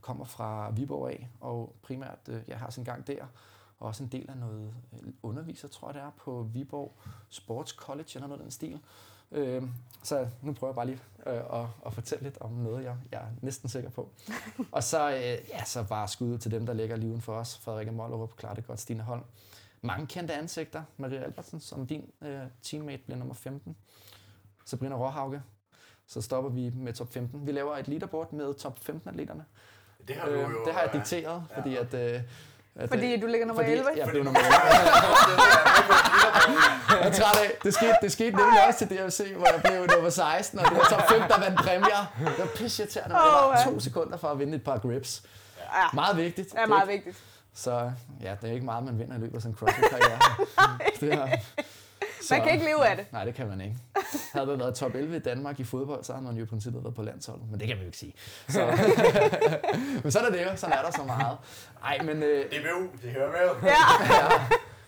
kommer 0.00 0.24
fra 0.24 0.70
Viborg 0.70 1.10
af, 1.10 1.28
og 1.40 1.74
primært 1.82 2.18
øh, 2.28 2.40
jeg 2.48 2.58
har 2.58 2.70
sin 2.70 2.84
gang 2.84 3.06
der, 3.06 3.24
og 3.78 3.88
også 3.88 4.02
en 4.02 4.08
del 4.08 4.30
af 4.30 4.36
noget 4.36 4.74
øh, 4.92 5.12
underviser, 5.22 5.68
tror 5.68 5.88
jeg 5.88 5.94
det 5.94 6.02
er, 6.02 6.10
på 6.16 6.48
Viborg 6.52 6.92
Sports 7.28 7.72
College, 7.72 8.10
eller 8.14 8.26
noget 8.26 8.40
af 8.40 8.44
den 8.44 8.50
stil. 8.50 8.80
Øh, 9.32 9.62
så 10.02 10.28
nu 10.42 10.52
prøver 10.52 10.70
jeg 10.70 10.74
bare 10.74 10.86
lige 10.86 11.00
øh, 11.26 11.60
at, 11.60 11.66
at 11.86 11.94
fortælle 11.94 12.24
lidt 12.24 12.38
om 12.40 12.52
noget, 12.52 12.84
jeg, 12.84 12.96
jeg 13.12 13.20
er 13.20 13.30
næsten 13.42 13.68
sikker 13.68 13.90
på. 13.90 14.10
og 14.72 14.82
så, 14.82 15.10
øh, 15.10 15.48
ja, 15.48 15.64
så 15.64 15.84
bare 15.84 16.08
skud 16.08 16.38
til 16.38 16.50
dem, 16.50 16.66
der 16.66 16.72
ligger 16.72 16.96
lige 16.96 17.10
uden 17.10 17.22
for 17.22 17.34
os. 17.34 17.58
Frederikke 17.58 17.92
Mollerup, 17.92 18.36
klarer 18.36 18.54
det 18.54 18.66
godt. 18.66 18.80
Stine 18.80 19.02
Holm. 19.02 19.24
Mange 19.86 20.06
kendte 20.06 20.34
ansigter. 20.34 20.82
Maria 20.96 21.22
Albertsen, 21.24 21.60
som 21.60 21.86
din 21.86 22.10
øh, 22.22 22.38
teammate, 22.62 23.02
bliver 23.04 23.18
nummer 23.18 23.34
15. 23.34 23.76
Sabrina 24.64 24.94
Råhauke. 24.94 25.42
Så 26.06 26.22
stopper 26.22 26.50
vi 26.50 26.70
med 26.74 26.92
top 26.92 27.12
15. 27.12 27.46
Vi 27.46 27.52
laver 27.52 27.76
et 27.76 27.88
leaderboard 27.88 28.32
med 28.32 28.54
top 28.54 28.78
15 28.82 29.08
atleterne. 29.10 29.44
Det 30.08 30.16
har 30.16 30.26
du 30.26 30.32
Øh, 30.32 30.40
jo... 30.42 30.64
det 30.64 30.72
har 30.72 30.80
jeg 30.80 30.90
øh, 30.94 31.00
dikteret, 31.00 31.42
ja. 31.50 31.56
fordi 31.60 31.76
at... 31.76 31.94
Øh, 31.94 32.20
at 32.74 32.88
Fordi 32.88 33.14
øh, 33.14 33.22
du 33.22 33.26
ligger 33.26 33.46
nummer 33.46 33.62
fordi 33.62 33.72
11. 33.76 33.90
Jeg 33.96 34.08
blev 34.08 34.24
nummer 34.24 34.40
11. 34.40 34.52
Jeg 36.90 37.08
er 37.08 37.12
træt 37.12 37.36
af. 37.44 37.50
Det 37.62 37.74
skete, 37.74 37.94
det 38.02 38.12
skete 38.12 38.36
nemlig 38.36 38.66
også 38.66 38.78
til 38.78 38.88
DFC, 38.88 39.32
hvor 39.36 39.46
jeg 39.52 39.60
blev 39.64 39.86
nummer 39.96 40.10
16, 40.10 40.58
og 40.58 40.64
det 40.64 40.76
var 40.76 40.84
top 40.90 41.08
5, 41.10 41.20
der 41.28 41.38
vandt 41.40 41.58
præmier. 41.58 42.14
Det 42.18 42.38
var 42.38 42.48
pisse 42.56 42.82
irriterende, 42.82 43.14
men 43.14 43.22
det 43.22 43.32
var 43.32 43.58
ja. 43.58 43.64
to 43.70 43.80
sekunder 43.80 44.16
for 44.16 44.28
at 44.28 44.38
vinde 44.38 44.56
et 44.56 44.64
par 44.64 44.78
grips. 44.78 45.22
Ja, 45.58 45.64
Meget 45.92 46.16
vigtigt. 46.16 46.48
det 46.50 46.56
er 46.56 46.60
Det 46.60 46.68
meget 46.68 46.88
vigtigt. 46.88 47.24
Så 47.56 47.92
ja, 48.22 48.34
det 48.42 48.50
er 48.50 48.54
ikke 48.54 48.64
meget, 48.64 48.84
man 48.84 48.98
vinder 48.98 49.16
i 49.16 49.20
løbet 49.20 49.34
af 49.34 49.42
sådan 49.42 49.52
en 49.52 49.58
crossfit-karriere. 49.58 50.18
det 51.00 51.12
er, 51.12 51.36
så, 52.22 52.34
Man 52.34 52.42
kan 52.42 52.52
ikke 52.52 52.64
leve 52.64 52.86
af 52.86 52.96
det. 52.96 53.12
Nej, 53.12 53.24
det 53.24 53.34
kan 53.34 53.48
man 53.48 53.60
ikke. 53.60 53.76
Havde 54.32 54.46
man 54.46 54.58
været 54.58 54.74
top 54.74 54.94
11 54.94 55.16
i 55.16 55.18
Danmark 55.18 55.60
i 55.60 55.64
fodbold, 55.64 56.04
så 56.04 56.12
havde 56.12 56.24
man 56.24 56.36
jo 56.36 56.42
i 56.42 56.46
princippet 56.46 56.84
været 56.84 56.94
på 56.94 57.02
landsholdet. 57.02 57.50
Men 57.50 57.60
det 57.60 57.68
kan 57.68 57.76
vi 57.76 57.82
jo 57.82 57.86
ikke 57.86 57.98
sige. 57.98 58.12
Så. 58.48 58.66
men 60.02 60.12
sådan 60.12 60.32
er 60.32 60.36
det 60.36 60.44
jo. 60.44 60.56
Sådan 60.56 60.78
er 60.78 60.82
der 60.82 60.90
så 60.90 61.02
meget. 61.04 61.38
Ej, 61.84 61.98
men... 62.02 62.22
Øh, 62.22 62.44
DBU, 62.44 62.88
det 63.02 63.10
hører 63.10 63.30
med. 63.30 63.68
Ja. 63.68 63.74
ja. 64.14 64.28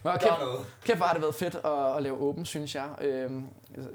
Men 0.09 0.17
okay, 0.17 0.65
kæft, 0.85 0.99
hvor 0.99 1.07
har 1.07 1.13
det 1.13 1.23
været 1.23 1.35
fedt 1.35 1.55
at, 1.55 1.97
at 1.97 2.03
lave 2.03 2.19
åben, 2.19 2.45
synes 2.45 2.75
jeg. 2.75 2.89
Øhm, 3.01 3.47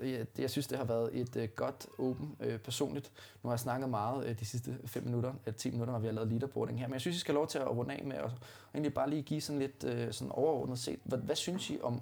jeg. 0.02 0.26
Jeg 0.38 0.50
synes, 0.50 0.68
det 0.68 0.78
har 0.78 0.86
været 0.86 1.10
et 1.14 1.36
øh, 1.36 1.50
godt 1.56 1.88
åben 1.98 2.36
øh, 2.40 2.60
personligt. 2.60 3.12
Nu 3.44 3.48
har 3.48 3.54
jeg 3.54 3.60
snakket 3.60 3.90
meget 3.90 4.26
øh, 4.26 4.40
de 4.40 4.46
sidste 4.46 4.78
5 4.86 5.04
minutter, 5.04 5.34
eller 5.46 5.58
10 5.58 5.72
minutter, 5.72 5.94
når 5.94 6.00
vi 6.00 6.08
har 6.08 6.14
lavet 6.14 6.30
leaderboarding 6.30 6.80
her. 6.80 6.88
Men 6.88 6.94
jeg 6.94 7.02
synes, 7.02 7.18
I 7.18 7.20
skal 7.20 7.34
have 7.34 7.40
lov 7.40 7.48
til 7.48 7.60
at 7.60 7.70
runde 7.70 7.94
af 7.94 8.04
med 8.06 8.16
at 8.16 8.30
egentlig 8.74 8.94
bare 8.94 9.10
lige 9.10 9.22
give 9.22 9.42
sådan 9.42 9.60
lidt 9.60 9.84
øh, 9.84 10.14
sådan 10.14 10.32
overordnet 10.32 10.80
set. 10.80 11.00
Hvad, 11.04 11.18
hvad 11.18 11.36
synes 11.36 11.70
I 11.70 11.80
om 11.84 12.02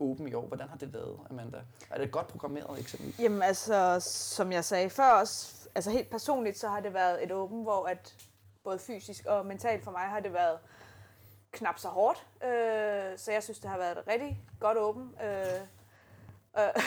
åben 0.00 0.28
i 0.28 0.34
år? 0.34 0.46
Hvordan 0.46 0.68
har 0.68 0.76
det 0.76 0.92
været, 0.94 1.16
Amanda? 1.30 1.58
Er 1.90 1.98
det 1.98 2.10
godt 2.10 2.28
programmeret 2.28 2.80
eksempelvis? 2.80 3.18
Jamen 3.18 3.42
altså, 3.42 3.96
som 4.36 4.52
jeg 4.52 4.64
sagde 4.64 4.90
før 4.90 5.10
også, 5.10 5.68
altså 5.74 5.90
helt 5.90 6.10
personligt, 6.10 6.58
så 6.58 6.68
har 6.68 6.80
det 6.80 6.94
været 6.94 7.24
et 7.24 7.32
åben, 7.32 7.62
hvor 7.62 7.86
at 7.86 8.14
både 8.64 8.78
fysisk 8.78 9.26
og 9.26 9.46
mentalt 9.46 9.84
for 9.84 9.90
mig 9.90 10.00
har 10.00 10.20
det 10.20 10.32
været 10.32 10.58
knap 11.52 11.78
så 11.78 11.88
hårdt. 11.88 12.26
Øh, 12.44 13.18
så 13.18 13.32
jeg 13.32 13.42
synes, 13.42 13.58
det 13.58 13.70
har 13.70 13.78
været 13.78 13.98
et 13.98 14.04
rigtig 14.08 14.40
godt 14.60 14.78
åben. 14.78 15.14
Øh, 15.22 15.28
øh, 16.58 16.82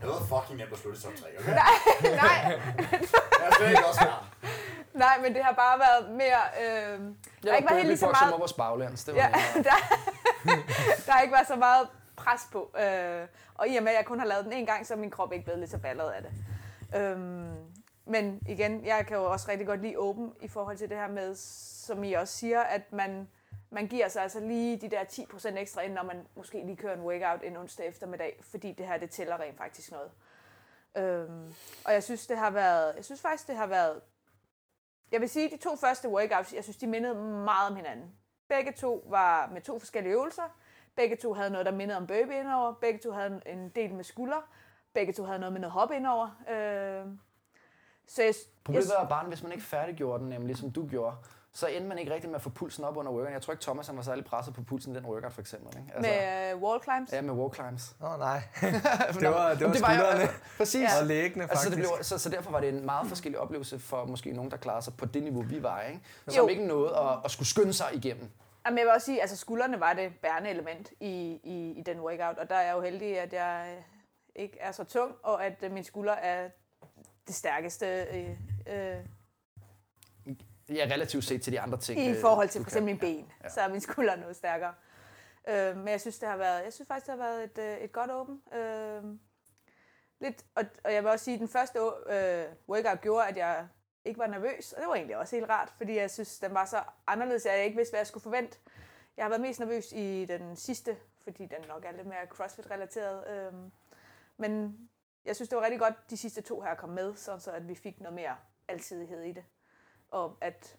Jeg 0.00 0.08
ved 0.08 0.14
fucking 0.28 0.58
nemt 0.58 0.72
at 0.72 0.78
slutte 0.78 1.00
top 1.02 1.12
3, 1.14 1.26
okay? 1.38 1.48
nej, 2.24 2.60
Jeg 3.40 3.46
er 3.46 3.54
slet 3.56 3.68
ikke 3.68 3.86
også 3.86 4.00
klar. 4.00 4.28
nej, 4.92 5.18
men 5.22 5.34
det 5.34 5.44
har 5.44 5.52
bare 5.52 5.78
været 5.78 6.10
mere... 6.10 6.40
Øh, 6.62 7.00
der 7.42 7.50
har 7.50 7.56
ikke 7.56 7.68
været 7.68 7.76
helt 7.76 7.86
lige 7.88 7.98
så 7.98 8.06
meget... 8.20 8.38
vores 8.38 8.52
baglands. 8.52 9.04
Det 9.04 9.14
var 9.14 9.20
Ja, 9.20 9.28
ja. 9.28 9.62
der, 9.68 9.76
der 11.06 11.12
har 11.12 11.20
ikke 11.20 11.32
været 11.34 11.46
så 11.46 11.56
meget 11.56 11.88
pres 12.16 12.40
på. 12.52 12.70
Øh, 12.80 13.26
og 13.54 13.68
i 13.68 13.76
og 13.76 13.82
med, 13.82 13.92
at 13.92 13.96
jeg 13.96 14.04
kun 14.06 14.18
har 14.18 14.26
lavet 14.26 14.44
den 14.44 14.52
en 14.52 14.66
gang, 14.66 14.86
så 14.86 14.94
er 14.94 14.98
min 14.98 15.10
krop 15.10 15.32
ikke 15.32 15.44
blevet 15.44 15.58
lidt 15.60 15.70
så 15.70 15.78
ballet 15.78 16.04
af 16.10 16.22
det. 16.22 16.32
Øhm, 17.00 17.54
men 18.06 18.40
igen, 18.48 18.84
jeg 18.86 19.06
kan 19.06 19.16
jo 19.16 19.24
også 19.24 19.46
rigtig 19.50 19.66
godt 19.66 19.82
lide 19.82 19.98
åben 19.98 20.32
i 20.40 20.48
forhold 20.48 20.76
til 20.76 20.88
det 20.88 20.96
her 20.96 21.08
med, 21.08 21.34
som 21.86 22.04
I 22.04 22.12
også 22.12 22.34
siger, 22.36 22.60
at 22.60 22.92
man, 22.92 23.28
man 23.72 23.86
giver 23.86 24.08
sig 24.08 24.22
altså 24.22 24.40
lige 24.40 24.76
de 24.76 24.90
der 24.90 25.04
10% 25.04 25.58
ekstra 25.58 25.80
ind, 25.80 25.92
når 25.92 26.02
man 26.02 26.26
måske 26.36 26.62
lige 26.66 26.76
kører 26.76 26.94
en 26.94 27.00
workout 27.00 27.42
en 27.42 27.56
onsdag 27.56 27.88
eftermiddag, 27.88 28.40
fordi 28.42 28.72
det 28.72 28.86
her, 28.86 28.98
det 28.98 29.10
tæller 29.10 29.40
rent 29.40 29.56
faktisk 29.56 29.92
noget. 29.92 30.10
Øhm, 30.96 31.54
og 31.84 31.92
jeg 31.92 32.02
synes, 32.02 32.26
det 32.26 32.38
har 32.38 32.50
været, 32.50 32.96
jeg 32.96 33.04
synes 33.04 33.20
faktisk, 33.20 33.48
det 33.48 33.56
har 33.56 33.66
været, 33.66 34.00
jeg 35.12 35.20
vil 35.20 35.28
sige, 35.28 35.50
de 35.50 35.56
to 35.56 35.76
første 35.76 36.08
workouts, 36.08 36.54
jeg 36.54 36.62
synes, 36.64 36.76
de 36.76 36.86
mindede 36.86 37.14
meget 37.44 37.70
om 37.70 37.76
hinanden. 37.76 38.12
Begge 38.48 38.72
to 38.72 39.04
var 39.08 39.50
med 39.52 39.60
to 39.60 39.78
forskellige 39.78 40.12
øvelser. 40.12 40.58
Begge 40.96 41.16
to 41.16 41.32
havde 41.34 41.50
noget, 41.50 41.66
der 41.66 41.72
mindede 41.72 41.96
om 41.96 42.06
burpee 42.06 42.40
indover. 42.40 42.72
Begge 42.72 42.98
to 42.98 43.10
havde 43.10 43.40
en 43.46 43.68
del 43.68 43.94
med 43.94 44.04
skulder. 44.04 44.50
Begge 44.94 45.12
to 45.12 45.24
havde 45.24 45.38
noget 45.38 45.52
med 45.52 45.60
noget 45.60 45.72
hop 45.72 45.92
indover. 45.92 46.42
Øh, 46.50 47.06
så 48.06 48.22
jeg, 48.22 48.34
Problemet 48.64 48.88
var 48.98 49.08
bare, 49.08 49.28
hvis 49.28 49.42
man 49.42 49.52
ikke 49.52 49.64
færdiggjorde 49.64 50.20
den, 50.20 50.28
nemlig 50.28 50.56
som 50.56 50.70
du 50.70 50.86
gjorde, 50.86 51.16
så 51.54 51.66
endte 51.66 51.88
man 51.88 51.98
ikke 51.98 52.14
rigtig 52.14 52.30
med 52.30 52.36
at 52.36 52.42
få 52.42 52.50
pulsen 52.50 52.84
op 52.84 52.96
under 52.96 53.12
workout. 53.12 53.32
Jeg 53.32 53.42
tror 53.42 53.52
ikke, 53.52 53.62
Thomas 53.62 53.86
han 53.86 53.96
var 53.96 54.02
særlig 54.02 54.24
presset 54.24 54.54
på 54.54 54.62
pulsen 54.62 54.92
i 54.92 54.96
den 54.98 55.06
workout, 55.06 55.32
for 55.32 55.40
eksempel. 55.40 55.78
Ikke? 55.78 56.00
med 56.00 56.50
øh, 56.52 56.62
wall 56.62 56.82
climbs. 56.82 57.12
Ja, 57.12 57.20
med 57.20 57.34
wall 57.34 57.54
climbs. 57.54 57.96
Åh 58.02 58.12
oh, 58.12 58.18
nej, 58.18 58.42
det 58.60 59.28
var- 59.28 59.54
det 59.54 59.66
var 59.66 59.74
skuldrene. 59.74 60.28
præcis. 60.56 60.80
Ja. 60.82 61.00
og 61.00 61.06
læggene 61.06 61.44
Altså, 61.44 61.56
så, 61.64 61.70
faktisk. 61.70 61.88
det 61.90 61.96
blev, 61.96 62.04
så, 62.04 62.18
så 62.18 62.28
derfor 62.30 62.50
var 62.50 62.60
det 62.60 62.68
en 62.68 62.84
meget 62.86 63.08
forskellig 63.08 63.38
oplevelse 63.40 63.78
for 63.78 64.04
måske 64.04 64.32
nogen, 64.32 64.50
der 64.50 64.56
klarede 64.56 64.82
sig 64.84 64.94
på 64.96 65.06
det 65.06 65.22
niveau, 65.22 65.42
vi 65.42 65.62
var, 65.62 65.80
ikke? 65.82 66.00
Som 66.28 66.44
Jo. 66.44 66.48
ikke 66.48 66.66
nåede 66.66 66.96
at, 66.96 67.18
at 67.24 67.30
skulle 67.30 67.48
skynde 67.48 67.72
sig 67.72 67.86
igennem. 67.92 68.30
Jamen, 68.66 68.78
jeg 68.78 68.84
vil 68.86 68.92
også 68.94 69.04
sige, 69.04 69.20
altså 69.20 69.36
skuldrene 69.36 69.80
var 69.80 69.92
det 69.92 70.12
bærende 70.22 70.50
element 70.50 70.90
i, 71.00 71.40
i, 71.44 71.72
i 71.78 71.82
den 71.86 72.00
workout, 72.00 72.38
og 72.38 72.50
der 72.50 72.54
er 72.56 72.62
jeg 72.66 72.74
jo 72.76 72.80
heldig, 72.80 73.18
at 73.20 73.32
jeg 73.32 73.74
øh, 73.76 73.82
ikke 74.42 74.58
er 74.60 74.72
så 74.72 74.84
tung, 74.84 75.12
og 75.22 75.44
at 75.46 75.54
øh, 75.62 75.72
min 75.72 75.84
skulder 75.84 76.12
er 76.12 76.48
det 77.26 77.34
stærkeste 77.34 77.86
øh, 77.86 78.30
øh, 78.66 78.96
Ja, 80.68 80.88
relativt 80.90 81.24
set 81.24 81.42
til 81.42 81.52
de 81.52 81.60
andre 81.60 81.78
ting. 81.78 82.00
i 82.00 82.10
øh, 82.10 82.16
forhold 82.20 82.48
til 82.48 82.60
for 82.60 82.68
eksempel 82.68 82.98
kan. 82.98 83.08
min 83.08 83.16
ben. 83.16 83.32
Ja. 83.44 83.48
Så 83.48 83.60
er 83.60 83.68
min 83.68 83.80
skulder 83.80 84.16
noget 84.16 84.36
stærkere. 84.36 84.74
Øh, 85.48 85.76
men 85.76 85.88
jeg 85.88 86.00
synes, 86.00 86.18
det 86.18 86.28
har 86.28 86.36
været, 86.36 86.64
jeg 86.64 86.72
synes 86.72 86.88
faktisk, 86.88 87.06
det 87.06 87.18
har 87.18 87.24
været 87.24 87.44
et, 87.44 87.58
øh, 87.58 87.78
et 87.78 87.92
godt 87.92 88.10
åben. 88.10 88.42
Øh, 88.54 89.02
lidt, 90.20 90.44
og, 90.54 90.64
og 90.84 90.92
jeg 90.92 91.02
vil 91.02 91.10
også 91.10 91.24
sige, 91.24 91.34
at 91.34 91.40
den 91.40 91.48
første 91.48 91.78
øh, 92.06 92.44
workout 92.68 93.00
gjorde, 93.00 93.26
at 93.26 93.36
jeg 93.36 93.68
ikke 94.04 94.18
var 94.18 94.26
nervøs, 94.26 94.72
og 94.72 94.80
det 94.80 94.88
var 94.88 94.94
egentlig 94.94 95.16
også 95.16 95.36
helt 95.36 95.50
rart, 95.50 95.72
fordi 95.76 95.96
jeg 95.96 96.10
synes, 96.10 96.38
den 96.38 96.54
var 96.54 96.64
så 96.64 96.82
anderledes, 97.06 97.46
at 97.46 97.56
jeg 97.56 97.64
ikke 97.64 97.76
vidste, 97.76 97.92
hvad 97.92 98.00
jeg 98.00 98.06
skulle 98.06 98.22
forvente. 98.22 98.58
Jeg 99.16 99.24
har 99.24 99.28
været 99.28 99.40
mest 99.40 99.60
nervøs 99.60 99.92
i 99.92 100.24
den 100.24 100.56
sidste, 100.56 100.96
fordi 101.24 101.46
den 101.46 101.68
nok 101.68 101.84
er 101.84 101.92
lidt 101.92 102.06
mere 102.06 102.26
CrossFit-relateret. 102.28 103.30
Øhm, 103.30 103.72
men 104.36 104.78
jeg 105.24 105.36
synes, 105.36 105.48
det 105.48 105.56
var 105.56 105.64
rigtig 105.64 105.80
godt, 105.80 106.10
de 106.10 106.16
sidste 106.16 106.40
to 106.40 106.60
her 106.60 106.74
kom 106.74 106.88
med, 106.88 107.14
sådan 107.16 107.40
så 107.40 107.50
at 107.50 107.68
vi 107.68 107.74
fik 107.74 108.00
noget 108.00 108.14
mere 108.14 108.36
alsidighed 108.68 109.22
i 109.22 109.32
det. 109.32 109.44
Og 110.12 110.36
at, 110.40 110.76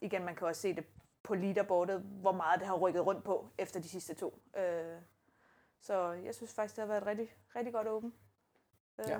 igen, 0.00 0.24
man 0.24 0.34
kan 0.36 0.46
også 0.46 0.60
se 0.60 0.74
det 0.74 0.84
på 1.22 1.34
leaderboardet, 1.34 2.00
hvor 2.00 2.32
meget 2.32 2.60
det 2.60 2.68
har 2.68 2.74
rykket 2.76 3.06
rundt 3.06 3.24
på 3.24 3.48
efter 3.58 3.80
de 3.80 3.88
sidste 3.88 4.14
to. 4.14 4.38
Øh, 4.56 4.96
så 5.80 6.12
jeg 6.12 6.34
synes 6.34 6.54
faktisk, 6.54 6.76
det 6.76 6.82
har 6.82 6.88
været 6.88 7.00
et 7.02 7.06
rigtig, 7.06 7.28
rigtig 7.56 7.74
godt 7.74 7.88
åben. 7.88 8.14
Øh, 8.98 9.04
Ja. 9.08 9.18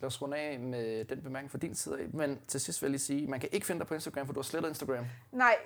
Lad 0.00 0.06
os 0.06 0.22
runde 0.22 0.36
af 0.36 0.58
med 0.60 1.04
den 1.04 1.22
bemærkning 1.22 1.50
fra 1.50 1.58
din 1.58 1.74
side. 1.74 2.08
Men 2.12 2.40
til 2.48 2.60
sidst 2.60 2.82
vil 2.82 2.86
jeg 2.86 2.90
lige 2.90 3.00
sige, 3.00 3.26
man 3.26 3.40
kan 3.40 3.48
ikke 3.52 3.66
finde 3.66 3.78
dig 3.78 3.86
på 3.86 3.94
Instagram, 3.94 4.26
for 4.26 4.32
du 4.32 4.40
har 4.40 4.42
slettet 4.44 4.68
Instagram. 4.68 5.06
Nej, 5.32 5.56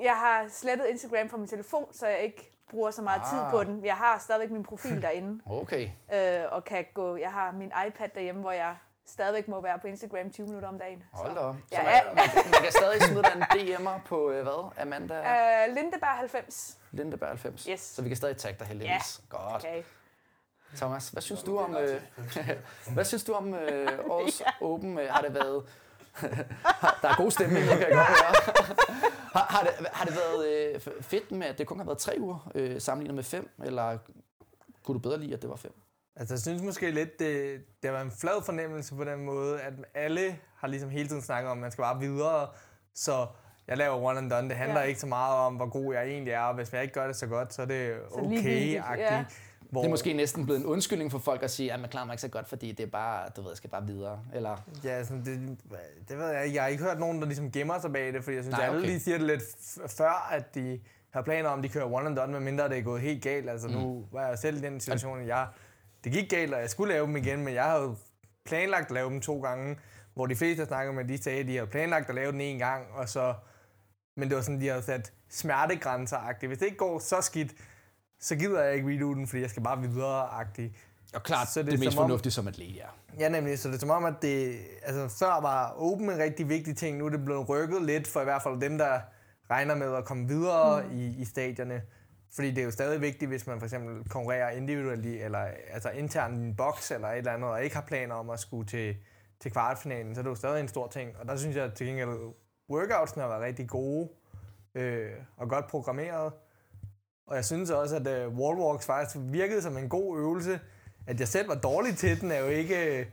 jeg 0.00 0.16
har 0.18 0.48
slettet 0.48 0.86
Instagram 0.86 1.28
fra 1.28 1.36
min 1.36 1.46
telefon, 1.48 1.92
så 1.92 2.06
jeg 2.06 2.20
ikke 2.20 2.52
bruger 2.70 2.90
så 2.90 3.02
meget 3.02 3.20
ah. 3.20 3.26
tid 3.30 3.38
på 3.50 3.64
den. 3.64 3.84
Jeg 3.84 3.96
har 3.96 4.18
stadigvæk 4.18 4.50
min 4.50 4.62
profil 4.62 5.02
derinde, 5.02 5.42
Okay. 5.46 5.90
øh, 6.14 6.52
og 6.52 6.64
kan 6.64 6.86
gå, 6.94 7.16
jeg 7.16 7.32
har 7.32 7.52
min 7.52 7.72
iPad 7.86 8.08
derhjemme, 8.14 8.40
hvor 8.40 8.52
jeg 8.52 8.76
stadigvæk 9.08 9.48
må 9.48 9.60
være 9.60 9.78
på 9.78 9.86
Instagram 9.86 10.30
20 10.30 10.46
minutter 10.46 10.68
om 10.68 10.78
dagen. 10.78 11.02
Hold 11.12 11.34
da 11.34 11.40
op. 11.40 11.56
Så 11.56 11.60
Ja, 11.72 11.82
man, 11.82 11.92
ja. 11.92 12.02
man, 12.14 12.44
man 12.52 12.62
kan 12.62 12.72
stadig 12.72 13.02
smide 13.02 13.22
en 13.36 13.42
DM'er 13.42 14.00
på, 14.06 14.30
øh, 14.30 14.42
hvad? 14.42 14.72
Amanda 14.82 15.14
Øh, 15.14 15.74
Lindeberg 15.74 16.16
90. 16.18 16.78
Lindeberg 16.90 17.28
90. 17.28 17.64
Yes. 17.70 17.80
Så 17.80 18.02
vi 18.02 18.08
kan 18.08 18.16
stadig 18.16 18.36
tagge 18.36 18.58
dig 18.58 18.66
heldigvis. 18.66 19.20
Godt. 19.28 19.64
Okay. 19.64 19.82
Thomas, 20.76 21.08
hvad 21.08 21.22
synes 21.22 21.42
du 21.42 21.58
om, 21.58 21.76
øh, 21.76 22.00
hvad 22.94 23.04
synes 23.04 23.24
du 23.24 23.32
om 23.32 23.54
øh, 23.54 23.88
årets 24.10 24.40
ja. 24.40 24.66
Open? 24.66 24.98
Øh, 24.98 25.08
Har 25.10 25.20
det 25.22 25.34
været... 25.34 25.64
der 27.02 27.08
er 27.08 27.16
god 27.16 27.30
stemning, 27.30 27.66
jeg 27.66 27.78
kan 27.78 27.88
godt 27.90 28.06
høre. 28.06 28.66
har, 29.32 29.46
har, 29.50 29.62
det, 29.62 29.86
har 29.92 30.04
det 30.04 30.14
været 30.16 30.46
øh, 30.74 30.80
fedt 31.00 31.30
med, 31.32 31.46
at 31.46 31.58
det 31.58 31.66
kun 31.66 31.78
har 31.78 31.84
været 31.86 31.98
tre 31.98 32.16
uger 32.18 32.50
øh, 32.54 32.80
sammenlignet 32.80 33.14
med 33.14 33.24
fem? 33.24 33.50
Eller 33.64 33.98
kunne 34.84 34.94
du 34.94 34.98
bedre 34.98 35.18
lide, 35.20 35.34
at 35.34 35.42
det 35.42 35.50
var 35.50 35.56
fem? 35.56 35.72
Altså, 36.18 36.34
jeg 36.34 36.40
synes 36.40 36.62
måske 36.62 36.90
lidt, 36.90 37.18
det, 37.18 37.60
det 37.82 37.92
var 37.92 38.00
en 38.00 38.10
flad 38.10 38.42
fornemmelse 38.44 38.94
på 38.94 39.04
den 39.04 39.24
måde, 39.24 39.60
at 39.60 39.72
alle 39.94 40.36
har 40.56 40.68
ligesom 40.68 40.90
hele 40.90 41.08
tiden 41.08 41.22
snakket 41.22 41.50
om, 41.50 41.58
at 41.58 41.62
man 41.62 41.70
skal 41.70 41.82
bare 41.82 42.00
videre. 42.00 42.48
Så 42.94 43.26
jeg 43.68 43.76
laver 43.76 44.02
one 44.02 44.18
and 44.18 44.30
done. 44.30 44.48
Det 44.48 44.56
handler 44.56 44.80
Ja. 44.80 44.86
ikke 44.86 45.00
så 45.00 45.06
meget 45.06 45.36
om, 45.36 45.54
hvor 45.54 45.66
god 45.68 45.94
jeg 45.94 46.04
egentlig 46.06 46.32
er, 46.32 46.40
og 46.40 46.54
hvis 46.54 46.72
jeg 46.72 46.82
ikke 46.82 46.94
gør 46.94 47.06
det 47.06 47.16
så 47.16 47.26
godt, 47.26 47.54
så 47.54 47.62
er 47.62 47.66
det 47.66 47.94
okay-agtigt. 48.12 49.00
ja. 49.00 49.24
Hvor, 49.70 49.80
Det 49.80 49.86
er 49.86 49.90
måske 49.90 50.12
næsten 50.12 50.44
blevet 50.44 50.60
en 50.60 50.66
undskyldning 50.66 51.10
for 51.10 51.18
folk 51.18 51.42
at 51.42 51.50
sige, 51.50 51.72
at 51.72 51.80
man 51.80 51.90
klarer 51.90 52.06
mig 52.06 52.12
ikke 52.12 52.20
så 52.20 52.28
godt, 52.28 52.48
fordi 52.48 52.72
det 52.72 52.86
er 52.86 52.90
bare, 52.90 53.28
du 53.36 53.40
ved, 53.42 53.50
jeg 53.50 53.56
skal 53.56 53.70
bare 53.70 53.86
videre. 53.86 54.20
Eller, 54.34 54.56
Ja, 54.84 55.04
sådan, 55.04 55.24
det, 55.24 55.58
det 56.08 56.18
ved 56.18 56.28
jeg 56.28 56.44
ikke. 56.44 56.56
Jeg 56.56 56.62
har 56.62 56.68
ikke 56.68 56.82
hørt 56.84 56.98
nogen, 56.98 57.20
der 57.20 57.26
ligesom 57.26 57.50
gemmer 57.52 57.78
sig 57.78 57.92
bag 57.92 58.12
det, 58.12 58.24
fordi 58.24 58.34
jeg 58.36 58.44
synes, 58.44 58.56
Nej, 58.58 58.66
at 58.66 58.70
alle 58.74 58.82
okay. 58.84 58.94
de 58.94 59.00
siger 59.00 59.18
det 59.18 59.26
lidt 59.26 59.42
f- 59.42 59.86
før, 59.98 60.28
at 60.32 60.54
de 60.54 60.80
har 61.10 61.22
planer 61.22 61.48
om, 61.48 61.58
at 61.58 61.62
de 61.64 61.68
kører 61.68 61.84
one 61.92 62.06
and 62.06 62.16
done, 62.16 62.32
medmindre 62.32 62.68
det 62.68 62.78
er 62.78 62.82
gået 62.82 63.00
helt 63.00 63.22
galt. 63.22 63.50
Altså 63.50 63.68
nu 63.68 64.04
var 64.12 64.28
jeg 64.28 64.38
selv 64.38 64.56
i 64.56 64.60
den 64.60 64.80
situation, 64.80 65.20
at 65.20 65.26
jeg, 65.26 65.46
det 66.04 66.12
gik 66.12 66.30
galt, 66.30 66.54
og 66.54 66.60
jeg 66.60 66.70
skulle 66.70 66.92
lave 66.92 67.06
dem 67.06 67.16
igen, 67.16 67.44
men 67.44 67.54
jeg 67.54 67.64
havde 67.64 67.96
planlagt 68.44 68.84
at 68.86 68.90
lave 68.90 69.10
dem 69.10 69.20
to 69.20 69.40
gange, 69.40 69.78
hvor 70.14 70.26
de 70.26 70.36
fleste, 70.36 70.60
jeg 70.60 70.66
snakkede 70.68 70.96
med, 70.96 71.04
de 71.04 71.22
sagde, 71.22 71.40
at 71.40 71.46
de 71.46 71.56
havde 71.56 71.66
planlagt 71.70 72.08
at 72.08 72.14
lave 72.14 72.32
den 72.32 72.40
en 72.40 72.58
gang, 72.58 72.86
og 72.92 73.08
så, 73.08 73.34
men 74.16 74.28
det 74.28 74.36
var 74.36 74.42
sådan, 74.42 74.60
de 74.60 74.68
havde 74.68 74.82
sat 74.82 75.12
smertegrænser-agtigt. 75.30 76.46
Hvis 76.48 76.58
det 76.58 76.66
ikke 76.66 76.76
går 76.78 76.98
så 76.98 77.20
skidt, 77.20 77.52
så 78.20 78.36
gider 78.36 78.62
jeg 78.62 78.74
ikke 78.74 78.88
redo 78.88 79.14
den, 79.14 79.26
fordi 79.26 79.42
jeg 79.42 79.50
skal 79.50 79.62
bare 79.62 79.80
videre-agtigt. 79.82 80.72
og 81.14 81.22
klart, 81.22 81.48
Så 81.48 81.52
så 81.54 81.60
det 81.60 81.66
det, 81.66 81.72
er 81.72 81.76
det 81.76 81.84
mest 81.84 81.92
som 81.94 82.02
om- 82.02 82.08
fornuftige 82.08 82.32
som 82.32 82.48
atlet, 82.48 82.76
ja. 82.76 82.86
Ja, 83.18 83.28
nemlig. 83.28 83.58
Så 83.58 83.68
det 83.68 83.74
er 83.74 83.78
som 83.78 83.90
om, 83.90 84.04
at 84.04 84.14
det... 84.22 84.58
Altså, 84.82 85.18
før 85.18 85.40
var 85.40 85.74
Open 85.78 86.10
en 86.10 86.18
rigtig 86.18 86.48
vigtig 86.48 86.76
ting. 86.76 86.96
Nu 86.98 87.06
er 87.06 87.10
det 87.10 87.24
blevet 87.24 87.48
rykket 87.48 87.82
lidt 87.82 88.06
for 88.08 88.20
i 88.20 88.24
hvert 88.24 88.42
fald 88.42 88.60
dem, 88.60 88.78
der 88.78 89.00
regner 89.50 89.74
med 89.74 89.94
at 89.94 90.04
komme 90.04 90.28
videre 90.28 90.82
mm. 90.82 90.98
i, 90.98 91.06
i 91.06 91.24
stadierne. 91.24 91.82
Fordi 92.34 92.50
det 92.50 92.58
er 92.58 92.64
jo 92.64 92.70
stadig 92.70 93.00
vigtigt, 93.00 93.28
hvis 93.28 93.46
man 93.46 93.58
for 93.58 93.66
eksempel 93.66 94.08
konkurrerer 94.10 94.50
individuelt 94.50 95.06
eller 95.06 95.46
altså 95.72 95.90
internt 95.90 96.34
i 96.38 96.42
en 96.44 96.54
boks 96.56 96.90
eller 96.90 97.08
et 97.08 97.18
eller 97.18 97.32
andet, 97.32 97.50
og 97.50 97.64
ikke 97.64 97.76
har 97.76 97.82
planer 97.82 98.14
om 98.14 98.30
at 98.30 98.40
skulle 98.40 98.66
til, 98.66 98.96
til 99.40 99.50
kvartfinalen, 99.52 100.14
så 100.14 100.20
er 100.20 100.22
det 100.22 100.30
jo 100.30 100.34
stadig 100.34 100.60
en 100.60 100.68
stor 100.68 100.88
ting. 100.88 101.10
Og 101.20 101.28
der 101.28 101.36
synes 101.36 101.56
jeg 101.56 101.64
at 101.64 101.74
til 101.74 101.86
gengæld, 101.86 102.08
workoutsene 102.70 103.22
har 103.22 103.28
været 103.28 103.42
rigtig 103.42 103.68
gode 103.68 104.08
øh, 104.74 105.10
og 105.36 105.48
godt 105.48 105.66
programmeret. 105.66 106.32
Og 107.26 107.36
jeg 107.36 107.44
synes 107.44 107.70
også, 107.70 107.96
at 107.96 108.06
øh, 108.06 108.28
wallwalks 108.38 108.86
faktisk 108.86 109.16
virkede 109.20 109.62
som 109.62 109.76
en 109.76 109.88
god 109.88 110.18
øvelse. 110.18 110.60
At 111.06 111.20
jeg 111.20 111.28
selv 111.28 111.48
var 111.48 111.54
dårlig 111.54 111.96
til 111.96 112.20
den, 112.20 112.30
er 112.30 112.38
jo 112.38 112.46
ikke... 112.46 112.98
Øh, 113.00 113.06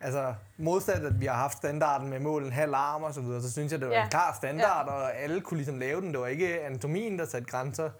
altså, 0.00 0.34
modsat 0.58 1.04
at 1.04 1.20
vi 1.20 1.26
har 1.26 1.34
haft 1.34 1.56
standarden 1.56 2.10
med 2.10 2.20
mål 2.20 2.44
en 2.44 2.52
halv 2.52 2.74
arm 2.74 3.02
og 3.02 3.14
så 3.14 3.20
videre, 3.20 3.42
så 3.42 3.52
synes 3.52 3.72
jeg, 3.72 3.80
det 3.80 3.88
var 3.88 3.94
Ja. 3.94 4.04
en 4.04 4.10
klar 4.10 4.34
standard, 4.34 4.88
og 4.88 5.16
alle 5.16 5.40
kunne 5.40 5.58
ligesom 5.58 5.78
lave 5.78 6.00
den. 6.00 6.12
Det 6.12 6.20
var 6.20 6.26
ikke 6.26 6.60
anatomien, 6.60 7.18
der 7.18 7.24
satte 7.26 7.46
grænser. 7.50 7.90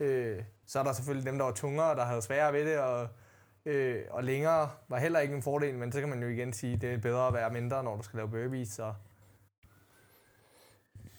Øh, 0.00 0.42
så 0.66 0.78
er 0.78 0.82
der 0.82 0.92
selvfølgelig 0.92 1.26
dem, 1.26 1.38
der 1.38 1.44
var 1.44 1.52
tungere, 1.52 1.96
der 1.96 2.04
havde 2.04 2.22
sværere 2.22 2.52
ved 2.52 2.66
det, 2.66 2.78
og, 2.78 3.08
øh, 3.64 4.04
og 4.10 4.24
længere 4.24 4.70
var 4.88 4.98
heller 4.98 5.20
ikke 5.20 5.34
en 5.34 5.42
fordel, 5.42 5.78
men 5.78 5.92
så 5.92 6.00
kan 6.00 6.08
man 6.08 6.22
jo 6.22 6.28
igen 6.28 6.52
sige, 6.52 6.74
at 6.74 6.80
det 6.80 6.92
er 6.92 6.98
bedre 6.98 7.26
at 7.26 7.34
være 7.34 7.50
mindre, 7.50 7.84
når 7.84 7.96
du 7.96 8.02
skal 8.02 8.16
lave 8.16 8.28
burpees. 8.28 8.68
Så. 8.68 8.92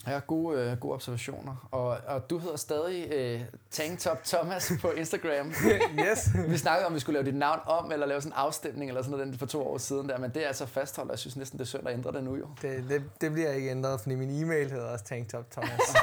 Ja, 0.08 0.20
gode, 0.28 0.60
øh, 0.60 0.78
gode 0.78 0.94
observationer. 0.94 1.68
Og, 1.72 1.98
og 2.08 2.30
du 2.30 2.38
hedder 2.38 2.58
stadig 2.58 3.14
øh, 3.14 3.42
Tanktop 3.72 4.24
Thomas 4.24 4.72
på 4.82 4.92
Instagram. 4.92 5.54
yes. 6.08 6.30
Vi 6.48 6.58
snakkede 6.58 6.86
om, 6.86 6.92
at 6.94 6.96
vi 6.96 7.00
skulle 7.00 7.14
lave 7.14 7.26
dit 7.26 7.36
navn 7.36 7.60
om, 7.66 7.92
eller 7.92 8.06
lave 8.06 8.22
sådan 8.22 8.32
en 8.32 8.38
afstemning, 8.38 8.90
eller 8.90 9.02
sådan 9.02 9.18
noget 9.18 9.40
for 9.40 9.46
to 9.46 9.68
år 9.68 9.78
siden 9.78 10.10
der, 10.10 10.18
men 10.18 10.32
det 10.32 10.44
er 10.44 10.48
altså 10.48 10.66
fastholdt, 10.66 11.10
og 11.10 11.14
jeg 11.14 11.20
synes 11.20 11.36
næsten, 11.36 11.60
det 11.60 11.66
er 11.66 11.68
synd 11.68 11.88
at 11.88 11.94
ændre 11.94 12.12
det 12.12 12.24
nu 12.24 12.36
jo. 12.36 12.48
Det, 12.62 12.90
det, 12.90 13.04
det 13.22 13.32
bliver 13.32 13.52
ikke 13.52 13.70
ændret, 13.70 14.02
fordi 14.02 14.16
min 14.16 14.44
e-mail 14.44 14.72
hedder 14.72 14.92
også 14.92 15.06
Tanktop 15.06 15.52
Thomas. 15.52 15.96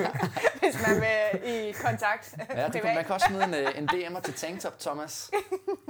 Hvis 0.62 0.86
man 0.86 1.00
vil 1.00 1.50
i 1.50 1.72
kontakt 1.72 2.36
Ja, 2.56 2.68
det 2.68 2.82
kan, 2.82 2.94
man 2.94 3.04
kan 3.04 3.14
også 3.14 3.26
smide 3.28 3.44
en, 3.44 3.54
øh, 3.54 3.78
en 3.78 3.88
DM'er 3.88 4.20
til 4.20 4.34
Tanktop 4.34 4.78
Thomas. 4.78 5.30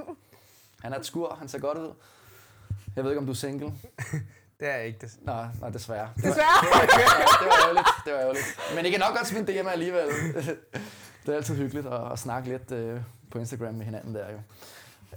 Han 0.83 0.93
er 0.93 0.99
et 0.99 1.05
skur, 1.05 1.35
han 1.39 1.47
ser 1.47 1.59
godt 1.59 1.77
ud. 1.77 1.93
Jeg 2.95 3.03
ved 3.03 3.11
ikke, 3.11 3.19
om 3.19 3.25
du 3.25 3.31
er 3.31 3.35
single. 3.35 3.73
Det 4.59 4.69
er 4.69 4.75
ikke 4.77 4.99
det. 5.01 5.11
Nej, 5.21 5.45
nej, 5.61 5.69
desværre. 5.69 6.09
Det 6.15 6.23
var, 6.23 6.29
Desværre. 6.29 6.61
det 7.41 7.47
var 7.47 7.63
ærgerligt. 7.63 7.87
Det 8.05 8.13
var 8.13 8.19
ærgerligt. 8.19 8.59
Men 8.75 8.85
I 8.85 8.89
kan 8.89 8.99
nok 8.99 9.17
godt 9.17 9.27
smide 9.27 9.57
en 9.57 9.63
DM 9.63 9.67
alligevel. 9.67 10.07
Det 11.25 11.31
er 11.31 11.35
altid 11.35 11.55
hyggeligt 11.55 11.87
at, 11.87 12.11
at 12.11 12.19
snakke 12.19 12.49
lidt 12.49 12.71
øh, 12.71 13.01
på 13.31 13.39
Instagram 13.39 13.73
med 13.73 13.85
hinanden 13.85 14.15
der 14.15 14.25
jo. 14.31 14.37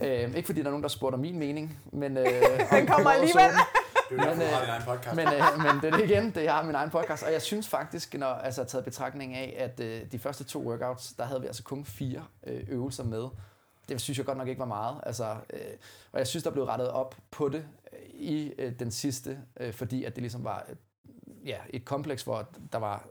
Øh, 0.06 0.34
ikke 0.36 0.46
fordi 0.46 0.60
der 0.60 0.66
er 0.66 0.70
nogen, 0.70 0.82
der 0.82 0.88
spurgte 0.88 1.14
om 1.14 1.20
min 1.20 1.38
mening, 1.38 1.78
men... 1.92 2.16
Øh, 2.16 2.26
Den 2.72 2.86
kommer 2.86 3.10
alligevel. 3.10 3.50
Det 4.10 4.20
er 4.20 4.24
jo 4.24 4.34
Men, 4.34 4.42
øh, 4.42 4.48
din 4.48 4.68
egen 4.68 4.82
podcast. 4.86 5.16
Men, 5.16 5.26
øh, 5.28 5.42
men 5.62 5.82
det 5.82 5.92
er 5.92 5.96
det 5.96 6.10
igen, 6.10 6.30
det 6.30 6.44
jeg 6.44 6.54
har 6.54 6.62
min 6.62 6.74
egen 6.74 6.90
podcast, 6.90 7.22
og 7.22 7.32
jeg 7.32 7.42
synes 7.42 7.68
faktisk, 7.68 8.14
når 8.14 8.26
altså 8.26 8.64
taget 8.64 8.84
betragtning 8.84 9.34
af, 9.34 9.56
at 9.58 9.80
øh, 9.80 10.00
de 10.12 10.18
første 10.18 10.44
to 10.44 10.68
workouts, 10.68 11.12
der 11.12 11.24
havde 11.24 11.40
vi 11.40 11.46
altså 11.46 11.62
kun 11.62 11.84
fire 11.84 12.24
øh, 12.46 12.60
øvelser 12.68 13.04
med. 13.04 13.24
Det 13.88 14.00
synes 14.00 14.18
jeg 14.18 14.26
godt 14.26 14.38
nok 14.38 14.48
ikke 14.48 14.58
var 14.58 14.66
meget. 14.66 14.96
Altså, 15.06 15.24
øh, 15.52 15.60
og 16.12 16.18
jeg 16.18 16.26
synes, 16.26 16.44
der 16.44 16.50
blev 16.50 16.64
rettet 16.64 16.90
op 16.90 17.14
på 17.30 17.48
det 17.48 17.64
i 18.14 18.52
øh, 18.58 18.72
den 18.78 18.90
sidste, 18.90 19.38
øh, 19.60 19.72
fordi 19.72 20.04
at 20.04 20.14
det 20.16 20.22
ligesom 20.22 20.44
var 20.44 20.66
øh, 20.68 20.76
ja, 21.48 21.58
et 21.70 21.84
kompleks, 21.84 22.22
hvor 22.22 22.48
der 22.72 22.78
var 22.78 23.08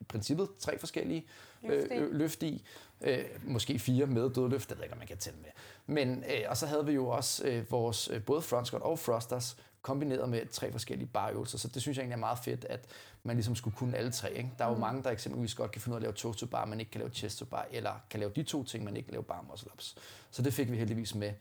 i 0.00 0.04
princippet 0.04 0.48
tre 0.58 0.78
forskellige 0.78 1.26
Løft 1.62 1.90
i. 1.90 1.94
øh, 1.94 2.02
øh, 2.02 2.12
løft 2.14 2.42
i. 2.42 2.64
Øh, 3.00 3.24
måske 3.44 3.78
fire 3.78 4.06
med 4.06 4.30
dødløft, 4.30 4.68
det 4.68 4.76
ved 4.76 4.82
jeg 4.82 4.84
ikke, 4.84 4.92
om 4.92 4.98
man 4.98 5.06
kan 5.08 5.18
tælle 5.18 5.38
med. 5.38 5.50
Men, 5.86 6.24
øh, 6.24 6.42
og 6.48 6.56
så 6.56 6.66
havde 6.66 6.86
vi 6.86 6.92
jo 6.92 7.08
også 7.08 7.46
øh, 7.48 7.70
vores 7.70 8.08
øh, 8.12 8.22
både 8.24 8.42
front 8.42 8.66
squat 8.66 8.82
og 8.82 8.98
thrusters 8.98 9.56
kombineret 9.82 10.28
med 10.28 10.46
tre 10.46 10.72
forskellige 10.72 11.08
barøvelser, 11.08 11.58
så 11.58 11.68
det 11.68 11.82
synes 11.82 11.96
jeg 11.98 12.02
egentlig 12.02 12.14
er 12.14 12.20
meget 12.20 12.38
fedt, 12.38 12.64
at 12.64 12.86
man 13.22 13.36
ligesom 13.36 13.56
skulle 13.56 13.76
kunne 13.76 13.96
alle 13.96 14.12
tre. 14.12 14.32
Ikke? 14.34 14.50
Der 14.58 14.64
er 14.64 14.68
jo 14.68 14.74
Mm. 14.74 14.80
mange, 14.80 15.02
der 15.02 15.10
eksempelvis 15.10 15.54
godt 15.54 15.70
kan 15.70 15.80
finde 15.82 15.94
ud 15.94 15.96
af 15.96 15.98
at 16.00 16.02
lave 16.02 16.12
toe 16.12 16.34
to 16.34 16.46
bar, 16.46 16.64
men 16.64 16.80
ikke 16.80 16.92
kan 16.92 16.98
lave 16.98 17.10
chest 17.10 17.38
to 17.38 17.44
bar, 17.44 17.66
eller 17.70 18.00
kan 18.10 18.20
lave 18.20 18.32
de 18.36 18.42
to 18.42 18.64
ting, 18.64 18.84
men 18.84 18.96
ikke 18.96 19.06
kan 19.06 19.12
lave 19.12 19.24
bar 19.24 19.44
muscle 19.50 19.70
ups. 19.74 19.94
Så 20.30 20.42
det 20.42 20.54
fik 20.54 20.70
vi 20.70 20.76
heldigvis 20.76 21.14
med. 21.14 21.32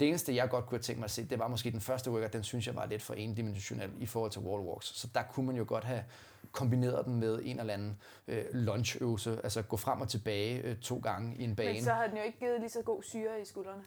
Det 0.00 0.08
eneste, 0.08 0.34
jeg 0.34 0.50
godt 0.50 0.66
kunne 0.66 0.78
have 0.78 0.82
tænkt 0.82 0.98
mig 0.98 1.04
at 1.04 1.10
se, 1.10 1.24
det 1.24 1.38
var 1.38 1.48
måske 1.48 1.70
den 1.70 1.80
første 1.80 2.10
workout, 2.10 2.32
den 2.32 2.42
synes 2.42 2.66
jeg 2.66 2.76
var 2.76 2.86
lidt 2.86 3.02
for 3.02 3.14
endimensionel 3.14 3.90
i 3.98 4.06
forhold 4.06 4.30
til 4.30 4.40
wall 4.40 4.66
walks. 4.66 4.86
Så 4.86 5.08
der 5.14 5.22
kunne 5.22 5.46
man 5.46 5.56
jo 5.56 5.64
godt 5.68 5.84
have 5.84 6.04
kombineret 6.52 7.04
den 7.06 7.16
med 7.16 7.40
en 7.42 7.60
eller 7.60 7.74
anden 7.74 7.98
øh, 8.28 8.44
lungeøvelse, 8.52 9.40
altså 9.44 9.62
gå 9.62 9.76
frem 9.76 10.00
og 10.00 10.08
tilbage 10.08 10.62
øh, 10.62 10.76
to 10.76 11.00
gange 11.02 11.36
i 11.36 11.44
en 11.44 11.56
bane. 11.56 11.72
Men 11.72 11.84
så 11.84 11.92
havde 11.92 12.08
den 12.08 12.16
jo 12.16 12.22
ikke 12.22 12.38
givet 12.38 12.60
lige 12.60 12.70
så 12.70 12.82
god 12.82 13.02
syre 13.02 13.40
i 13.42 13.44
skuldrene. 13.44 13.82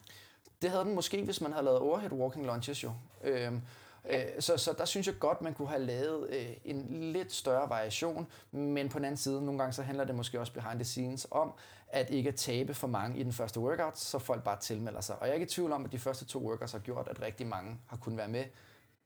Det 0.61 0.69
havde 0.69 0.85
den 0.85 0.95
måske, 0.95 1.23
hvis 1.23 1.41
man 1.41 1.51
havde 1.51 1.65
lavet 1.65 1.79
overhead 1.79 2.11
walking 2.11 2.45
lunges 2.45 2.83
jo. 2.83 2.91
Øhm, 3.23 3.61
øh, 4.09 4.19
så, 4.39 4.57
så 4.57 4.73
der 4.77 4.85
synes 4.85 5.07
jeg 5.07 5.19
godt, 5.19 5.41
man 5.41 5.53
kunne 5.53 5.67
have 5.67 5.81
lavet 5.85 6.29
øh, 6.29 6.49
en 6.65 7.11
lidt 7.13 7.33
større 7.33 7.69
variation, 7.69 8.27
men 8.51 8.89
på 8.89 8.97
den 8.97 9.05
anden 9.05 9.17
side, 9.17 9.45
nogle 9.45 9.59
gange 9.59 9.73
så 9.73 9.81
handler 9.81 10.05
det 10.05 10.15
måske 10.15 10.39
også 10.39 10.53
behind 10.53 10.79
the 10.79 10.85
scenes 10.85 11.27
om, 11.31 11.53
at 11.93 12.09
ikke 12.09 12.31
tabe 12.31 12.73
for 12.73 12.87
mange 12.87 13.19
i 13.19 13.23
den 13.23 13.33
første 13.33 13.59
workout, 13.59 13.97
så 13.97 14.19
folk 14.19 14.43
bare 14.43 14.59
tilmelder 14.59 15.01
sig. 15.01 15.15
Og 15.19 15.25
jeg 15.25 15.29
er 15.29 15.33
ikke 15.33 15.45
i 15.45 15.49
tvivl 15.49 15.71
om, 15.71 15.85
at 15.85 15.91
de 15.91 15.99
første 15.99 16.25
to 16.25 16.39
workouts 16.39 16.71
har 16.71 16.79
gjort, 16.79 17.07
at 17.07 17.21
rigtig 17.21 17.47
mange 17.47 17.81
har 17.87 17.97
kunnet 17.97 18.17
være 18.17 18.27
med, 18.27 18.45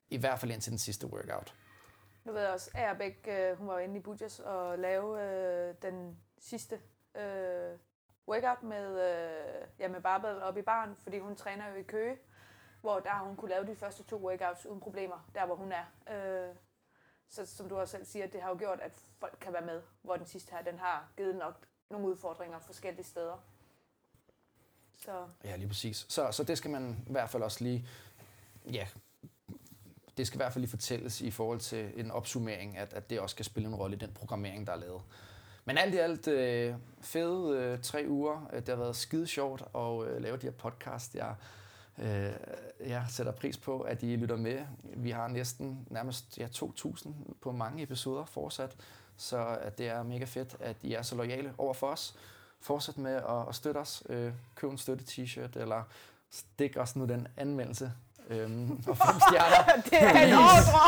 i 0.10 0.18
hvert 0.18 0.40
fald 0.40 0.52
indtil 0.52 0.72
den 0.72 0.80
sidste 0.80 1.08
workout. 1.08 1.56
Nu 2.26 2.32
ved 2.32 2.42
jeg 2.42 2.52
også, 2.52 2.72
at 2.74 2.84
Agerbæk, 2.84 3.28
øh, 3.28 3.58
hun 3.58 3.68
var 3.68 3.80
inde 3.80 3.98
i 3.98 4.00
Budgers 4.00 4.40
og 4.40 4.80
lave 4.80 5.24
øh, 5.24 5.76
den 5.82 6.18
sidste 6.40 6.80
øh, 7.18 7.78
workout 8.28 8.64
med, 8.64 8.88
øh, 8.90 9.68
ja, 9.80 9.88
med 9.88 10.02
barbell 10.02 10.42
op 10.42 10.58
i 10.58 10.62
baren, 10.62 10.96
fordi 11.04 11.20
hun 11.20 11.36
træner 11.36 11.70
jo 11.70 11.76
i 11.76 11.84
Køge. 11.84 12.18
hvor 12.82 13.00
der 13.00 13.10
har 13.10 13.26
hun 13.26 13.36
kunne 13.36 13.50
lave 13.50 13.66
de 13.66 13.76
første 13.76 14.04
to 14.04 14.18
workouts 14.28 14.66
uden 14.66 14.80
problemer, 14.80 15.30
der 15.36 15.46
hvor 15.46 15.56
hun 15.56 15.72
er. 15.72 15.86
Øh, 16.14 16.56
så 17.30 17.46
som 17.46 17.70
du 17.70 17.78
også 17.78 17.92
selv 17.92 18.06
siger, 18.06 18.28
det 18.28 18.42
har 18.42 18.50
jo 18.50 18.58
gjort, 18.58 18.80
at 18.80 18.92
folk 19.20 19.38
kan 19.42 19.54
være 19.54 19.66
med, 19.66 19.82
hvor 20.02 20.16
den 20.16 20.26
sidste 20.26 20.52
her, 20.56 20.62
den 20.62 20.80
har 20.80 21.12
givet 21.18 21.36
nok 21.36 21.68
nogle 21.90 22.08
udfordringer 22.08 22.60
forskellige 22.60 23.06
steder. 23.06 23.44
Så 24.98 25.28
Ja, 25.44 25.56
lige 25.56 25.68
præcis. 25.68 26.06
Så, 26.10 26.32
så 26.32 26.44
det 26.44 26.58
skal 26.58 26.72
man 26.72 27.04
i 27.08 27.12
hvert 27.12 27.30
fald 27.30 27.44
også 27.44 27.64
lige, 27.64 27.88
ja, 28.72 28.88
det 30.18 30.28
skal 30.28 30.38
i 30.38 30.40
hvert 30.40 30.54
fald 30.54 30.62
lige 30.62 30.70
fortælles 30.70 31.22
i 31.22 31.32
forhold 31.32 31.60
til 31.60 31.92
en 31.96 32.12
opsummering, 32.12 32.78
at, 32.78 32.94
at 32.94 33.10
det 33.10 33.20
også 33.20 33.34
skal 33.34 33.46
spille 33.46 33.70
en 33.70 33.76
rolle 33.76 33.96
i 33.96 34.00
den 34.00 34.12
programmering, 34.14 34.68
der 34.68 34.74
er 34.74 34.78
lavet. 34.78 35.02
Men 35.66 35.78
alt 35.78 35.94
i 35.94 35.98
alt 35.98 36.28
øh, 36.28 36.76
fede 37.02 37.58
øh, 37.58 37.82
tre 37.82 38.06
uger. 38.08 38.50
Øh, 38.54 38.60
det 38.60 38.70
har 38.70 38.76
været 38.76 38.96
skide 38.96 39.28
sjovt 39.28 39.64
at 39.76 40.08
øh, 40.08 40.22
lave 40.22 40.38
de 40.38 40.46
her 40.46 40.52
podcast. 40.52 41.16
Jeg, 41.16 41.36
øh, 41.98 42.34
jeg 42.90 43.06
sætter 43.10 43.32
pris 43.32 43.58
på, 43.58 43.82
at 43.82 44.04
I 44.04 44.16
lytter 44.16 44.36
med. 44.36 44.66
Vi 44.84 45.12
har 45.12 45.28
næsten 45.28 45.88
nærmest 45.90 46.38
ja, 46.38 46.46
2.000 46.46 47.10
på 47.42 47.52
mange 47.52 47.84
episoder 47.84 48.26
fortsat, 48.26 48.76
så 49.18 49.58
at 49.62 49.78
det 49.78 49.88
er 49.88 50.04
mega 50.04 50.26
fedt, 50.26 50.56
at 50.60 50.76
I 50.82 50.94
er 50.94 51.02
så 51.02 51.16
lojale 51.16 51.54
over 51.58 51.74
for 51.74 51.88
os. 51.88 52.16
Fortsæt 52.62 52.98
med 52.98 53.16
at, 53.16 53.50
at 53.50 53.56
støtte 53.56 53.78
os. 53.78 54.04
Øh, 54.10 54.32
køb 54.56 54.72
en 54.72 54.78
støtte-t-shirt, 54.78 55.60
eller 55.60 55.84
stik 56.32 56.78
os 56.78 56.96
nu 56.96 57.06
den 57.06 57.28
anmeldelse. 57.38 57.92
Øhm, 58.30 58.84
og 58.88 58.98
fem 58.98 59.16
stjerner. 59.30 59.82
det 59.82 59.94
er 60.04 60.28
en 60.28 60.34
ordre! 60.34 60.80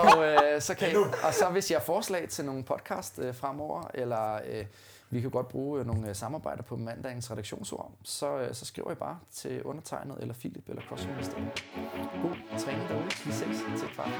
og, 0.00 0.24
øh, 0.54 0.60
så 0.60 0.74
kan 0.74 0.90
I, 0.92 0.94
og 0.96 1.34
så 1.34 1.48
hvis 1.52 1.70
I 1.70 1.72
har 1.72 1.80
forslag 1.80 2.28
til 2.28 2.44
nogle 2.44 2.64
podcast 2.64 3.18
øh, 3.18 3.34
fremover, 3.34 3.90
eller 3.94 4.40
øh, 4.46 4.66
vi 5.10 5.20
kan 5.20 5.30
godt 5.30 5.48
bruge 5.48 5.80
øh, 5.80 5.86
nogle 5.86 6.08
øh, 6.08 6.16
samarbejder 6.16 6.62
på 6.62 6.76
mandagens 6.76 7.30
redaktionsord, 7.30 7.92
så, 8.04 8.38
øh, 8.38 8.54
så 8.54 8.64
skriver 8.64 8.92
I 8.92 8.94
bare 8.94 9.18
til 9.32 9.62
undertegnet, 9.62 10.16
eller 10.20 10.34
Philip, 10.34 10.68
eller 10.68 10.82
CrossFit 10.82 11.36
God 12.22 12.58
træning 12.58 12.88
derude. 12.88 13.04
Vi 13.24 13.32
ses 13.32 13.56
til 13.80 13.88
kvarten. 13.94 14.12